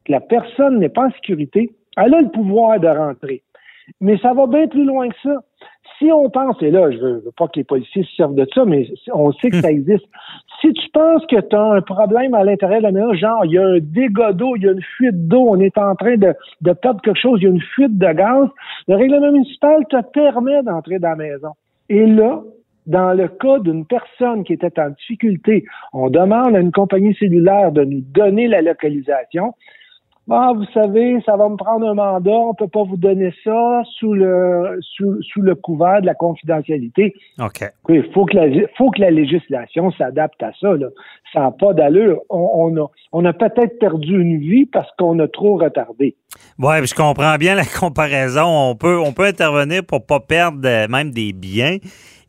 que 0.06 0.12
la 0.12 0.20
personne 0.20 0.80
n'est 0.80 0.90
pas 0.90 1.08
en 1.08 1.12
sécurité, 1.12 1.72
elle 1.98 2.14
a 2.14 2.22
le 2.22 2.30
pouvoir 2.30 2.80
de 2.80 2.88
rentrer. 2.88 3.42
Mais 4.02 4.18
ça 4.18 4.34
va 4.34 4.48
bien 4.48 4.68
plus 4.68 4.84
loin 4.84 5.08
que 5.08 5.16
ça. 5.24 5.36
Si 5.98 6.12
on 6.12 6.30
pense, 6.30 6.62
et 6.62 6.72
là, 6.72 6.92
je 6.92 6.98
veux, 6.98 7.14
veux 7.20 7.32
pas 7.36 7.48
que 7.48 7.58
les 7.58 7.64
policiers 7.64 8.04
se 8.04 8.16
servent 8.16 8.36
de 8.36 8.48
ça, 8.54 8.66
mais 8.66 8.88
on 9.14 9.32
sait 9.34 9.50
que 9.50 9.62
ça 9.62 9.72
existe. 9.72 10.06
Si 10.62 10.72
tu 10.74 10.90
penses 10.92 11.26
que 11.28 11.40
tu 11.40 11.56
as 11.56 11.62
un 11.62 11.82
problème 11.82 12.34
à 12.34 12.44
l'intérieur 12.44 12.80
de 12.80 12.84
la 12.84 12.92
maison, 12.92 13.14
genre, 13.14 13.46
il 13.46 13.52
y 13.52 13.58
a 13.58 13.66
un 13.66 13.80
dégât 13.80 14.34
d'eau, 14.34 14.56
il 14.56 14.64
y 14.64 14.68
a 14.68 14.72
une 14.72 14.84
fuite 14.98 15.28
d'eau, 15.28 15.48
on 15.50 15.60
est 15.60 15.78
en 15.78 15.96
train 15.96 16.18
de, 16.18 16.34
de 16.62 16.74
perdre 16.74 17.02
quelque 17.02 17.20
chose, 17.20 17.40
il 17.42 17.46
y 17.46 17.48
a 17.48 17.52
une 17.52 17.62
fuite 17.62 17.98
de 17.98 18.14
gaz, 18.14 18.48
le 18.88 18.96
règlement 18.96 19.32
municipal 19.32 19.86
te 19.90 20.02
permet 20.12 20.62
d'entrer 20.64 21.00
dans 21.00 21.10
la 21.10 21.16
maison. 21.16 21.50
Et 21.90 22.06
là, 22.06 22.42
dans 22.88 23.14
le 23.14 23.28
cas 23.28 23.60
d'une 23.60 23.86
personne 23.86 24.44
qui 24.44 24.54
était 24.54 24.80
en 24.80 24.90
difficulté, 24.90 25.66
on 25.94 26.10
demande 26.10 26.56
à 26.56 26.60
une 26.60 26.72
compagnie 26.72 27.14
cellulaire 27.16 27.72
de 27.72 27.84
nous 27.84 28.02
donner 28.02 28.48
la 28.48 28.62
localisation. 28.62 29.54
Ah, 30.30 30.52
vous 30.54 30.66
savez, 30.74 31.22
ça 31.26 31.38
va 31.38 31.48
me 31.48 31.56
prendre 31.56 31.88
un 31.88 31.94
mandat, 31.94 32.32
on 32.32 32.54
peut 32.54 32.68
pas 32.68 32.84
vous 32.84 32.98
donner 32.98 33.34
ça 33.44 33.82
sous 33.98 34.14
le 34.14 34.78
sous, 34.82 35.22
sous 35.22 35.42
le 35.42 35.56
couvert 35.56 36.02
de 36.02 36.06
la 36.06 36.16
confidentialité. 36.16 37.14
OK. 37.40 37.64
Oui, 37.88 38.02
il 38.06 38.14
faut 38.14 38.26
que 38.26 38.36
la 38.36 38.68
faut 38.78 38.92
que 38.92 39.00
la 39.00 39.12
législation 39.12 39.92
s'adapte 39.92 40.42
à 40.44 40.52
ça. 40.60 40.74
Là. 40.74 40.88
Ça 41.32 41.40
n'a 41.40 41.52
pas 41.52 41.74
d'allure. 41.74 42.20
On, 42.30 42.50
on 42.56 42.84
a 42.84 42.88
on 43.14 43.26
a 43.26 43.34
peut-être 43.34 43.80
perdu 43.80 44.20
une 44.20 44.40
vie 44.40 44.66
parce 44.66 44.90
qu'on 44.98 45.18
a 45.20 45.28
trop 45.28 45.58
retardé. 45.58 46.16
Puis 46.60 46.88
je 46.88 46.96
comprends 46.96 47.36
bien 47.38 47.56
la 47.56 47.66
comparaison. 47.66 48.46
On 48.46 48.76
peut, 48.76 49.00
on 49.00 49.14
peut 49.14 49.26
intervenir 49.26 49.84
pour 49.86 50.06
pas 50.06 50.20
perdre 50.20 50.60
euh, 50.66 50.88
même 50.88 51.12
des 51.12 51.34
biens. 51.34 51.78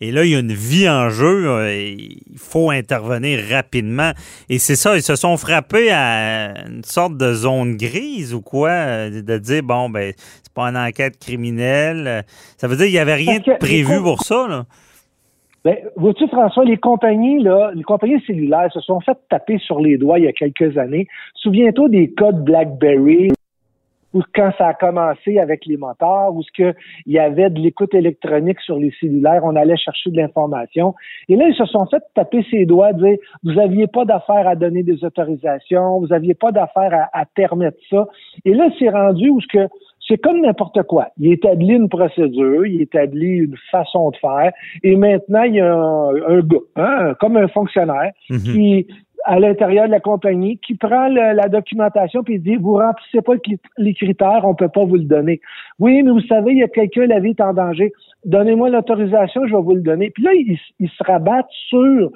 Et 0.00 0.12
là, 0.12 0.24
il 0.24 0.30
y 0.30 0.36
a 0.36 0.40
une 0.40 0.52
vie 0.52 0.88
en 0.88 1.10
jeu. 1.10 1.48
euh, 1.48 1.70
et 1.70 1.96
il 2.30 2.38
faut 2.38 2.70
intervenir 2.70 3.40
rapidement. 3.50 4.12
Et 4.48 4.58
c'est 4.58 4.76
ça, 4.76 4.96
ils 4.96 5.02
se 5.02 5.16
sont 5.16 5.36
frappés 5.36 5.90
à 5.90 6.66
une 6.66 6.84
sorte 6.84 7.16
de 7.16 7.32
zone 7.32 7.76
grise 7.76 8.34
ou 8.34 8.40
quoi, 8.40 8.70
euh, 8.70 9.22
de 9.22 9.38
dire, 9.38 9.62
bon, 9.62 9.90
ben, 9.90 10.12
c'est 10.16 10.52
pas 10.54 10.68
une 10.68 10.76
enquête 10.76 11.18
criminelle. 11.18 12.24
Ça 12.56 12.68
veut 12.68 12.76
dire 12.76 12.86
qu'il 12.86 12.94
n'y 12.94 12.98
avait 12.98 13.14
rien 13.14 13.38
de 13.38 13.58
prévu 13.58 14.00
pour 14.02 14.22
ça, 14.22 14.46
là. 14.48 14.64
Ben, 15.64 15.76
vois-tu, 15.96 16.26
François, 16.28 16.64
les 16.64 16.76
compagnies, 16.76 17.42
là, 17.42 17.72
les 17.74 17.82
compagnies 17.82 18.22
cellulaires 18.26 18.72
se 18.72 18.80
sont 18.80 19.00
fait 19.00 19.18
taper 19.28 19.58
sur 19.58 19.80
les 19.80 19.98
doigts 19.98 20.18
il 20.18 20.24
y 20.24 20.28
a 20.28 20.32
quelques 20.32 20.78
années. 20.78 21.08
Souviens-toi 21.34 21.88
des 21.88 22.10
codes 22.10 22.44
BlackBerry, 22.44 23.28
ou 24.14 24.22
quand 24.34 24.50
ça 24.56 24.68
a 24.68 24.74
commencé 24.74 25.38
avec 25.38 25.66
les 25.66 25.76
moteurs, 25.76 26.34
où 26.34 26.42
ce 26.42 26.50
que 26.56 26.74
il 27.06 27.12
y 27.12 27.18
avait 27.18 27.50
de 27.50 27.60
l'écoute 27.60 27.94
électronique 27.94 28.60
sur 28.60 28.78
les 28.78 28.92
cellulaires, 29.00 29.42
on 29.44 29.56
allait 29.56 29.76
chercher 29.76 30.10
de 30.10 30.16
l'information. 30.16 30.94
Et 31.28 31.36
là, 31.36 31.46
ils 31.48 31.54
se 31.54 31.66
sont 31.66 31.86
fait 31.86 32.02
taper 32.14 32.44
ses 32.50 32.64
doigts, 32.64 32.92
dire 32.92 33.16
vous 33.42 33.58
aviez 33.58 33.86
pas 33.86 34.04
d'affaire 34.04 34.48
à 34.48 34.56
donner 34.56 34.82
des 34.82 35.04
autorisations, 35.04 36.00
vous 36.00 36.12
aviez 36.12 36.34
pas 36.34 36.52
d'affaire 36.52 37.08
à, 37.12 37.20
à 37.20 37.24
permettre 37.26 37.78
ça. 37.90 38.06
Et 38.44 38.54
là, 38.54 38.68
c'est 38.78 38.88
rendu 38.88 39.28
où 39.30 39.40
ce 39.40 39.46
que 39.46 39.68
c'est 40.08 40.16
comme 40.16 40.40
n'importe 40.40 40.82
quoi. 40.84 41.08
Il 41.18 41.30
établit 41.32 41.74
une 41.74 41.88
procédure, 41.88 42.64
il 42.64 42.80
établit 42.80 43.38
une 43.40 43.56
façon 43.70 44.10
de 44.10 44.16
faire, 44.16 44.52
et 44.82 44.96
maintenant, 44.96 45.42
il 45.42 45.56
y 45.56 45.60
a 45.60 45.74
un, 45.74 46.14
un 46.28 46.40
gars, 46.40 46.56
hein, 46.76 47.14
comme 47.20 47.36
un 47.36 47.48
fonctionnaire, 47.48 48.12
qui, 48.28 48.86
à 49.28 49.38
l'intérieur 49.38 49.86
de 49.86 49.90
la 49.90 50.00
compagnie, 50.00 50.56
qui 50.56 50.74
prend 50.74 51.06
la 51.08 51.48
documentation 51.48 52.22
puis 52.22 52.38
dit, 52.38 52.56
vous 52.56 52.76
remplissez 52.76 53.20
pas 53.20 53.34
les 53.76 53.92
critères, 53.92 54.40
on 54.44 54.54
peut 54.54 54.70
pas 54.70 54.84
vous 54.84 54.96
le 54.96 55.04
donner. 55.04 55.42
Oui, 55.78 56.02
mais 56.02 56.10
vous 56.10 56.22
savez, 56.22 56.52
il 56.52 56.58
y 56.58 56.62
a 56.62 56.68
quelqu'un, 56.68 57.04
la 57.06 57.20
vie 57.20 57.30
est 57.30 57.40
en 57.42 57.52
danger. 57.52 57.92
Donnez-moi 58.24 58.70
l'autorisation, 58.70 59.46
je 59.46 59.54
vais 59.54 59.60
vous 59.60 59.74
le 59.74 59.82
donner. 59.82 60.08
Puis 60.10 60.22
là, 60.22 60.30
ils, 60.32 60.58
ils 60.80 60.88
se 60.88 61.04
rabattent 61.04 61.52
sur 61.68 62.10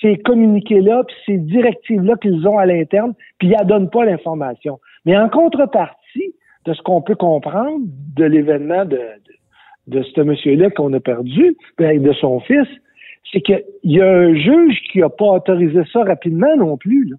ces 0.00 0.16
communiqués-là, 0.16 1.04
puis 1.06 1.16
ces 1.26 1.36
directives-là 1.36 2.14
qu'ils 2.16 2.48
ont 2.48 2.56
à 2.56 2.64
l'interne, 2.64 3.12
puis 3.38 3.48
ils 3.48 3.56
ne 3.62 3.68
donnent 3.68 3.90
pas 3.90 4.06
l'information. 4.06 4.80
Mais 5.04 5.18
en 5.18 5.28
contrepartie 5.28 6.34
de 6.64 6.72
ce 6.72 6.80
qu'on 6.80 7.02
peut 7.02 7.16
comprendre 7.16 7.80
de 8.16 8.24
l'événement 8.24 8.86
de, 8.86 8.98
de, 9.88 9.98
de 9.98 10.02
ce 10.02 10.22
monsieur-là 10.22 10.70
qu'on 10.70 10.90
a 10.94 11.00
perdu, 11.00 11.54
ben, 11.76 12.02
de 12.02 12.12
son 12.14 12.40
fils, 12.40 12.68
c'est 13.32 13.40
qu'il 13.40 13.62
y 13.84 14.00
a 14.00 14.06
un 14.06 14.34
juge 14.34 14.76
qui 14.92 14.98
n'a 15.00 15.08
pas 15.08 15.26
autorisé 15.26 15.80
ça 15.92 16.02
rapidement 16.04 16.56
non 16.56 16.76
plus. 16.76 17.14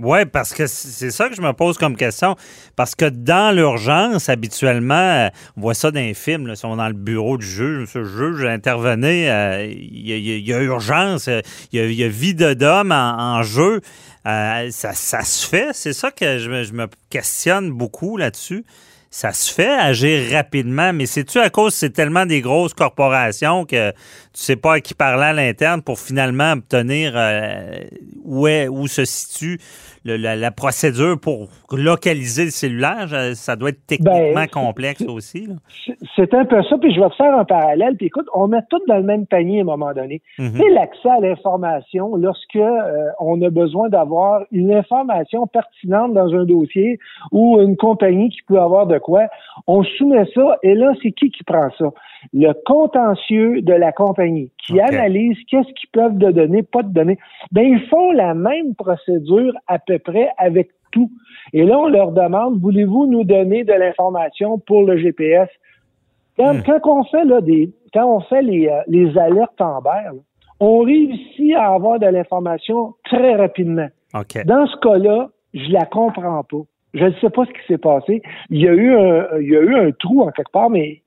Oui, 0.00 0.24
parce 0.26 0.54
que 0.54 0.68
c'est 0.68 1.10
ça 1.10 1.28
que 1.28 1.34
je 1.34 1.42
me 1.42 1.52
pose 1.52 1.76
comme 1.76 1.96
question. 1.96 2.36
Parce 2.76 2.94
que 2.94 3.06
dans 3.06 3.52
l'urgence, 3.52 4.28
habituellement, 4.28 4.94
euh, 4.94 5.28
on 5.56 5.62
voit 5.62 5.74
ça 5.74 5.90
dans 5.90 5.98
les 5.98 6.14
films, 6.14 6.46
là, 6.46 6.52
ils 6.52 6.56
sont 6.56 6.76
dans 6.76 6.86
le 6.86 6.94
bureau 6.94 7.36
du 7.36 7.44
juge, 7.44 7.88
ce 7.88 8.04
juge 8.04 8.44
intervenait, 8.44 9.28
euh, 9.28 9.66
il 9.66 10.08
y, 10.08 10.52
a- 10.52 10.62
urgence, 10.62 11.26
euh, 11.26 11.40
il 11.72 11.92
y 11.94 12.04
a, 12.04 12.08
vie 12.08 12.34
d'homme 12.34 12.92
en, 12.92 13.38
en 13.38 13.42
jeu. 13.42 13.80
Ça, 14.24 14.92
se 14.92 15.48
fait, 15.48 15.70
c'est 15.72 15.92
ça 15.92 16.12
que 16.12 16.38
je 16.38 16.48
me, 16.48 16.62
je 16.62 16.74
me 16.74 16.86
questionne 17.10 17.72
beaucoup 17.72 18.16
là-dessus. 18.16 18.64
Ça 19.10 19.32
se 19.32 19.52
fait 19.52 19.72
agir 19.72 20.32
rapidement, 20.32 20.92
mais 20.92 21.06
c'est-tu 21.06 21.38
à 21.38 21.48
cause 21.48 21.72
c'est 21.74 21.90
tellement 21.90 22.26
des 22.26 22.42
grosses 22.42 22.74
corporations 22.74 23.64
que 23.64 23.92
tu 24.38 24.44
sais 24.44 24.54
pas 24.56 24.74
à 24.74 24.80
qui 24.80 24.94
parler 24.94 25.24
à 25.24 25.32
l'interne 25.32 25.82
pour 25.82 25.98
finalement 25.98 26.52
obtenir 26.52 27.12
euh, 27.16 27.72
où, 28.24 28.46
est, 28.46 28.68
où 28.68 28.86
se 28.86 29.04
situe 29.04 29.58
le- 30.04 30.16
la, 30.16 30.36
la 30.36 30.52
procédure 30.52 31.18
pour 31.20 31.48
localiser 31.72 32.44
le 32.44 32.50
cellulaire? 32.50 33.08
Ça 33.34 33.56
doit 33.56 33.70
être 33.70 33.84
techniquement 33.84 34.14
Ben, 34.34 34.46
complexe 34.46 35.02
aussi. 35.08 35.48
C'est- 36.14 36.32
un 36.34 36.44
peu 36.44 36.62
ça, 36.62 36.76
puis 36.78 36.94
je 36.94 37.00
vais 37.00 37.08
te 37.08 37.14
faire 37.16 37.34
un 37.36 37.44
parallèle. 37.44 37.96
Puis 37.96 38.06
écoute, 38.06 38.26
on 38.32 38.46
met 38.46 38.60
tout 38.70 38.78
dans 38.86 38.98
le 38.98 39.02
même 39.02 39.26
panier 39.26 39.58
à 39.58 39.62
un 39.62 39.64
moment 39.64 39.92
donné. 39.92 40.22
Mhm. 40.38 40.52
C'est 40.56 40.68
l'accès 40.72 41.08
à 41.08 41.18
l'information 41.20 42.14
lorsque 42.14 42.54
euh, 42.54 43.08
on 43.18 43.42
a 43.42 43.50
besoin 43.50 43.88
d'avoir 43.88 44.42
une 44.52 44.72
information 44.72 45.46
pertinente 45.48 46.12
dans 46.14 46.32
un 46.32 46.44
dossier 46.44 46.98
ou 47.32 47.60
une 47.60 47.76
compagnie 47.76 48.28
qui 48.30 48.42
peut 48.46 48.60
avoir 48.60 48.86
de 48.86 48.98
quoi. 48.98 49.22
On 49.66 49.82
soumet 49.82 50.26
ça 50.32 50.58
et 50.62 50.74
là, 50.74 50.92
c'est 51.02 51.10
qui 51.12 51.30
qui 51.30 51.42
prend 51.42 51.70
ça? 51.76 51.86
Le 52.32 52.52
contentieux 52.64 53.62
de 53.62 53.72
la 53.72 53.92
compagnie 53.92 54.50
qui 54.58 54.80
analyse 54.80 55.36
qu'est-ce 55.48 55.72
qu'ils 55.74 55.90
peuvent 55.92 56.18
te 56.18 56.30
donner, 56.30 56.62
pas 56.62 56.82
te 56.82 56.88
donner. 56.88 57.18
Ben, 57.52 57.62
ils 57.62 57.86
font 57.88 58.12
la 58.12 58.34
même 58.34 58.74
procédure 58.74 59.52
à 59.66 59.78
peu 59.78 59.98
près 59.98 60.30
avec 60.36 60.70
tout. 60.90 61.10
Et 61.52 61.64
là, 61.64 61.78
on 61.78 61.88
leur 61.88 62.12
demande, 62.12 62.60
voulez-vous 62.60 63.06
nous 63.06 63.24
donner 63.24 63.64
de 63.64 63.72
l'information 63.72 64.58
pour 64.58 64.82
le 64.82 64.96
GPS? 64.98 65.48
Quand, 66.36 66.54
quand 66.64 66.80
on 66.86 67.04
fait 67.04 67.24
là, 67.24 67.40
des, 67.40 67.72
quand 67.92 68.06
on 68.06 68.20
fait 68.20 68.42
les, 68.42 68.68
euh, 68.68 68.80
les 68.86 69.18
alertes 69.18 69.60
Amber, 69.60 70.04
là, 70.04 70.12
on 70.60 70.80
réussit 70.80 71.54
à 71.54 71.74
avoir 71.74 71.98
de 71.98 72.06
l'information 72.06 72.94
très 73.04 73.34
rapidement. 73.34 73.88
Dans 74.44 74.66
ce 74.66 74.76
cas-là, 74.78 75.30
je 75.54 75.70
la 75.70 75.84
comprends 75.86 76.42
pas. 76.42 76.62
Je 76.94 77.04
ne 77.04 77.12
sais 77.20 77.30
pas 77.30 77.44
ce 77.44 77.50
qui 77.50 77.66
s'est 77.68 77.78
passé. 77.78 78.22
Il 78.50 78.60
y 78.60 78.68
a 78.68 78.72
eu 78.72 78.94
un, 78.94 79.26
il 79.40 79.48
y 79.48 79.56
a 79.56 79.60
eu 79.60 79.74
un 79.74 79.92
trou 79.92 80.22
en 80.22 80.30
quelque 80.30 80.50
part, 80.50 80.70
mais 80.70 81.02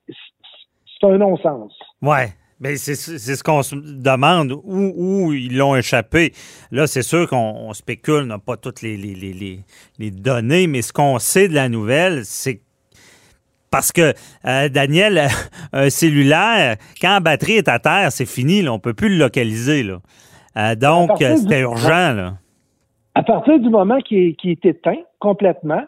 c'est 1.02 1.10
un 1.10 1.18
non-sens. 1.18 1.72
Ouais. 2.00 2.28
Ben 2.60 2.76
c'est 2.76 2.94
ce 2.94 3.42
qu'on 3.42 3.64
se 3.64 3.74
demande, 3.74 4.52
où, 4.52 4.92
où 4.96 5.32
ils 5.32 5.56
l'ont 5.56 5.74
échappé? 5.74 6.32
Là, 6.70 6.86
c'est 6.86 7.02
sûr 7.02 7.28
qu'on 7.28 7.72
spécule, 7.72 8.22
on 8.22 8.26
n'a 8.26 8.38
pas 8.38 8.56
toutes 8.56 8.82
les, 8.82 8.96
les, 8.96 9.14
les, 9.14 9.58
les, 9.98 10.10
données, 10.12 10.68
mais 10.68 10.80
ce 10.80 10.92
qu'on 10.92 11.18
sait 11.18 11.48
de 11.48 11.54
la 11.54 11.68
nouvelle, 11.68 12.24
c'est 12.24 12.60
parce 13.68 13.90
que, 13.90 14.12
euh, 14.46 14.68
Daniel, 14.68 15.26
un 15.72 15.90
cellulaire, 15.90 16.76
quand 17.00 17.14
la 17.14 17.20
batterie 17.20 17.54
est 17.54 17.68
à 17.68 17.80
terre, 17.80 18.12
c'est 18.12 18.26
fini, 18.26 18.62
là, 18.62 18.70
on 18.70 18.76
ne 18.76 18.80
peut 18.80 18.94
plus 18.94 19.08
le 19.08 19.16
localiser. 19.16 19.82
Là. 19.82 19.98
Euh, 20.56 20.76
donc, 20.76 21.10
c'était 21.18 21.62
urgent. 21.62 22.12
Là. 22.12 22.34
À 23.16 23.24
partir 23.24 23.58
du 23.58 23.70
moment 23.70 23.98
qu'il 23.98 24.18
est, 24.18 24.44
est 24.44 24.64
éteint 24.66 25.00
complètement, 25.18 25.82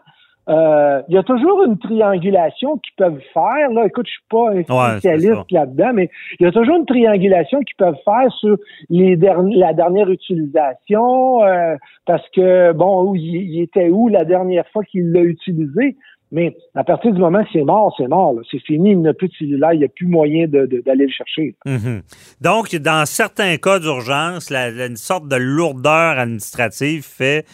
euh, 0.47 1.01
il 1.07 1.15
y 1.15 1.17
a 1.17 1.23
toujours 1.23 1.63
une 1.63 1.77
triangulation 1.79 2.77
qu'ils 2.77 2.93
peuvent 2.97 3.21
faire. 3.33 3.69
Là, 3.71 3.85
écoute, 3.87 4.05
je 4.05 4.11
suis 4.11 4.23
pas 4.29 4.51
un 4.51 4.99
spécialiste 4.99 5.51
là-dedans, 5.51 5.91
mais 5.93 6.09
il 6.39 6.45
y 6.45 6.47
a 6.47 6.51
toujours 6.51 6.75
une 6.75 6.85
triangulation 6.85 7.59
qu'ils 7.61 7.75
peuvent 7.77 7.97
faire 8.03 8.31
sur 8.39 8.57
les 8.89 9.15
la 9.15 9.73
dernière 9.73 10.09
utilisation, 10.09 11.43
euh, 11.43 11.75
parce 12.05 12.27
que 12.35 12.73
bon, 12.73 13.15
il, 13.15 13.59
était 13.61 13.89
où 13.89 14.07
la 14.07 14.23
dernière 14.23 14.67
fois 14.71 14.83
qu'il 14.83 15.11
l'a 15.11 15.21
utilisé. 15.21 15.95
Mais 16.31 16.55
à 16.73 16.83
partir 16.83 17.13
du 17.13 17.19
moment 17.19 17.43
que 17.43 17.49
c'est 17.53 17.63
mort, 17.63 17.93
c'est 17.97 18.07
mort. 18.07 18.33
C'est 18.51 18.59
fini, 18.59 18.91
il 18.91 19.01
n'a 19.01 19.13
plus 19.13 19.29
de 19.29 19.33
cellulaire, 19.33 19.73
il 19.73 19.79
n'y 19.79 19.85
a 19.85 19.89
plus 19.89 20.07
moyen 20.07 20.47
d'aller 20.47 21.05
le 21.05 21.11
chercher. 21.11 21.55
Mm-hmm. 21.65 22.01
Donc, 22.41 22.75
dans 22.75 23.05
certains 23.05 23.55
cas 23.57 23.79
d'urgence, 23.79 24.51
une 24.51 24.97
sorte 24.97 25.27
de 25.27 25.37
lourdeur 25.37 26.19
administrative 26.19 27.03
fait 27.03 27.45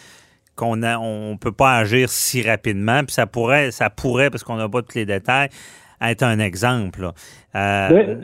qu'on 0.62 0.76
ne 0.76 0.94
on 0.96 1.36
peut 1.36 1.52
pas 1.52 1.76
agir 1.76 2.08
si 2.08 2.42
rapidement. 2.42 3.00
Puis 3.04 3.14
ça 3.14 3.26
pourrait, 3.26 3.70
ça 3.72 3.90
pourrait, 3.90 4.30
parce 4.30 4.44
qu'on 4.44 4.56
n'a 4.56 4.68
pas 4.68 4.82
tous 4.82 4.94
les 4.94 5.06
détails, 5.06 5.48
être 6.00 6.22
un 6.22 6.38
exemple. 6.38 7.10
Euh, 7.54 8.16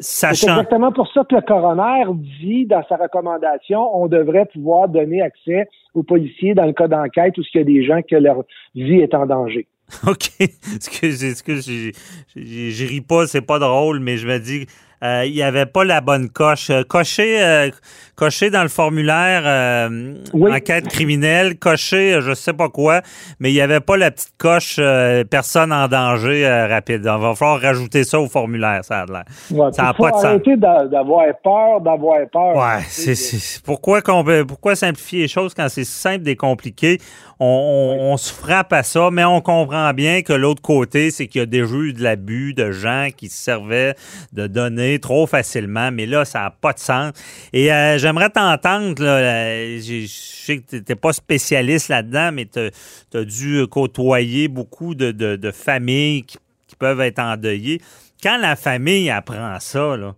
c'est 0.00 0.28
exactement 0.28 0.92
pour 0.92 1.10
ça 1.12 1.24
que 1.28 1.34
le 1.34 1.40
coroner 1.40 2.04
dit 2.40 2.66
dans 2.66 2.84
sa 2.88 2.96
recommandation, 2.96 3.96
on 3.96 4.08
devrait 4.08 4.46
pouvoir 4.46 4.88
donner 4.88 5.22
accès 5.22 5.68
aux 5.94 6.02
policiers 6.02 6.54
dans 6.54 6.66
le 6.66 6.72
cas 6.72 6.88
d'enquête 6.88 7.36
où 7.38 7.42
il 7.54 7.58
y 7.58 7.60
a 7.60 7.64
des 7.64 7.84
gens 7.84 8.00
que 8.02 8.16
leur 8.16 8.44
vie 8.74 8.98
est 8.98 9.14
en 9.14 9.26
danger. 9.26 9.66
OK. 10.06 10.30
Excusez, 10.74 11.30
excusez, 11.30 11.92
je 12.34 12.86
ris 12.86 13.00
pas, 13.00 13.26
c'est 13.26 13.46
pas 13.46 13.58
drôle, 13.58 14.00
mais 14.00 14.16
je 14.16 14.26
me 14.26 14.38
dis, 14.38 14.66
euh, 15.02 15.24
il 15.26 15.34
n'y 15.34 15.42
avait 15.42 15.66
pas 15.66 15.84
la 15.84 16.00
bonne 16.00 16.30
coche. 16.30 16.70
Euh, 16.70 16.82
cocher, 16.82 17.42
euh, 17.42 17.70
cocher 18.14 18.50
dans 18.50 18.62
le 18.62 18.68
formulaire 18.68 19.90
enquête 20.32 20.88
criminelle, 20.88 21.58
cocher 21.58 22.18
je 22.22 22.32
sais 22.32 22.54
pas 22.54 22.68
quoi, 22.68 23.02
mais 23.38 23.50
il 23.50 23.54
n'y 23.54 23.60
avait 23.60 23.80
pas 23.80 23.96
la 23.96 24.10
petite 24.10 24.32
coche 24.38 24.80
personne 25.30 25.72
en 25.72 25.86
danger 25.86 26.48
rapide. 26.68 27.02
Il 27.04 27.10
va 27.10 27.34
falloir 27.34 27.60
rajouter 27.60 28.04
ça 28.04 28.18
au 28.18 28.26
formulaire, 28.26 28.84
ça 28.84 29.00
a 29.00 29.06
l'air. 29.06 29.24
ça 29.72 29.82
n'a 29.82 29.94
pas 29.94 30.10
de 30.10 30.16
arrêter 30.16 30.56
d'avoir 30.56 31.26
peur, 31.44 31.80
d'avoir 31.82 32.18
peur. 32.32 32.56
Ouais, 32.56 32.82
c'est, 32.88 33.60
pourquoi, 33.64 34.00
pourquoi 34.48 34.76
simplifier 34.76 35.22
les 35.22 35.28
choses 35.28 35.52
quand 35.52 35.68
c'est 35.68 35.84
simple 35.84 36.28
et 36.28 36.36
compliqué? 36.36 36.98
On, 37.38 38.16
se 38.16 38.32
frappe 38.32 38.72
à 38.72 38.82
ça, 38.82 39.10
mais 39.12 39.24
on 39.24 39.42
comprend 39.42 39.92
bien 39.92 40.22
que 40.22 40.32
l'autre 40.32 40.62
côté, 40.62 41.10
c'est 41.10 41.26
qu'il 41.26 41.40
y 41.40 41.42
a 41.42 41.46
déjà 41.46 41.74
eu 41.74 41.92
de 41.92 42.02
l'abus 42.02 42.54
de 42.54 42.72
gens 42.72 43.08
qui 43.14 43.28
se 43.28 43.36
servaient 43.36 43.94
de 44.32 44.46
données 44.46 44.98
trop 45.00 45.26
facilement, 45.26 45.90
mais 45.92 46.06
là, 46.06 46.24
ça 46.24 46.40
n'a 46.40 46.50
pas 46.50 46.72
de 46.72 46.78
sens. 46.78 47.12
Et 47.52 47.70
euh, 47.70 47.98
j'aimerais 47.98 48.30
t'entendre, 48.30 49.02
euh, 49.04 49.78
je 49.78 50.06
sais 50.08 50.58
que 50.58 50.70
tu 50.70 50.76
n'étais 50.76 50.94
pas 50.94 51.12
spécialiste 51.12 51.88
là-dedans, 51.88 52.30
mais 52.32 52.46
tu 52.46 52.58
as, 53.18 53.24
dû 53.24 53.66
côtoyer 53.66 54.48
beaucoup 54.48 54.94
de, 54.94 55.50
familles 55.50 56.22
qui, 56.22 56.38
peuvent 56.78 57.00
être 57.00 57.20
endeuillées. 57.20 57.80
Quand 58.22 58.36
la 58.36 58.54
famille 58.54 59.08
apprend 59.08 59.58
ça, 59.60 59.96
là, 59.96 60.14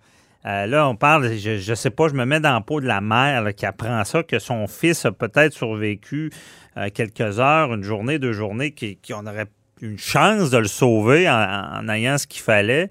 euh, 0.47 0.67
là, 0.67 0.89
on 0.89 0.97
parle, 0.97 1.37
je 1.37 1.71
ne 1.71 1.75
sais 1.75 1.91
pas, 1.91 2.09
je 2.09 2.15
me 2.15 2.25
mets 2.25 2.41
dans 2.41 2.57
le 2.57 2.65
peau 2.65 2.81
de 2.81 2.87
la 2.87 3.01
mère 3.01 3.55
qui 3.55 3.67
apprend 3.67 4.03
ça, 4.05 4.23
que 4.23 4.39
son 4.39 4.67
fils 4.67 5.05
a 5.05 5.13
peut-être 5.13 5.53
survécu 5.53 6.31
euh, 6.79 6.89
quelques 6.95 7.41
heures, 7.41 7.75
une 7.75 7.83
journée, 7.83 8.19
deux 8.19 8.33
journées, 8.33 8.73
qu'on 8.73 9.27
aurait 9.27 9.47
une 9.83 9.99
chance 9.99 10.51
de 10.51 10.59
le 10.59 10.67
sauver 10.67 11.29
en, 11.29 11.89
ayant 11.89 12.19
ce 12.19 12.27
qu'il 12.27 12.43
fallait. 12.43 12.89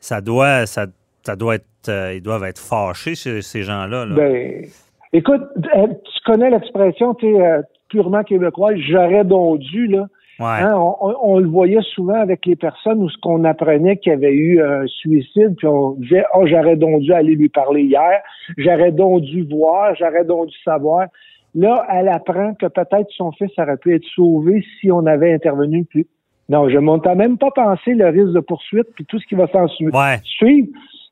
Ça 0.00 0.20
doit, 0.20 0.66
ça, 0.66 0.86
ça 1.22 1.36
doit 1.36 1.56
être, 1.56 1.88
euh, 1.88 2.14
ils 2.14 2.22
doivent 2.22 2.44
être 2.44 2.60
fâchés, 2.60 3.14
ces, 3.14 3.62
gens-là. 3.62 4.06
Ben, 4.06 4.64
écoute, 5.12 5.42
tu 5.62 6.20
connais 6.24 6.50
l'expression, 6.50 7.14
tu 7.14 7.36
es 7.36 7.60
purement 7.88 8.22
québécois, 8.22 8.72
j'aurais 8.76 9.24
donc 9.24 9.60
dû, 9.60 9.86
là. 9.86 10.06
Hein, 10.40 10.74
on, 10.74 11.38
le 11.38 11.46
voyait 11.46 11.82
souvent 11.94 12.20
avec 12.20 12.46
les 12.46 12.56
personnes 12.56 12.98
où 13.02 13.08
ce 13.08 13.16
qu'on 13.18 13.44
apprenait 13.44 13.98
qu'il 13.98 14.10
y 14.10 14.14
avait 14.14 14.32
eu 14.32 14.60
un 14.60 14.86
suicide, 14.86 15.54
puis 15.56 15.66
on 15.66 15.92
disait 15.92 16.24
Oh, 16.34 16.46
j'aurais 16.46 16.76
donc 16.76 17.00
dû 17.00 17.12
aller 17.12 17.34
lui 17.34 17.48
parler 17.48 17.82
hier, 17.82 18.20
j'aurais 18.56 18.92
donc 18.92 19.22
dû 19.22 19.44
voir, 19.44 19.94
j'aurais 19.94 20.24
donc 20.24 20.48
dû 20.48 20.56
savoir. 20.64 21.06
Là, 21.54 21.86
elle 21.90 22.08
apprend 22.08 22.54
que 22.54 22.66
peut-être 22.66 23.08
son 23.10 23.32
fils 23.32 23.50
aurait 23.58 23.76
pu 23.76 23.94
être 23.94 24.06
sauvé 24.14 24.64
si 24.80 24.90
on 24.90 25.04
avait 25.06 25.34
intervenu 25.34 25.84
plus. 25.84 26.06
Non, 26.48 26.68
je 26.68 26.76
ne 26.76 27.14
même 27.14 27.38
pas 27.38 27.50
penser 27.50 27.94
le 27.94 28.08
risque 28.08 28.32
de 28.32 28.40
poursuite 28.40 28.88
puis 28.94 29.04
tout 29.04 29.18
ce 29.18 29.26
qui 29.26 29.34
va 29.34 29.46
s'en 29.48 29.68
suivre. 29.68 29.92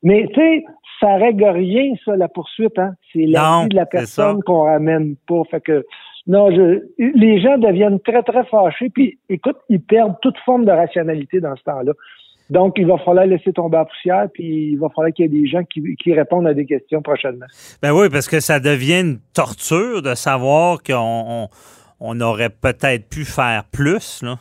Mais 0.03 0.27
tu 0.33 0.41
sais, 0.41 0.65
ça 1.01 1.17
règle 1.17 1.45
rien, 1.45 1.95
ça, 2.05 2.17
la 2.17 2.29
poursuite, 2.29 2.79
hein. 2.79 2.95
C'est 3.13 3.27
la 3.27 3.63
vie 3.63 3.69
de 3.69 3.77
la 3.77 3.87
personne 3.87 4.43
qu'on 4.43 4.65
ramène 4.65 5.17
pas. 5.27 5.43
Fait 5.51 5.61
que 5.61 5.85
non, 6.27 6.51
je, 6.51 6.83
les 6.99 7.41
gens 7.41 7.59
deviennent 7.59 8.01
très, 8.01 8.23
très 8.23 8.45
fâchés, 8.45 8.91
puis 8.91 9.19
écoute, 9.29 9.57
ils 9.69 9.81
perdent 9.81 10.17
toute 10.21 10.39
forme 10.39 10.65
de 10.65 10.71
rationalité 10.71 11.41
dans 11.41 11.57
ce 11.57 11.63
temps-là. 11.65 11.93
Donc, 12.51 12.75
il 12.77 12.87
va 12.87 12.99
falloir 12.99 13.27
laisser 13.27 13.53
tomber 13.53 13.77
la 13.77 13.85
poussière, 13.85 14.27
puis 14.33 14.73
il 14.73 14.77
va 14.77 14.89
falloir 14.89 15.13
qu'il 15.15 15.25
y 15.25 15.29
ait 15.29 15.41
des 15.41 15.49
gens 15.49 15.63
qui, 15.65 16.13
répondent 16.13 16.49
à 16.49 16.55
des 16.55 16.67
questions 16.67 17.01
prochainement. 17.01 17.47
Ben 17.81 17.93
oui, 17.93 18.09
parce 18.11 18.29
que 18.29 18.41
ça 18.41 18.59
devient 18.59 19.01
une 19.01 19.19
torture 19.33 20.03
de 20.03 20.15
savoir 20.15 20.83
qu'on 20.83 21.49
on, 22.01 22.21
aurait 22.21 22.51
peut-être 22.51 23.09
pu 23.09 23.25
faire 23.25 23.65
plus. 23.71 24.23
Là. 24.23 24.39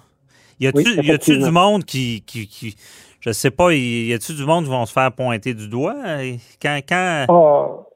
Y 0.60 0.68
a-tu 0.68 1.38
du 1.38 1.52
monde 1.52 1.86
qui, 1.86 2.24
qui, 2.26 2.48
qui, 2.48 2.76
je 3.22 3.32
sais 3.32 3.52
pas, 3.52 3.74
y 3.74 4.12
a-tu 4.12 4.34
du 4.34 4.46
monde 4.46 4.66
qui 4.66 4.72
vont 4.72 4.86
se 4.86 4.94
faire 4.94 5.12
pointer 5.12 5.54
du 5.54 5.68
doigt? 5.68 5.96
Quand 6.62 6.80
quand 6.88 7.26
ah, 7.30 7.89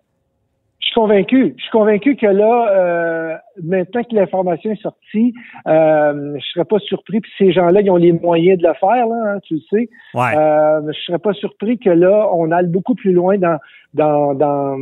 je 0.84 0.89
suis 0.89 0.95
convaincu. 0.95 1.53
Je 1.57 1.61
suis 1.61 1.71
convaincu 1.71 2.15
que 2.17 2.25
là, 2.25 2.67
euh, 2.71 3.36
maintenant 3.63 4.03
que 4.03 4.15
l'information 4.15 4.71
est 4.71 4.81
sortie, 4.81 5.34
euh, 5.65 6.36
je 6.38 6.45
serais 6.53 6.65
pas 6.65 6.79
surpris. 6.79 7.21
Puis 7.21 7.31
ces 7.38 7.53
gens-là, 7.53 7.81
ils 7.81 7.89
ont 7.89 7.95
les 7.95 8.11
moyens 8.11 8.61
de 8.61 8.67
le 8.67 8.73
faire, 8.73 9.07
là, 9.07 9.34
hein, 9.34 9.39
tu 9.43 9.55
le 9.55 9.61
sais. 9.69 9.89
Ouais. 10.13 10.38
Euh, 10.38 10.81
je 10.91 10.99
serais 11.05 11.19
pas 11.19 11.34
surpris 11.34 11.79
que 11.79 11.89
là, 11.89 12.29
on 12.34 12.51
aille 12.51 12.67
beaucoup 12.67 12.95
plus 12.95 13.13
loin 13.13 13.38
dans 13.38 13.57
dans 13.93 14.34
dans 14.34 14.77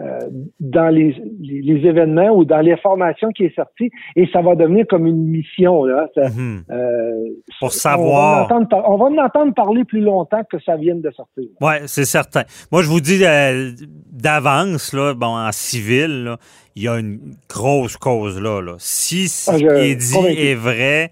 euh, 0.00 0.20
dans 0.60 0.94
les, 0.94 1.20
les, 1.40 1.84
événements 1.84 2.30
ou 2.30 2.44
dans 2.44 2.60
l'information 2.60 3.30
qui 3.30 3.42
est 3.46 3.54
sortie 3.56 3.90
et 4.14 4.28
ça 4.32 4.42
va 4.42 4.54
devenir 4.54 4.86
comme 4.88 5.08
une 5.08 5.26
mission 5.26 5.84
là. 5.86 6.06
Mhm. 6.16 6.62
euh, 6.70 7.24
Pour 7.58 7.72
savoir. 7.72 8.48
On 8.86 8.96
va, 8.96 9.06
en 9.06 9.18
entendre 9.18 9.52
parler 9.54 9.84
plus 9.84 10.00
longtemps 10.00 10.42
que 10.48 10.60
ça 10.60 10.76
vienne 10.76 11.00
de 11.00 11.10
sortir. 11.10 11.46
Oui, 11.60 11.72
c'est 11.86 12.04
certain. 12.04 12.42
Moi, 12.70 12.82
je 12.82 12.88
vous 12.88 13.00
dis 13.00 13.24
euh, 13.24 13.72
d'avance, 14.20 14.92
là, 14.92 15.14
bon, 15.14 15.36
en 15.36 15.52
civil, 15.52 16.24
là, 16.24 16.38
il 16.76 16.82
y 16.82 16.88
a 16.88 16.98
une 16.98 17.36
grosse 17.48 17.96
cause 17.96 18.40
là. 18.40 18.60
là. 18.60 18.76
Si 18.78 19.28
ce 19.28 19.50
ah, 19.50 19.58
qui 19.58 19.64
est 19.64 19.96
dit 19.96 20.16
est 20.16 20.54
vrai, 20.54 21.10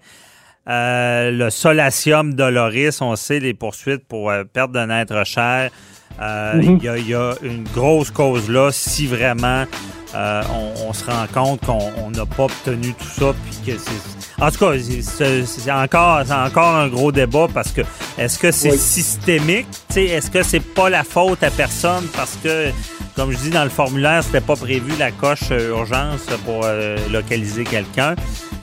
euh, 0.69 1.31
le 1.31 1.49
solatium 1.49 2.33
doloris, 2.33 3.01
on 3.01 3.15
sait 3.15 3.39
les 3.39 3.53
poursuites 3.53 4.07
pour 4.07 4.31
perte 4.53 4.71
d'un 4.71 4.89
être 4.89 5.25
cher. 5.25 5.71
Euh, 6.21 6.55
mhm. 6.55 6.79
Il 6.81 7.07
y, 7.07 7.13
a 7.13 7.33
une 7.43 7.63
grosse 7.63 8.09
cause 8.09 8.49
là 8.49 8.71
si 8.71 9.05
vraiment 9.05 9.65
euh, 10.15 10.41
on, 10.87 10.93
se 10.93 11.05
rend 11.05 11.27
compte 11.31 11.61
qu'on 11.61 12.09
n'a 12.09 12.25
pas 12.25 12.45
obtenu 12.45 12.93
tout 12.93 13.19
ça. 13.19 13.35
Puis 13.45 13.73
que 13.73 13.79
en 14.39 14.51
tout 14.51 14.59
cas, 14.59 14.73
c'est 15.45 15.71
encore, 15.71 16.23
encore 16.29 16.75
un 16.75 16.87
gros 16.87 17.11
débat 17.11 17.47
parce 17.53 17.71
que 17.71 17.81
est-ce 18.17 18.37
que 18.37 18.51
c'est 18.51 18.77
systémique? 18.77 19.67
Est-ce 19.95 20.29
que 20.29 20.43
c'est 20.43 20.59
pas 20.59 20.89
la 20.89 21.03
faute 21.03 21.43
à 21.43 21.49
personne 21.49 22.05
parce 22.15 22.37
que, 22.43 22.69
comme 23.15 23.31
je 23.31 23.37
dis 23.37 23.49
dans 23.49 23.63
le 23.63 23.69
formulaire, 23.69 24.23
c'était 24.23 24.41
pas 24.41 24.55
prévu 24.55 24.93
la 24.99 25.11
coche 25.11 25.49
euh, 25.51 25.69
urgence 25.69 26.25
pour 26.45 26.65
localiser 27.11 27.63
quelqu'un? 27.63 28.15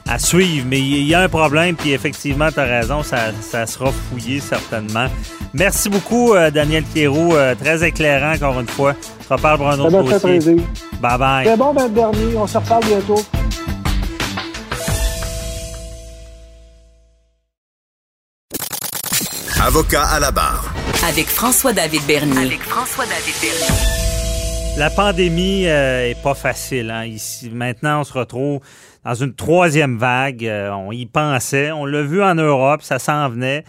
à 0.08 0.18
suivre. 0.18 0.66
Mais 0.68 0.80
il 0.80 1.06
y 1.06 1.14
a 1.14 1.22
un 1.22 1.28
problème, 1.28 1.76
puis 1.76 1.92
effectivement, 1.92 2.48
tu 2.52 2.60
as 2.60 2.64
raison, 2.64 3.02
ça, 3.02 3.32
ça, 3.40 3.66
sera 3.66 3.90
fouillé 3.90 4.40
certainement. 4.40 5.06
Merci 5.52 5.88
beaucoup, 5.88 6.34
euh, 6.34 6.50
Daniel 6.50 6.84
Pierrot. 6.84 7.34
Euh, 7.34 7.54
très 7.54 7.86
éclairant, 7.86 8.34
encore 8.34 8.60
une 8.60 8.68
fois. 8.68 8.94
On 9.20 9.22
se 9.22 9.32
reparle 9.32 9.58
pour 9.58 9.70
un 9.70 9.78
autre 9.78 10.02
dossier. 10.02 10.56
Bye 11.00 11.18
bye. 11.18 11.46
C'est 11.46 11.56
bon, 11.56 11.72
ben, 11.72 11.88
dernier. 11.88 12.36
On 12.36 12.46
se 12.46 12.58
reparle 12.58 12.84
bientôt. 12.84 13.22
Avocat 19.74 20.04
à 20.06 20.20
la 20.20 20.30
barre. 20.30 20.72
Avec 21.04 21.26
François-David 21.26 22.02
Bernier. 22.06 22.46
Avec 22.46 22.62
François-David 22.62 23.34
Bernier. 23.40 24.78
La 24.78 24.88
pandémie 24.88 25.66
euh, 25.66 26.10
est 26.10 26.22
pas 26.22 26.34
facile. 26.34 26.92
Hein. 26.92 27.06
Ici, 27.06 27.50
maintenant, 27.50 28.02
on 28.02 28.04
se 28.04 28.12
retrouve 28.12 28.60
dans 29.04 29.14
une 29.14 29.34
troisième 29.34 29.98
vague. 29.98 30.46
Euh, 30.46 30.70
on 30.70 30.92
y 30.92 31.06
pensait. 31.06 31.72
On 31.72 31.86
l'a 31.86 32.02
vu 32.02 32.22
en 32.22 32.36
Europe, 32.36 32.82
ça 32.82 33.00
s'en 33.00 33.28
venait. 33.28 33.64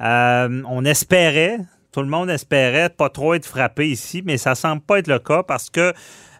Euh, 0.00 0.62
on 0.68 0.84
espérait, 0.84 1.58
tout 1.90 2.02
le 2.02 2.08
monde 2.08 2.30
espérait 2.30 2.90
pas 2.90 3.08
trop 3.08 3.34
être 3.34 3.46
frappé 3.46 3.88
ici, 3.88 4.22
mais 4.24 4.38
ça 4.38 4.54
semble 4.54 4.82
pas 4.82 5.00
être 5.00 5.08
le 5.08 5.18
cas 5.18 5.42
parce 5.42 5.70
que 5.70 5.92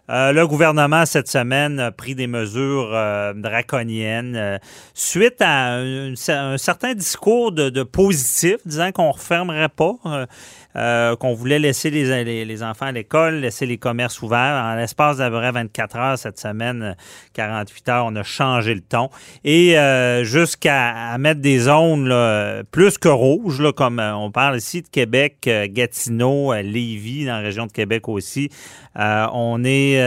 euh, 0.09 0.31
le 0.31 0.47
gouvernement, 0.47 1.05
cette 1.05 1.27
semaine, 1.27 1.79
a 1.79 1.91
pris 1.91 2.15
des 2.15 2.25
mesures 2.25 2.89
euh, 2.93 3.33
draconiennes 3.33 4.35
euh, 4.35 4.57
suite 4.95 5.39
à 5.39 5.75
un, 5.75 6.57
certain 6.57 6.95
discours 6.95 7.51
de, 7.51 7.69
de 7.69 7.83
positif, 7.83 8.55
disant 8.65 8.91
qu'on 8.91 9.09
ne 9.09 9.13
refermerait 9.13 9.69
pas, 9.69 9.93
qu'on 10.75 11.33
voulait 11.33 11.59
laisser 11.59 11.89
les, 11.89 12.23
les, 12.23 12.45
les 12.45 12.63
enfants 12.63 12.87
à 12.87 12.91
l'école, 12.91 13.35
laisser 13.35 13.65
les 13.65 13.77
commerces 13.77 14.21
ouverts. 14.21 14.63
En 14.63 14.75
l'espace 14.75 15.17
d'à 15.17 15.29
peu 15.29 15.37
près 15.37 15.51
24 15.51 15.95
heures 15.97 16.17
cette 16.17 16.39
semaine, 16.39 16.95
48 17.33 17.89
heures, 17.89 18.05
on 18.05 18.15
a 18.15 18.23
changé 18.23 18.73
le 18.75 18.81
ton. 18.81 19.09
Et 19.43 19.75
jusqu'à 20.23 21.17
mettre 21.17 21.41
des 21.41 21.59
zones 21.59 22.07
là, 22.07 22.63
plus 22.71 22.97
que 22.97 23.09
rouges, 23.09 23.61
là, 23.61 23.73
comme 23.73 23.99
on 23.99 24.31
parle 24.31 24.57
ici 24.57 24.81
de 24.81 24.87
Québec, 24.87 25.49
Gatineau, 25.71 26.53
Lévis, 26.53 27.25
dans 27.25 27.33
la 27.33 27.39
région 27.39 27.65
de 27.65 27.71
Québec 27.71 28.07
aussi. 28.07 28.49
on 28.95 29.63
est 29.65 29.99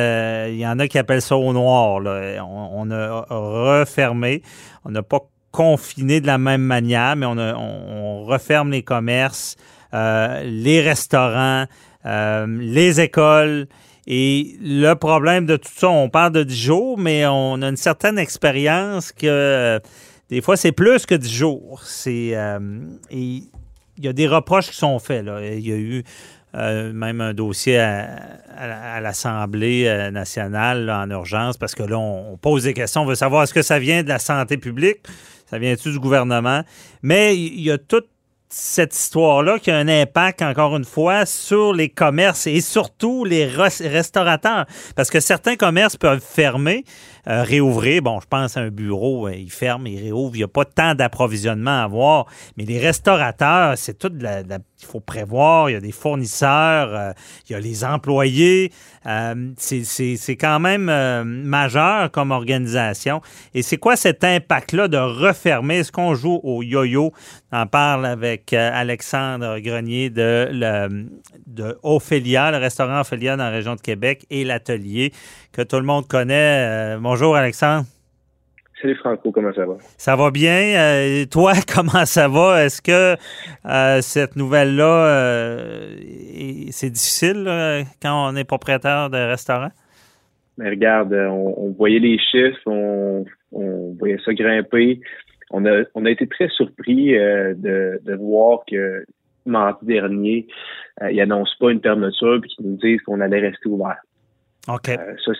il 0.49 0.59
y 0.59 0.67
en 0.67 0.79
a 0.79 0.89
qui 0.89 0.99
appellent 0.99 1.23
ça 1.23 1.37
au 1.37 1.53
noir. 1.53 2.01
On, 2.03 2.91
a 2.91 3.25
refermé. 3.29 4.43
On 4.85 4.91
n'a 4.91 5.03
pas 5.03 5.21
confiné 5.51 6.21
de 6.21 6.27
la 6.27 6.39
même 6.39 6.63
manière, 6.63 7.17
mais 7.17 7.27
on, 7.27 8.25
referme 8.25 8.71
les 8.71 8.83
commerces, 8.83 9.57
euh, 9.95 10.43
les 10.45 10.81
restaurants, 10.81 11.67
euh, 12.07 12.47
les 12.61 13.01
écoles. 13.01 13.67
Et 14.07 14.57
le 14.61 14.95
problème 14.95 15.47
de 15.47 15.57
tout 15.57 15.71
ça, 15.75 15.89
on 15.89 16.09
parle 16.09 16.33
de 16.33 16.43
10 16.43 16.61
jours, 16.61 16.99
mais 16.99 17.25
on 17.27 17.63
a 17.63 17.69
une 17.69 17.77
certaine 17.77 18.19
expérience 18.19 19.13
que 19.13 19.81
des 20.33 20.41
fois, 20.41 20.57
c'est 20.57 20.73
plus 20.73 21.05
que 21.05 21.15
10 21.15 21.31
jours. 21.31 21.83
C'est, 21.85 22.31
euh, 22.33 22.59
il 23.11 23.51
y 23.99 24.09
a 24.09 24.15
des 24.15 24.27
reproches 24.27 24.71
qui 24.71 24.77
sont 24.77 24.99
faits. 24.99 25.27
Il 25.27 25.61
y 25.61 25.73
a 25.73 25.77
eu 25.77 26.05
euh, 26.55 26.91
même 26.95 27.21
un 27.21 27.35
dossier 27.35 27.79
à, 27.79 28.99
l'Assemblée 29.03 29.85
euh, 29.87 30.11
nationale 30.11 30.89
en 30.89 31.11
urgence 31.11 31.59
parce 31.59 31.75
que 31.75 31.83
là, 31.83 31.99
on, 31.99 32.39
pose 32.39 32.63
des 32.63 32.73
questions. 32.73 33.03
On 33.03 33.05
veut 33.05 33.15
savoir 33.15 33.43
est-ce 33.43 33.53
que 33.53 33.61
ça 33.61 33.79
vient 33.79 34.03
de 34.03 34.09
la 34.09 34.19
santé 34.19 34.57
publique, 34.57 35.01
ça 35.51 35.59
vient-tu 35.59 35.93
du 35.93 35.99
gouvernement? 35.99 36.63
Mais 37.03 37.37
il 37.37 37.61
y 37.61 37.71
a 37.71 37.77
toute 37.77 38.09
cette 38.53 38.95
histoire-là 38.95 39.59
qui 39.59 39.71
a 39.71 39.79
un 39.79 39.89
impact, 39.89 40.43
encore 40.43 40.77
une 40.77 40.85
fois, 40.85 41.25
sur 41.25 41.73
les 41.73 41.89
commerces 41.89 42.47
et 42.47 42.61
surtout 42.61 43.25
les 43.25 43.47
restaurateurs. 43.47 44.67
Parce 44.95 45.09
que 45.09 45.21
certains 45.21 45.57
commerces 45.57 45.97
peuvent 45.97 46.23
fermer, 46.23 46.85
euh, 47.29 47.45
réouvrir. 47.45 48.03
Bon, 48.03 48.19
je 48.19 48.27
pense 48.27 48.57
à 48.57 48.61
un 48.63 48.71
bureau, 48.71 49.29
euh, 49.29 49.37
il 49.37 49.51
ferme, 49.51 49.87
il 49.87 50.03
réouvre. 50.03 50.35
Il 50.35 50.39
n'y 50.39 50.45
a 50.45 50.49
pas 50.49 50.65
tant 50.65 50.97
d'approvisionnement 50.97 51.83
à 51.83 51.85
avoir. 51.85 52.27
Mais 52.57 52.65
les 52.65 52.81
restaurateurs, 52.81 53.79
c'est 53.79 53.97
tout 53.97 54.09
de 54.09 54.23
la, 54.25 54.41
il 54.41 54.87
faut 54.87 54.99
prévoir. 54.99 55.71
Il 55.71 55.75
y 55.75 55.77
a 55.77 55.81
des 55.81 55.93
fournisseurs, 55.93 56.89
euh, 56.93 57.13
il 57.49 57.53
y 57.53 57.55
a 57.55 57.61
les 57.61 57.85
employés. 57.85 58.73
c'est 59.57 60.37
quand 60.37 60.59
même 60.59 60.91
majeur 61.45 62.11
comme 62.11 62.33
organisation. 62.33 63.21
Et 63.55 63.63
c'est 63.63 63.77
quoi 63.77 63.95
cet 63.95 64.25
impact-là 64.25 64.89
de 64.89 64.99
refermer? 64.99 65.77
Est-ce 65.77 65.93
qu'on 65.93 66.15
joue 66.15 66.41
au 66.43 66.63
yo-yo? 66.63 67.13
On 67.53 67.59
en 67.59 67.67
parle 67.67 68.07
avec 68.07 68.53
Alexandre 68.53 69.61
Grenier 69.61 70.11
de, 70.11 70.49
le, 70.51 71.07
le 71.57 72.59
restaurant 72.59 73.01
Ophélia 73.01 73.37
dans 73.37 73.45
la 73.45 73.51
région 73.51 73.77
de 73.77 73.81
Québec 73.81 74.27
et 74.31 74.45
l'atelier 74.45 75.13
que 75.53 75.63
tout 75.63 75.77
le 75.77 75.83
monde 75.83 76.07
connaît. 76.09 76.97
Bonjour, 76.99 77.37
Alexandre. 77.37 77.85
Salut 78.83 78.97
Franco, 78.97 79.31
comment 79.31 79.53
ça 79.53 79.65
va? 79.65 79.77
Ça 79.97 80.17
va 80.17 80.33
bien? 80.33 80.75
Euh, 80.77 81.25
toi, 81.31 81.53
comment 81.73 82.05
ça 82.05 82.27
va? 82.27 82.65
Est-ce 82.65 82.83
que 82.83 83.15
euh, 83.65 84.01
cette 84.01 84.35
nouvelle-là, 84.35 85.07
euh, 85.07 85.97
c'est 86.73 86.91
difficile 86.91 87.45
quand 88.03 88.33
on 88.33 88.35
est 88.35 88.43
propriétaire 88.43 89.09
de 89.09 89.19
restaurant? 89.19 89.69
Mais 90.59 90.71
regarde, 90.71 91.13
on, 91.15 91.71
voyait 91.79 92.01
les 92.01 92.19
chiffres, 92.19 92.61
on, 92.67 93.25
voyait 94.01 94.19
ça 94.25 94.35
grimper. 94.35 95.01
On 95.53 95.65
a, 95.65 95.85
on 95.95 96.05
a 96.05 96.11
été 96.11 96.27
très 96.27 96.49
surpris 96.49 97.13
de, 97.13 98.17
voir 98.17 98.65
que 98.69 99.05
mardi 99.47 99.87
dernier, 99.87 100.49
ils 101.09 101.17
n'annoncent 101.19 101.55
pas 101.61 101.71
une 101.71 101.81
fermeture 101.81 102.41
puis 102.41 102.51
qu'ils 102.51 102.67
nous 102.67 102.79
disent 102.79 103.01
qu'on 103.03 103.21
allait 103.21 103.41
rester 103.41 103.69
ouvert. 103.69 104.01
Euh, 104.69 104.77
ça, 105.25 105.33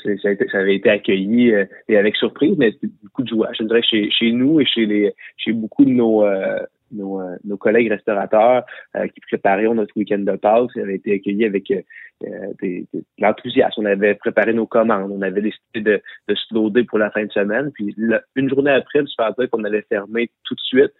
ça, 0.53 0.59
avait 0.59 0.75
été 0.75 0.91
accueilli 0.91 1.55
euh, 1.55 1.65
et 1.89 1.97
avec 1.97 2.17
surprise, 2.17 2.57
mais 2.59 2.75
beaucoup 3.05 3.23
de 3.23 3.29
joie. 3.29 3.51
Je 3.57 3.63
dirais 3.65 3.83
chez, 3.83 4.11
chez 4.11 4.33
nous 4.33 4.61
et 4.61 4.67
chez 4.67 4.85
les 4.85 5.15
chez 5.37 5.53
beaucoup 5.53 5.85
de 5.85 5.91
nos 5.91 6.25
euh, 6.25 6.59
nos, 6.91 7.23
nos, 7.45 7.57
collègues 7.57 7.89
restaurateurs 7.89 8.65
qui 8.95 9.21
préparaient 9.27 9.65
notre 9.73 9.97
week-end 9.97 10.19
de 10.19 10.37
Pâques, 10.37 10.73
ça 10.75 10.81
avait 10.81 10.97
été 10.97 11.15
accueilli 11.15 11.47
avec 11.47 11.73
de 12.21 12.85
l'enthousiasme. 13.19 13.81
On 13.81 13.87
avait 13.87 14.15
préparé 14.15 14.53
nos 14.53 14.67
commandes, 14.67 15.11
on 15.11 15.23
avait 15.23 15.41
décidé 15.41 15.81
de, 15.81 16.03
de 16.29 16.35
se 16.35 16.53
loader 16.53 16.85
pour 16.85 16.99
la 16.99 17.11
fin 17.11 17.25
de 17.25 17.33
semaine. 17.33 17.71
Puis 17.73 17.97
une 18.37 18.49
journée 18.51 18.73
après, 18.73 19.01
de 19.01 19.07
se 19.07 19.15
faire 19.17 19.33
dire 19.39 19.49
qu'on 19.49 19.65
allait 19.65 19.87
fermer 19.89 20.31
tout 20.45 20.55
de 20.55 20.61
suite, 20.61 20.93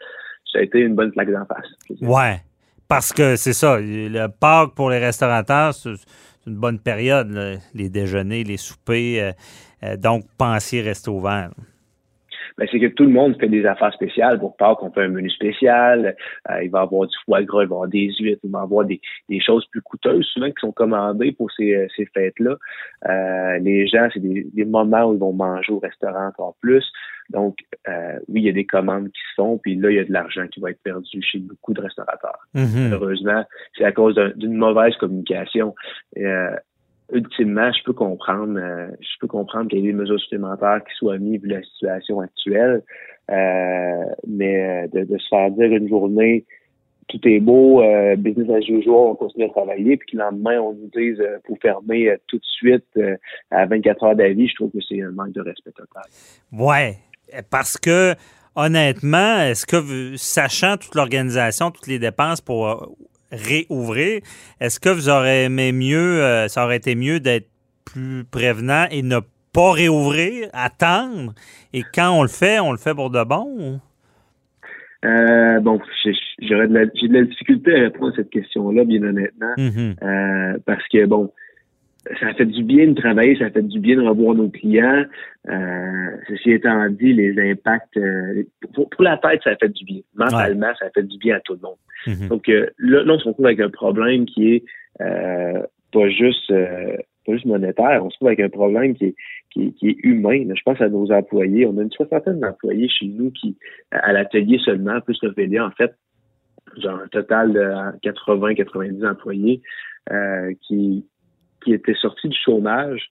ça 0.51 0.61
a 0.61 0.63
été 0.63 0.79
une 0.79 0.95
bonne 0.95 1.13
plaque 1.13 1.31
d'en 1.31 1.45
face. 1.45 1.67
Ouais, 2.01 2.37
parce 2.89 3.13
que 3.13 3.37
c'est 3.37 3.53
ça, 3.53 3.79
le 3.79 4.29
Pâques 4.29 4.75
pour 4.75 4.89
les 4.89 4.99
restaurateurs, 4.99 5.75
une 6.47 6.57
bonne 6.57 6.79
période, 6.79 7.61
les 7.75 7.89
déjeuners, 7.89 8.45
les 8.45 8.57
soupers. 8.57 9.21
Euh, 9.21 9.33
euh, 9.85 9.97
donc, 9.97 10.25
pensez 10.37 10.81
rester 10.81 11.11
ouvert. 11.11 11.51
Ben, 12.59 12.69
c'est 12.71 12.81
que 12.81 12.87
tout 12.87 13.05
le 13.05 13.11
monde 13.11 13.37
fait 13.39 13.49
des 13.49 13.65
affaires 13.67 13.93
spéciales. 13.93 14.39
Pour 14.39 14.57
Pâques, 14.57 14.83
on 14.83 14.91
fait 14.91 15.03
un 15.03 15.09
menu 15.09 15.31
spécial. 15.31 16.17
Euh, 16.51 16.63
il 16.63 16.71
va 16.71 16.81
y 16.81 16.83
avoir 16.83 17.07
du 17.07 17.17
foie 17.25 17.43
gras, 17.43 17.63
il 17.63 17.69
va 17.69 17.75
y 17.75 17.77
avoir 17.77 17.89
des 17.89 18.13
huîtres, 18.19 18.41
il 18.45 18.51
va 18.51 18.61
y 18.61 18.63
avoir 18.63 18.85
des, 18.85 19.01
choses 19.41 19.67
plus 19.67 19.83
coûteuses, 19.83 20.27
souvent 20.27 20.47
qui 20.47 20.61
sont 20.61 20.73
commandées 20.73 21.33
pour 21.33 21.51
ces, 21.53 21.87
ces 21.97 22.07
fêtes-là. 22.07 22.57
les 23.59 23.87
gens, 23.87 24.09
c'est 24.13 24.21
des, 24.21 24.47
des, 24.53 24.65
moments 24.65 25.05
où 25.05 25.15
ils 25.15 25.19
vont 25.19 25.33
manger 25.33 25.73
au 25.73 25.79
restaurant 25.79 26.29
encore 26.29 26.57
plus. 26.61 26.85
Donc, 27.33 27.57
euh, 27.89 28.19
oui, 28.29 28.43
il 28.43 28.45
y 28.45 28.49
a 28.49 28.53
des 28.53 28.67
commandes 28.67 29.09
qui 29.09 29.21
se 29.31 29.35
font, 29.37 29.59
puis 29.59 29.77
là, 29.77 29.91
il 29.91 29.97
y 29.97 29.99
a 29.99 30.05
de 30.05 30.13
l'argent 30.13 30.47
qui 30.49 30.61
va 30.61 30.71
être 30.71 30.83
perdu 30.83 31.23
chez 31.23 31.39
beaucoup 31.39 31.73
de 31.73 31.81
restaurateurs. 31.81 32.39
Mhm. 32.55 32.91
Malheureusement, 32.91 33.45
c'est 33.77 33.85
à 33.85 33.93
cause 33.93 34.17
d'une 34.37 34.55
mauvaise 34.55 34.95
communication. 34.97 35.75
Euh, 36.19 36.55
ultimement, 37.13 37.71
je 37.73 37.83
peux 37.85 37.93
comprendre, 37.93 38.59
euh, 38.59 38.89
je 39.01 39.19
peux 39.21 39.27
comprendre 39.27 39.69
qu'il 39.69 39.79
y 39.79 39.83
ait 39.83 39.93
des 39.93 39.99
mesures 39.99 40.21
supplémentaires 40.21 40.83
qui 40.85 40.95
soient 40.97 41.19
mises 41.19 41.41
vu 41.41 41.49
la 41.49 41.63
situation 41.63 42.21
actuelle, 42.21 42.83
mais 44.27 44.89
de, 44.93 45.19
se 45.19 45.29
faire 45.29 45.51
dire 45.51 45.73
une 45.73 45.89
journée 45.89 46.45
tout 47.09 47.21
est 47.29 47.41
beau, 47.41 47.83
business 48.17 48.49
as 48.51 48.69
usual, 48.69 49.11
on 49.11 49.15
continue 49.15 49.45
à 49.45 49.49
travailler, 49.49 49.97
puis 49.97 50.13
que 50.13 50.17
le 50.17 50.23
lendemain, 50.23 50.61
on 50.61 50.73
nous 50.73 50.91
dise 50.95 51.21
euh, 51.21 51.39
pour 51.45 51.59
fermer 51.59 52.17
tout 52.27 52.39
de 52.39 52.45
suite 52.45 52.87
à 53.51 53.67
24 53.67 54.05
heures 54.05 54.17
d'avis, 54.17 54.49
je 54.49 54.55
trouve 54.55 54.71
que 54.71 54.79
c'est 54.89 55.03
un 55.03 55.11
manque 55.11 55.33
de 55.33 55.43
respect 55.43 55.73
total. 55.73 56.05
Ouais, 56.53 56.97
parce 57.51 57.77
que, 57.77 58.15
honnêtement, 58.55 59.41
est-ce 59.41 59.67
que, 59.67 60.17
sachant 60.17 60.77
toute 60.77 60.95
l'organisation, 60.95 61.71
toutes 61.71 61.87
les 61.87 61.99
dépenses 61.99 62.41
pour 62.41 62.69
euh, 62.69 62.87
réouvrir, 63.33 64.21
est-ce 64.61 64.79
que 64.79 64.89
vous 64.89 65.09
aurez 65.09 65.45
aimé 65.45 65.73
mieux, 65.73 66.23
euh, 66.23 66.49
ça 66.49 66.65
aurait 66.65 66.77
été 66.77 66.95
mieux 66.95 67.19
d'être 67.19 67.49
plus 67.85 68.25
prévenant 68.31 68.87
et 68.91 69.03
ne 69.03 69.19
pas 69.53 69.73
réouvrir, 69.73 70.49
attendre, 70.53 71.35
et 71.73 71.83
quand 71.95 72.11
on 72.11 72.23
le 72.23 72.29
fait, 72.29 72.61
on 72.61 72.73
le 72.73 72.79
fait 72.79 72.95
pour 72.95 73.11
de 73.11 73.25
bon? 73.25 73.81
Euh, 75.05 75.61
bon, 75.61 75.81
j'aurais 76.41 76.69
de 76.69 76.75
la, 76.75 76.85
j'ai 76.95 77.09
de 77.09 77.15
la 77.15 77.25
difficulté 77.25 77.75
à 77.75 77.81
répondre 77.81 78.13
à 78.13 78.17
cette 78.17 78.31
question-là, 78.31 78.85
bien 78.85 79.03
honnêtement, 79.03 79.55
mm-hmm. 79.59 80.61
parce 80.65 80.87
que 80.89 81.05
bon, 81.07 81.33
ça 82.21 82.35
fait 82.35 82.47
du 82.47 82.65
bien 82.65 82.89
de 82.89 82.95
travailler, 82.95 83.37
ça 83.37 83.51
fait 83.51 83.63
du 83.63 83.79
bien 83.79 83.97
de 83.97 84.03
revoir 84.03 84.35
nos 84.35 84.49
clients. 84.49 85.05
Euh, 85.49 86.17
ceci 86.29 86.53
étant 86.53 86.89
dit, 86.89 87.13
les 87.13 87.51
impacts 87.51 87.97
euh, 87.97 88.43
pour, 88.75 88.89
la 89.01 89.17
tête, 89.19 89.41
ça 89.45 89.57
fait 89.57 89.69
du 89.69 89.85
bien. 89.85 90.01
Mentalement, 90.15 90.73
ça 90.79 90.91
fait 90.91 91.05
du 91.05 91.19
bien 91.19 91.37
à 91.37 91.41
tout 91.41 91.55
le 91.55 91.61
monde. 91.61 91.77
Mhm. 92.07 92.29
Donc 92.29 92.49
euh, 92.49 92.67
là, 92.79 93.05
on 93.07 93.19
se 93.19 93.29
retrouve 93.29 93.47
avec 93.47 93.61
un 93.61 93.71
problème 93.71 94.27
qui 94.27 94.55
est 94.55 94.65
euh, 95.01 95.63
pas 95.93 96.09
juste 96.09 96.53
pas 97.25 97.33
juste 97.35 97.47
monétaire, 97.47 98.05
on 98.05 98.11
se 98.11 98.17
trouve 98.17 98.29
avec 98.29 98.41
un 98.41 98.49
problème 98.49 98.95
qui 98.95 99.07
est 99.07 99.15
qui, 99.51 99.75
est 99.83 99.97
humain. 100.03 100.45
Je 100.55 100.63
pense 100.65 100.81
à 100.81 100.89
nos 100.89 101.13
employés. 101.13 101.67
On 101.67 101.77
a 101.79 101.83
une 101.83 101.93
soixantaine 101.93 102.41
d'employés 102.41 102.89
chez 102.89 103.07
nous 103.07 103.31
qui, 103.31 103.57
à 103.91 104.13
l'atelier 104.13 104.59
seulement, 104.65 105.01
plus 105.03 105.19
le 105.23 105.61
en 105.61 105.71
fait, 105.73 105.95
genre 106.79 107.01
un 107.05 107.09
total 107.09 107.53
de 107.53 107.61
80-90 108.01 109.07
employés 109.07 109.61
qui, 110.63 111.05
qui 111.65 111.73
était 111.73 111.95
sorti 111.95 112.29
du 112.29 112.37
chômage, 112.37 113.11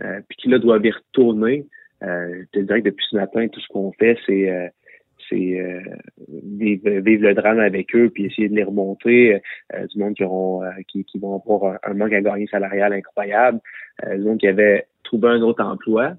euh, 0.00 0.20
puis 0.28 0.36
qui 0.36 0.48
là 0.48 0.58
doivent 0.58 0.84
y 0.84 0.90
retourner. 0.90 1.66
Euh, 2.02 2.44
je 2.54 2.60
te 2.60 2.64
dirais 2.64 2.80
que 2.80 2.88
depuis 2.88 3.06
ce 3.10 3.16
matin, 3.16 3.48
tout 3.48 3.60
ce 3.60 3.68
qu'on 3.68 3.92
fait, 3.92 4.16
c'est 4.26 4.50
euh, 4.50 4.68
c'est 5.28 5.60
euh, 5.60 5.80
vivre, 6.28 6.88
vivre 7.00 7.28
le 7.28 7.34
drame 7.34 7.58
avec 7.58 7.94
eux, 7.94 8.08
puis 8.08 8.26
essayer 8.26 8.48
de 8.48 8.54
les 8.54 8.62
remonter. 8.62 9.40
du 9.92 9.98
monde 9.98 10.14
qui 10.14 10.24
auront 10.24 10.62
qui, 10.86 11.04
qui 11.04 11.18
vont 11.18 11.34
avoir 11.34 11.78
un, 11.82 11.94
manque 11.94 12.12
à 12.14 12.20
gagner 12.22 12.46
salarial 12.46 12.92
incroyable. 12.92 13.60
du 14.10 14.22
monde 14.22 14.38
qui 14.38 14.46
avait 14.46 14.86
trouvé 15.02 15.28
un 15.28 15.42
autre 15.42 15.62
emploi. 15.62 16.14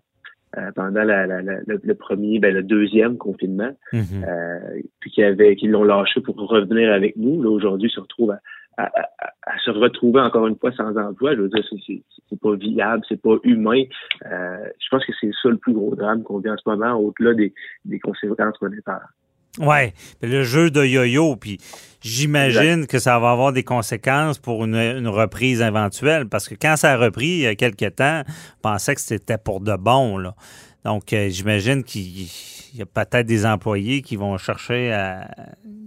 pendant 0.75 1.03
la, 1.03 1.25
le, 1.25 1.93
premier, 1.95 2.37
ben, 2.39 2.53
le 2.53 2.61
deuxième 2.61 3.17
confinement, 3.17 3.71
Mm-hmm. 3.93 4.83
puis 4.99 5.11
qui 5.11 5.23
avait, 5.23 5.55
qui 5.55 5.67
l'ont 5.67 5.83
lâché 5.83 6.21
pour 6.21 6.35
revenir 6.35 6.91
avec 6.91 7.15
nous. 7.15 7.41
Là, 7.41 7.49
aujourd'hui, 7.49 7.89
se 7.89 8.01
retrouve 8.01 8.31
à, 8.31 8.39
à, 8.85 9.57
se 9.65 9.71
retrouver 9.71 10.21
encore 10.21 10.47
une 10.47 10.57
fois 10.57 10.71
sans 10.71 10.95
emploi, 10.97 11.35
je 11.35 11.41
veux 11.41 11.49
dire, 11.49 11.63
c'est 12.29 12.39
pas 12.39 12.55
viable, 12.55 13.03
c'est 13.09 13.21
pas 13.21 13.35
humain. 13.43 13.83
Euh, 14.25 14.57
je 14.79 14.87
pense 14.89 15.05
que 15.05 15.11
c'est 15.19 15.31
ça 15.41 15.49
le 15.49 15.57
plus 15.57 15.73
gros 15.73 15.95
drame 15.95 16.23
qu'on 16.23 16.39
vit 16.39 16.49
en 16.49 16.57
ce 16.57 16.69
moment, 16.69 16.93
au-delà 16.93 17.33
des, 17.33 17.53
des 17.85 17.99
conséquences 17.99 18.61
monétaires. 18.61 19.09
Ouais, 19.57 19.93
le 20.21 20.43
jeu 20.43 20.69
de 20.69 20.85
yo-yo, 20.85 21.35
puis 21.35 21.57
j'imagine 22.01 22.87
que 22.87 22.99
ça 22.99 23.19
va 23.19 23.31
avoir 23.31 23.51
des 23.51 23.63
conséquences 23.63 24.37
pour 24.37 24.63
une, 24.63 25.07
reprise 25.07 25.61
éventuelle, 25.61 26.29
parce 26.29 26.47
que 26.47 26.55
quand 26.55 26.77
ça 26.77 26.93
a 26.93 26.97
repris 26.97 27.27
il 27.27 27.39
y 27.39 27.47
a 27.47 27.55
quelques 27.55 27.95
temps, 27.95 28.21
on 28.25 28.61
pensait 28.61 28.95
que 28.95 29.01
c'était 29.01 29.37
pour 29.37 29.59
de 29.59 29.75
bon, 29.75 30.17
là. 30.17 30.35
Donc, 30.85 31.11
euh, 31.11 31.27
j'imagine 31.29 31.83
qu'il 31.83 32.27
y 32.73 32.81
a 32.81 32.85
peut-être 32.85 33.25
des 33.25 33.45
employés 33.45 34.01
qui 34.01 34.15
vont 34.15 34.37
chercher 34.37 34.93
à, 34.93 35.29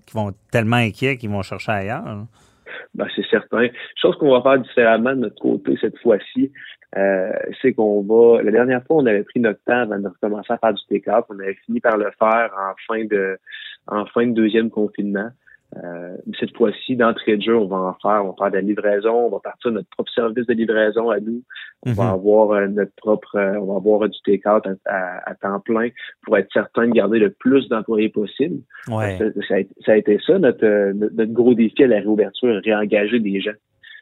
qui 0.05 0.13
vont 0.15 0.31
être 0.31 0.39
tellement 0.51 0.77
inquiets 0.77 1.17
qu'ils 1.17 1.31
vont 1.31 1.43
chercher 1.43 1.73
ailleurs. 1.73 2.27
Ben, 2.95 3.07
c'est 3.15 3.27
certain. 3.27 3.69
Chose 3.97 4.17
qu'on 4.17 4.31
va 4.31 4.43
faire 4.43 4.61
différemment 4.61 5.11
de 5.11 5.21
notre 5.21 5.41
côté 5.41 5.77
cette 5.81 5.99
fois-ci, 5.99 6.53
euh, 6.97 7.33
c'est 7.61 7.73
qu'on 7.73 8.03
va. 8.03 8.43
La 8.43 8.51
dernière 8.51 8.85
fois, 8.85 8.97
on 8.97 9.07
avait 9.07 9.25
pris 9.25 9.41
notre 9.41 9.61
temps 9.65 9.81
avant 9.81 9.99
de 9.99 10.09
recommencer 10.09 10.53
à 10.53 10.59
faire 10.59 10.75
du 10.75 10.83
take-up. 10.89 11.25
On 11.31 11.39
avait 11.39 11.57
fini 11.67 11.81
par 11.81 11.97
le 11.97 12.11
faire 12.19 12.51
en 12.59 12.75
fin 12.87 13.05
de 13.05 13.39
en 13.87 14.07
fin 14.07 14.27
de 14.27 14.33
deuxième 14.33 14.71
confinement. 14.71 15.31
Euh, 15.83 16.17
cette 16.39 16.55
fois-ci, 16.57 16.97
d'entrée 16.97 17.37
de 17.37 17.43
jeu, 17.43 17.57
on 17.57 17.67
va 17.67 17.77
en 17.77 17.95
faire, 17.95 18.25
on 18.25 18.31
va 18.31 18.35
faire 18.39 18.51
de 18.51 18.57
la 18.57 18.61
livraison, 18.61 19.27
on 19.27 19.31
va 19.31 19.39
partir 19.39 19.71
notre 19.71 19.89
propre 19.89 20.13
service 20.13 20.47
de 20.47 20.53
livraison 20.53 21.11
à 21.11 21.19
nous. 21.19 21.43
On 21.87 21.93
va 21.93 22.05
mhm. 22.05 22.11
avoir 22.11 22.51
euh, 22.51 22.67
notre 22.69 22.95
propre, 22.97 23.37
euh, 23.37 23.59
on 23.59 23.73
va 23.73 23.77
avoir 23.77 24.09
du 24.09 24.19
take-out 24.25 24.65
à, 24.87 25.35
temps 25.41 25.61
plein 25.61 25.89
pour 26.23 26.37
être 26.37 26.49
certain 26.53 26.87
de 26.87 26.93
garder 26.93 27.19
le 27.19 27.31
plus 27.31 27.69
d'employés 27.69 28.11
possible. 28.11 28.61
Ouais. 28.89 29.19
Ça, 29.49 29.93
a, 29.93 29.97
été 29.97 30.19
ça, 30.27 30.39
notre, 30.39 30.93
notre 30.93 31.33
gros 31.33 31.55
défi 31.55 31.85
à 31.85 31.87
la 31.87 32.01
réouverture, 32.01 32.61
réengager 32.63 33.19
des 33.19 33.41
gens. 33.41 33.53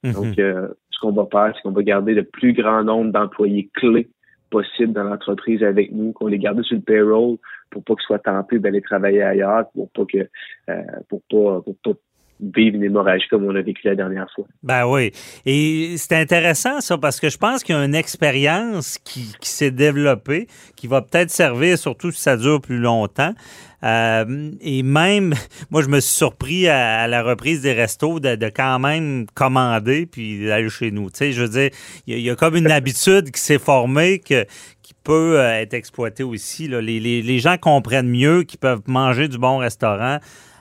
Mhm. 0.03 0.12
Donc, 0.12 0.35
ce 0.37 1.01
qu'on 1.01 1.12
va 1.12 1.27
faire, 1.31 1.53
c'est 1.55 1.62
qu'on 1.62 1.71
va 1.71 1.83
garder 1.83 2.14
le 2.14 2.25
plus 2.25 2.53
grand 2.53 2.83
nombre 2.83 3.12
d'employés 3.12 3.71
clés 3.75 4.09
possible 4.51 4.93
dans 4.93 5.05
l'entreprise 5.05 5.62
avec 5.62 5.93
nous, 5.93 6.12
qu'on 6.12 6.27
les 6.27 6.39
garde 6.39 6.61
sur 6.62 6.77
le 6.77 6.83
payroll 6.83 7.37
pour 7.71 7.85
pas 7.85 7.95
qu'ils 7.95 8.05
soient 8.07 8.18
tentés 8.18 8.59
d'aller 8.59 8.81
travailler 8.81 9.23
ailleurs, 9.23 9.71
pour 9.71 9.91
pas 9.91 10.05
que 10.07 10.29
euh, 10.68 10.83
pour 11.09 11.23
pas 11.31 11.62
pour 11.62 11.77
pas 11.83 12.01
vivre 12.43 12.76
une 12.76 12.84
hémorragie 12.84 13.26
comme 13.28 13.45
on 13.45 13.55
a 13.55 13.62
vécu 13.62 13.86
la 13.86 13.95
dernière 13.95 14.28
fois. 14.34 14.47
Ben 14.62 14.86
oui. 14.86 15.12
Et 15.47 15.95
c'est 15.97 16.16
intéressant 16.16 16.80
ça 16.80 16.99
parce 16.99 17.20
que 17.20 17.28
je 17.28 17.38
pense 17.38 17.62
qu'il 17.62 17.74
y 17.74 17.78
a 17.78 17.84
une 17.84 17.95
expérience 17.95 18.99
qui, 18.99 19.32
qui 19.41 19.49
s'est 19.49 19.70
développée 19.70 20.47
qui 20.76 20.86
va 20.86 21.03
peut-être 21.03 21.30
servir, 21.30 21.78
surtout 21.78 22.11
si 22.11 22.20
ça 22.20 22.36
dure 22.36 22.61
plus 22.61 22.78
longtemps. 22.78 23.34
Euh, 23.82 24.51
et 24.61 24.82
même, 24.82 25.34
moi, 25.70 25.82
je 25.82 25.88
me 25.88 26.01
suis 26.01 26.14
surpris 26.14 26.68
à, 26.68 27.07
la 27.07 27.22
reprise 27.22 27.62
des 27.62 27.72
restos 27.72 28.20
de, 28.20 28.36
quand 28.49 28.78
même 28.78 29.26
commander 29.34 30.07
puis 30.07 30.47
d'aller 30.47 30.68
chez 30.68 30.91
nous. 30.91 31.11
Tu 31.11 31.18
sais, 31.18 31.32
je 31.32 31.43
veux 31.43 31.49
dire, 31.49 31.70
il 32.07 32.20
y, 32.20 32.30
a 32.30 32.36
comme 32.36 32.57
une 32.57 32.70
habitude 32.70 33.30
qui 33.30 33.41
s'est 33.41 33.59
formée 33.59 34.18
que, 34.18 34.45
qui 34.82 34.95
peut 35.03 35.38
euh, 35.38 35.61
être 35.61 35.74
exploitée 35.74 36.22
aussi. 36.22 36.68
Là. 36.68 36.80
Les, 36.80 37.01
les, 37.01 37.22
les 37.22 37.38
gens 37.38 37.57
comprennent 37.57 38.11
mieux 38.11 38.43
qu'ils 38.43 38.61
peuvent 38.61 38.82
manger 38.86 39.28
du 39.28 39.38
bon 39.38 39.59
restaurant 39.59 40.18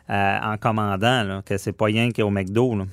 en 0.09 0.57
commandant, 0.57 1.23
là, 1.23 1.41
que 1.45 1.57
c'est 1.57 1.75
pas 1.75 1.85
rien 1.85 2.09
qu'au 2.11 2.29
McDo. 2.29 2.75
Là. 2.75 2.85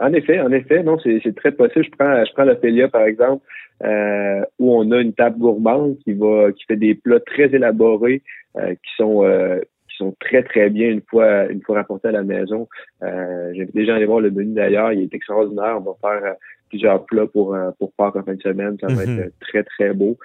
En 0.00 0.12
effet, 0.12 0.40
en 0.40 0.50
effet, 0.52 0.82
non, 0.82 0.98
c'est 0.98 1.34
très 1.36 1.52
possible. 1.52 1.84
Je 1.84 1.90
prends, 1.90 2.24
je 2.24 2.32
prends 2.32 2.88
par 2.88 3.02
exemple, 3.02 3.44
euh, 3.84 4.40
où 4.58 4.74
on 4.74 4.90
a 4.92 5.00
une 5.00 5.12
table 5.12 5.38
gourmande 5.38 5.98
qui 6.04 6.14
va, 6.14 6.52
qui 6.52 6.64
fait 6.66 6.76
des 6.76 6.94
plats 6.94 7.20
très 7.20 7.54
élaborés, 7.54 8.22
euh, 8.56 8.70
qui 8.70 8.90
sont, 8.96 9.24
qui 9.88 9.96
sont 9.96 10.16
très 10.20 10.42
très 10.42 10.70
bien 10.70 10.88
une 10.88 11.02
fois, 11.02 11.46
une 11.46 11.62
fois 11.62 11.76
rapportés 11.76 12.08
à 12.08 12.12
la 12.12 12.22
maison. 12.22 12.66
J'ai 13.02 13.66
déjà 13.74 13.96
allé 13.96 14.06
voir 14.06 14.20
le 14.20 14.30
menu 14.30 14.54
d'ailleurs, 14.54 14.92
il 14.92 15.02
est 15.02 15.14
extraordinaire. 15.14 15.76
On 15.78 15.80
va 15.80 15.96
faire 16.00 16.34
plusieurs 16.70 17.04
plats 17.04 17.26
pour 17.26 17.56
pour 17.78 17.92
Pâques 17.92 18.16
en 18.16 18.22
fin 18.22 18.34
de 18.34 18.42
semaine, 18.42 18.78
ça 18.80 18.86
va 18.86 19.04
Mm-hmm. 19.04 19.20
être 19.26 19.38
très 19.40 19.64
très 19.64 19.92
beau. 19.92 20.16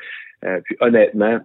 puis 0.64 0.78
honnêtement, 0.80 1.39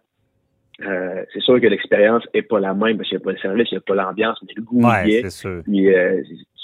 euh, 0.86 1.24
c'est 1.32 1.40
sûr 1.40 1.60
que 1.60 1.66
l'expérience 1.66 2.24
est 2.34 2.42
pas 2.42 2.60
la 2.60 2.74
même 2.74 2.96
parce 2.96 3.08
qu'il 3.08 3.18
n'y 3.18 3.22
a 3.22 3.24
pas 3.24 3.32
le 3.32 3.38
service, 3.38 3.68
il 3.70 3.74
n'y 3.74 3.78
a 3.78 3.82
pas 3.86 3.94
l'ambiance, 3.94 4.38
mais 4.46 4.52
le 4.56 4.62
goût 4.62 4.82
ouais, 4.82 5.10
est. 5.10 5.22
c'est 5.22 5.30
sûr. 5.30 5.62
Puis, 5.64 5.94
euh, 5.94 6.22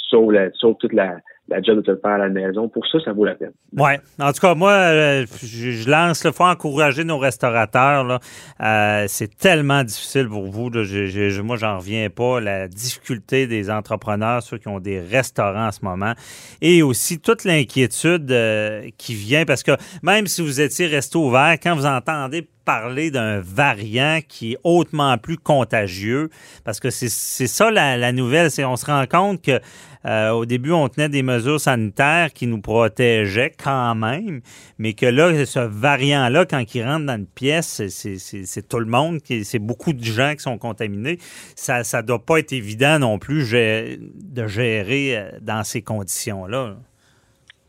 sauve, 0.09 0.33
la, 0.33 0.51
sauve 0.53 0.77
toute 0.79 0.93
la, 0.93 1.19
la 1.49 1.63
job 1.63 1.77
de 1.77 1.83
te 1.83 1.91
le 1.91 1.99
faire 1.99 2.13
à 2.13 2.19
la 2.19 2.29
maison. 2.29 2.69
Pour 2.69 2.87
ça, 2.87 2.99
ça 3.05 3.13
vaut 3.13 3.25
la 3.25 3.35
peine. 3.35 3.53
Oui. 3.77 3.93
En 4.21 4.33
tout 4.33 4.41
cas, 4.41 4.55
moi, 4.55 4.73
euh, 4.73 5.27
je, 5.43 5.89
lance 5.89 6.25
le 6.25 6.33
faut 6.33 6.45
encourager 6.45 7.05
nos 7.05 7.19
restaurateurs. 7.19 8.21
Euh, 8.61 9.05
c'est 9.09 9.37
tellement 9.37 9.85
difficile 9.85 10.29
pour 10.29 10.47
vous. 10.47 10.71
Là. 10.71 10.83
Je, 10.85 11.07
je, 11.07 11.41
moi, 11.43 11.57
j'en 11.57 11.79
reviens 11.79 12.09
pas. 12.11 12.41
La 12.41 12.69
difficulté 12.69 13.47
des 13.47 13.71
entrepreneurs, 13.71 14.43
ceux 14.43 14.59
qui 14.59 14.69
ont 14.69 14.81
des 14.81 15.01
restaurants 15.01 15.69
en 15.69 15.73
ce 15.73 15.85
moment, 15.85 16.13
et 16.61 16.83
aussi 16.83 17.21
toute 17.21 17.45
l'inquiétude 17.45 18.31
euh, 18.31 18.89
qui 18.99 19.15
vient 19.15 19.45
parce 19.45 19.63
que 19.63 19.73
même 20.03 20.27
si 20.27 20.43
vous 20.43 20.61
étiez 20.61 20.87
resto 20.87 21.27
ouvert, 21.27 21.57
quand 21.63 21.75
vous 21.75 21.87
entendez 21.87 22.49
parler 22.67 23.11
d'un 23.11 23.41
variant 23.41 24.19
qui 24.29 24.53
est 24.53 24.59
hautement 24.65 25.17
plus 25.17 25.39
contagieux, 25.39 26.29
parce 26.65 26.81
que 26.81 26.91
c'est 26.91 27.09
ça 27.09 27.71
la, 27.71 28.13
nouvelle, 28.13 28.51
c'est 28.51 28.65
on 28.65 28.77
se 28.77 28.85
rend 28.85 29.07
compte 29.07 29.41
que 29.41 29.61
euh, 30.05 30.31
au 30.31 30.47
début, 30.47 30.73
on 30.73 30.89
tenait 30.89 31.09
des 31.09 31.23
mesures 31.23 31.61
sanitaires 31.61 32.33
qui 32.33 32.47
nous 32.47 32.61
protégeaient 32.61 33.53
quand 33.63 33.95
même, 33.95 34.41
mais 34.79 34.93
que 34.93 35.07
là, 35.07 35.47
ce 35.47 35.59
variant-là, 35.61 36.45
quand 36.45 36.75
il 36.75 36.85
rentre 36.85 37.07
dans 37.07 37.17
une 37.17 37.27
pièce, 37.27 37.83
c'est 37.89 38.69
tout 38.69 38.79
le 38.79 38.87
monde, 38.87 39.21
c'est 39.43 39.59
beaucoup 39.59 39.93
de 39.93 40.05
gens 40.05 40.35
qui 40.35 40.43
sont 40.43 40.59
contaminés. 40.59 41.19
Ça 41.55 41.83
ne 41.83 42.03
doit 42.03 42.25
pas 42.25 42.39
être 42.39 42.53
évident 42.53 42.99
non 42.99 43.19
plus 43.19 43.51
de 43.51 44.47
gérer 44.47 45.17
euh, 45.17 45.31
dans 45.41 45.65
ces 45.65 45.83
conditions-là. 45.83 46.77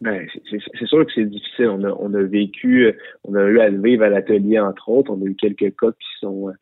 Ben, 0.02 0.28
c'est 0.50 0.86
sûr 0.86 1.06
que 1.06 1.12
c'est 1.14 1.26
difficile. 1.26 1.70
On 1.70 1.84
a, 1.84 1.92
on 2.00 2.14
a 2.14 2.22
vécu, 2.22 2.94
on 3.24 3.34
a 3.36 3.44
eu 3.44 3.60
à 3.60 3.70
le 3.70 3.82
vivre 3.82 4.04
à 4.04 4.10
l'atelier, 4.10 4.60
entre 4.60 4.90
autres. 4.90 5.12
On 5.12 5.22
a 5.22 5.26
eu 5.26 5.36
quelques 5.36 5.76
cas 5.76 5.92
qui 5.92 6.20
sont 6.20 6.54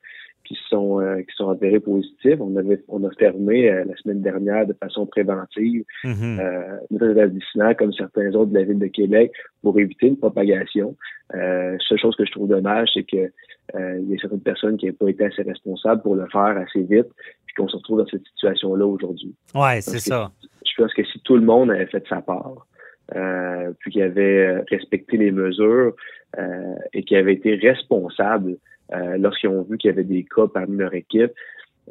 qui 0.45 0.57
sont 0.69 1.01
euh, 1.01 1.21
qui 1.21 1.35
sont 1.35 1.49
avérés 1.49 1.79
positifs. 1.79 2.39
On 2.39 2.55
avait 2.55 2.81
on 2.87 3.03
a 3.03 3.09
fermé 3.17 3.69
euh, 3.69 3.83
la 3.85 3.95
semaine 3.97 4.21
dernière 4.21 4.65
de 4.65 4.73
façon 4.73 5.05
préventive 5.05 5.83
mm-hmm. 6.03 6.39
euh, 6.39 6.77
notre 6.91 7.11
établissement 7.11 7.73
comme 7.73 7.91
certains 7.93 8.33
autres 8.35 8.51
de 8.51 8.59
la 8.59 8.63
ville 8.63 8.79
de 8.79 8.87
Québec 8.87 9.31
pour 9.61 9.77
éviter 9.79 10.07
une 10.07 10.17
propagation. 10.17 10.95
Euh, 11.33 11.75
seule 11.87 11.99
chose 11.99 12.15
que 12.15 12.25
je 12.25 12.31
trouve 12.31 12.47
dommage, 12.47 12.89
c'est 12.93 13.03
que 13.03 13.31
euh, 13.75 13.99
il 13.99 14.09
y 14.11 14.15
a 14.15 14.19
certaines 14.19 14.41
personnes 14.41 14.77
qui 14.77 14.85
n'ont 14.85 14.93
pas 14.93 15.09
été 15.09 15.25
assez 15.25 15.41
responsables 15.41 16.01
pour 16.01 16.15
le 16.15 16.27
faire 16.31 16.55
assez 16.57 16.81
vite, 16.81 17.07
puis 17.45 17.55
qu'on 17.57 17.67
se 17.67 17.75
retrouve 17.77 17.99
dans 17.99 18.07
cette 18.07 18.25
situation-là 18.35 18.85
aujourd'hui. 18.85 19.33
Ouais, 19.55 19.81
c'est 19.81 19.99
ça. 19.99 20.31
Je 20.43 20.81
pense 20.81 20.93
que 20.93 21.03
si 21.03 21.19
tout 21.21 21.35
le 21.35 21.41
monde 21.41 21.71
avait 21.71 21.87
fait 21.87 22.03
sa 22.07 22.21
part, 22.21 22.67
euh, 23.13 23.71
puis 23.79 23.91
qu'il 23.91 24.01
avait 24.01 24.61
respecté 24.69 25.17
les 25.17 25.31
mesures 25.31 25.93
euh, 26.37 26.75
et 26.93 27.03
qu'il 27.03 27.17
avait 27.17 27.33
été 27.33 27.55
responsable 27.55 28.57
euh, 28.93 29.17
lorsqu'ils 29.17 29.49
ont 29.49 29.63
vu 29.63 29.77
qu'il 29.77 29.89
y 29.89 29.93
avait 29.93 30.03
des 30.03 30.23
cas 30.23 30.47
parmi 30.51 30.77
leur 30.77 30.93
équipe. 30.93 31.31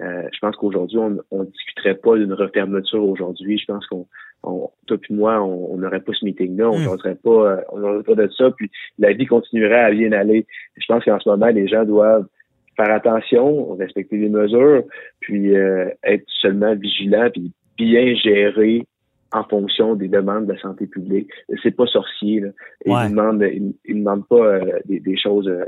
Euh, 0.00 0.28
je 0.32 0.38
pense 0.40 0.56
qu'aujourd'hui, 0.56 0.98
on 0.98 1.38
ne 1.38 1.44
discuterait 1.44 1.94
pas 1.94 2.16
d'une 2.16 2.32
refermeture 2.32 3.04
aujourd'hui. 3.04 3.58
Je 3.58 3.66
pense 3.66 3.86
qu'on, 3.86 4.06
on, 4.42 4.70
toi 4.86 4.98
puis 4.98 5.14
moi, 5.14 5.40
on 5.42 5.76
n'aurait 5.76 6.00
pas 6.00 6.12
ce 6.12 6.24
meeting-là, 6.24 6.68
on 6.70 6.80
n'aurait 6.80 7.14
pas, 7.14 7.30
euh, 7.30 7.60
on 7.70 7.78
n'aurait 7.78 8.02
pas 8.02 8.14
de 8.14 8.28
ça, 8.36 8.50
puis 8.50 8.70
la 8.98 9.12
vie 9.12 9.26
continuerait 9.26 9.84
à 9.84 9.90
bien 9.90 10.12
aller. 10.12 10.46
Je 10.76 10.84
pense 10.86 11.04
qu'en 11.04 11.20
ce 11.20 11.28
moment, 11.28 11.46
les 11.46 11.68
gens 11.68 11.84
doivent 11.84 12.26
faire 12.76 12.90
attention, 12.90 13.74
respecter 13.74 14.16
les 14.16 14.28
mesures, 14.28 14.82
puis 15.20 15.54
euh, 15.54 15.88
être 16.02 16.24
seulement 16.40 16.74
vigilants, 16.74 17.30
puis 17.30 17.52
bien 17.76 18.14
gérer 18.16 18.84
en 19.34 19.44
fonction 19.44 19.94
des 19.94 20.08
demandes 20.08 20.46
de 20.46 20.52
la 20.52 20.60
santé 20.60 20.86
publique. 20.86 21.28
C'est 21.62 21.74
pas 21.76 21.86
sorcier. 21.86 22.40
Là. 22.40 22.48
Ouais. 22.48 22.52
Ils 22.86 23.04
ne 23.04 23.08
demandent, 23.10 23.42
ils, 23.42 23.74
ils 23.84 23.98
demandent 23.98 24.26
pas 24.28 24.36
euh, 24.36 24.78
des, 24.86 25.00
des, 25.00 25.16
choses 25.18 25.48
euh, 25.48 25.64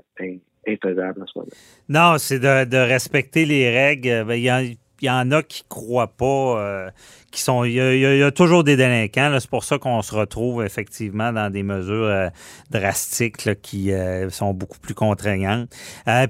infaisable 0.67 1.23
en 1.23 1.27
ce 1.27 1.39
moment. 1.39 1.51
Non, 1.89 2.19
c'est 2.19 2.39
de, 2.39 2.65
de, 2.65 2.77
respecter 2.77 3.45
les 3.45 3.69
règles. 3.71 4.25
Ben, 4.25 4.35
il 4.35 4.45
y, 4.45 4.53
en, 4.53 4.63
il 5.03 5.07
y 5.07 5.11
en 5.11 5.31
a 5.31 5.43
qui 5.43 5.63
croient 5.69 6.13
pas, 6.17 6.59
euh, 6.59 6.91
qui 7.31 7.41
sont. 7.43 7.65
Il 7.65 7.73
y, 7.73 8.23
a, 8.23 8.31
toujours 8.31 8.65
des 8.65 8.77
délinquants. 8.77 9.37
C'est 9.39 9.51
pour 9.51 9.65
ça 9.65 9.79
qu'on 9.79 10.01
se 10.03 10.15
retrouve 10.15 10.65
effectivement 10.65 11.33
dans 11.33 11.51
des 11.51 11.63
mesures 11.63 12.07
euh, 12.07 12.29
drastiques 12.71 13.45
là, 13.45 13.55
qui 13.55 13.93
euh, 13.93 14.31
sont 14.31 14.55
beaucoup 14.55 14.79
plus 14.79 14.95
contraignantes. 14.95 15.69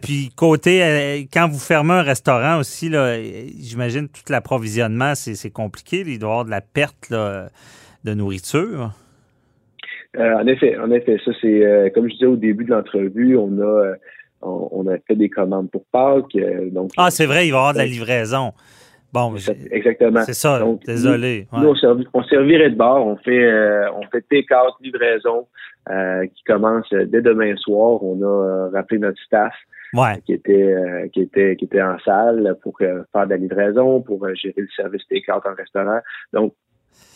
puis 0.02 0.30
côté, 0.34 1.28
quand 1.32 1.48
vous 1.48 1.58
fermez 1.58 1.94
un 1.94 2.02
restaurant 2.02 2.58
aussi, 2.58 2.90
j'imagine 3.60 4.08
tout 4.08 4.22
l'approvisionnement, 4.30 5.14
c'est 5.14 5.50
compliqué. 5.50 6.02
Il 6.06 6.18
doit 6.18 6.28
y 6.28 6.32
avoir 6.32 6.44
de 6.44 6.50
la 6.50 6.60
perte 6.60 7.10
là, 7.10 7.48
de 8.04 8.14
nourriture. 8.14 8.92
En 10.18 10.46
effet, 10.46 10.78
en 10.78 10.90
effet, 10.90 11.18
ça 11.24 11.30
c'est 11.42 11.92
comme 11.94 12.08
je 12.08 12.14
disais 12.14 12.26
au 12.26 12.36
début 12.36 12.64
de 12.64 12.70
l'entrevue, 12.70 13.36
on 13.36 13.60
a 13.60 13.94
on, 14.42 14.68
on, 14.72 14.86
a 14.88 14.98
fait 15.06 15.16
des 15.16 15.28
commandes 15.28 15.70
pour 15.70 15.84
Pâques. 15.92 16.36
donc 16.72 16.90
ah, 16.96 17.10
c'est 17.10 17.26
vrai, 17.26 17.46
il 17.46 17.50
va 17.50 17.56
y 17.56 17.60
avoir 17.60 17.72
de 17.72 17.78
la 17.78 17.86
livraison. 17.86 18.52
Bon, 19.12 19.34
exactement. 19.70 20.22
C'est 20.24 20.34
ça, 20.34 20.58
Donc, 20.58 20.84
désolé. 20.84 21.46
Nous, 21.52 21.60
nous, 21.62 21.74
on, 21.84 22.04
on 22.12 22.22
servirait 22.24 22.70
de 22.70 22.76
bord, 22.76 23.06
on 23.06 23.16
fait 23.16 23.44
euh, 23.44 23.90
on 23.92 24.02
fait 24.10 24.22
take-out, 24.28 24.74
livraison, 24.80 25.46
euh, 25.90 26.26
qui 26.26 26.42
commence 26.44 26.88
dès 26.90 27.22
demain 27.22 27.54
soir. 27.56 28.02
On 28.02 28.20
a 28.20 28.26
euh, 28.26 28.68
rappelé 28.70 28.98
notre 29.00 29.20
staff 29.22 29.54
Ouais. 29.94 30.20
qui 30.26 30.32
était 30.32 30.52
euh, 30.74 31.08
qui 31.08 31.22
était 31.22 31.56
qui 31.56 31.64
était 31.64 31.82
en 31.82 31.98
salle 32.00 32.56
pour 32.62 32.74
euh, 32.80 33.02
faire 33.12 33.24
de 33.26 33.30
la 33.30 33.36
livraison, 33.36 34.02
pour 34.02 34.24
euh, 34.24 34.34
gérer 34.34 34.54
le 34.60 34.68
service 34.74 35.02
take-out 35.08 35.42
en 35.46 35.54
restaurant. 35.54 36.00
Donc 36.32 36.54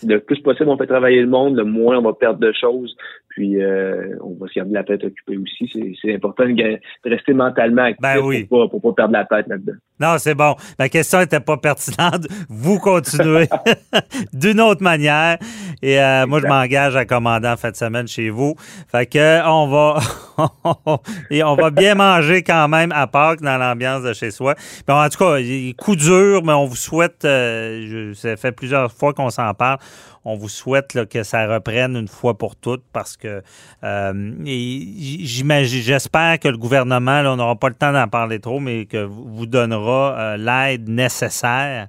le 0.07 0.19
plus 0.19 0.41
possible, 0.41 0.69
on 0.71 0.79
fait 0.79 0.87
travailler 0.87 1.21
le 1.21 1.27
monde, 1.27 1.57
le 1.57 1.65
moins 1.65 1.99
on 1.99 2.03
va 2.03 2.13
perdre 2.13 2.39
de 2.39 2.53
choses. 2.53 2.97
Puis 3.41 3.59
euh, 3.59 4.19
on 4.23 4.37
va 4.39 4.49
se 4.49 4.55
garder 4.55 4.75
la 4.75 4.85
tête 4.85 5.03
occupée 5.03 5.39
aussi. 5.39 5.97
C'est, 6.03 6.15
important 6.15 6.45
de, 6.45 6.79
rester 7.09 7.33
mentalement 7.33 7.85
actif 7.85 8.03
Ben 8.03 8.19
oui. 8.23 8.45
pour, 8.45 8.69
pas, 8.69 8.69
pour 8.69 8.95
pas 8.95 9.09
perdre 9.09 9.15
la 9.15 9.25
tête 9.25 9.49
là-dedans. 9.49 9.79
Non, 9.99 10.17
c'est 10.19 10.35
bon. 10.35 10.57
Ma 10.79 10.91
question 10.91 11.21
n'était 11.21 11.41
pas 11.41 11.57
pertinente. 11.57 12.27
Vous 12.51 12.79
continuez 12.79 13.49
d'une 14.35 14.61
autre 14.61 14.83
manière. 14.83 15.39
Et 15.81 15.99
euh, 15.99 16.27
moi, 16.27 16.41
je 16.41 16.47
m'engage 16.49 16.97
à 16.97 17.07
commander 17.07 17.49
en 17.49 17.57
fin 17.57 17.71
de 17.71 17.77
semaine 17.77 18.07
chez 18.07 18.29
vous. 18.29 18.57
Fait 18.93 19.07
que 19.07 19.47
on 19.49 19.69
va 19.69 20.01
et 21.31 21.43
on 21.43 21.55
va 21.55 21.71
bien 21.71 21.95
manger 21.95 22.43
quand 22.43 22.69
même 22.69 22.93
à 22.93 23.07
Pâques 23.07 23.41
dans 23.41 23.57
l'ambiance 23.57 24.03
de 24.03 24.13
chez 24.13 24.31
soi. 24.31 24.55
Bon, 24.87 25.03
en 25.03 25.09
tout 25.09 25.17
cas, 25.19 25.39
il- 25.39 25.75
coup 25.77 25.97
dur, 25.97 26.43
mais 26.45 26.53
on 26.53 26.67
vous 26.67 26.77
souhaite. 26.77 27.25
euh, 27.25 27.87
je- 27.87 28.13
ça 28.13 28.37
fait 28.37 28.53
plusieurs 28.53 28.93
fois 28.93 29.15
qu'on 29.15 29.31
s'en 29.31 29.55
parle. 29.55 29.79
On 30.25 30.37
vous 30.37 30.49
souhaite 30.51 30.93
là, 30.95 31.07
que 31.07 31.23
ça 31.23 31.47
reprenne 31.47 31.97
une 31.97 32.09
fois 32.09 32.37
pour 32.37 32.55
toutes 32.57 32.85
parce 32.93 33.17
que 33.17 33.43
euh, 33.85 34.33
j'imagine, 34.45 35.83
j'espère 35.83 36.39
que 36.39 36.49
le 36.49 36.59
gouvernement, 36.59 37.23
là, 37.23 37.33
on 37.33 37.37
n'aura 37.37 37.57
pas 37.57 37.69
le 37.69 37.75
temps 37.75 37.93
d'en 37.93 38.09
parler 38.09 38.39
trop, 38.41 38.61
mais 38.61 38.85
que 38.87 39.03
vous 39.05 39.47
donnera 39.47 40.15
euh, 40.19 40.37
l'aide 40.37 40.89
nécessaire. 40.89 41.89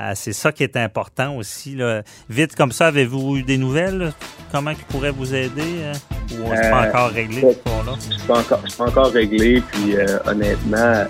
Euh, 0.00 0.12
c'est 0.14 0.32
ça 0.32 0.50
qui 0.52 0.62
est 0.62 0.76
important 0.76 1.36
aussi. 1.36 1.74
Là. 1.74 2.02
Vite 2.28 2.54
comme 2.56 2.72
ça, 2.72 2.86
avez-vous 2.86 3.36
eu 3.38 3.42
des 3.42 3.58
nouvelles? 3.58 3.98
là? 3.98 4.10
Comment 4.50 4.70
ils 4.70 4.76
pourraient 4.78 5.10
vous 5.10 5.34
aider? 5.34 5.84
hein? 5.84 5.92
Ou 6.32 6.48
c'est 6.54 6.70
pas 6.70 6.84
Euh, 6.86 6.88
encore 6.88 7.10
réglé? 7.10 7.40
C'est 7.42 8.26
pas 8.26 8.42
pas 8.78 8.84
encore 8.88 9.12
réglé. 9.12 9.62
Puis 9.72 9.96
euh, 9.96 10.18
honnêtement, 10.26 11.04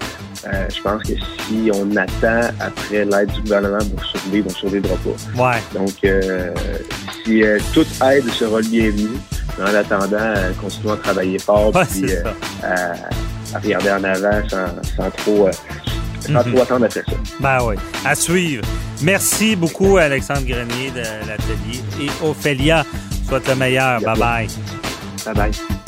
euh, 0.46 0.66
je 0.74 0.80
pense 0.82 1.02
que 1.02 1.12
si 1.46 1.70
on 1.74 1.96
attend 1.96 2.54
après 2.60 3.04
l'aide 3.04 3.30
du 3.32 3.40
gouvernement 3.42 3.84
pour 3.94 4.04
survivre, 4.04 4.46
on 4.48 4.52
ne 4.52 4.54
survivra 4.56 4.94
pas. 4.96 5.42
Ouais. 5.52 5.62
Donc, 5.74 5.94
euh, 6.04 6.50
si 7.24 7.42
euh, 7.42 7.58
toute 7.74 7.88
aide 8.02 8.28
sera 8.30 8.60
le 8.60 8.66
bienvenu, 8.68 9.08
mais 9.58 9.64
en 9.70 9.74
attendant, 9.74 10.34
continuons 10.60 10.92
à 10.94 10.96
travailler 10.96 11.38
fort 11.38 11.74
Ouais, 11.74 11.84
puis 11.90 12.10
à, 12.64 12.92
à 13.54 13.58
regarder 13.58 13.90
en 13.90 14.04
avant 14.04 14.48
sans, 14.48 14.66
sans 14.96 15.10
trop, 15.10 15.48
sans 15.52 16.32
Mhm. 16.32 16.52
trop 16.52 16.62
attendre 16.62 16.84
après 16.86 17.00
ça. 17.06 17.12
Ben 17.40 17.58
oui, 17.64 17.74
à 18.04 18.14
suivre. 18.14 18.64
Merci 19.02 19.56
beaucoup, 19.56 19.96
Alexandre 19.96 20.44
Grenier 20.46 20.90
de 20.94 21.00
l'Atelier. 21.26 21.80
Et 22.00 22.08
Ophélia, 22.24 22.84
souhaite 23.28 23.48
le 23.48 23.54
meilleur. 23.56 24.00
Bye-bye. 24.00 24.48
Bye 25.26 25.34
bye. 25.34 25.79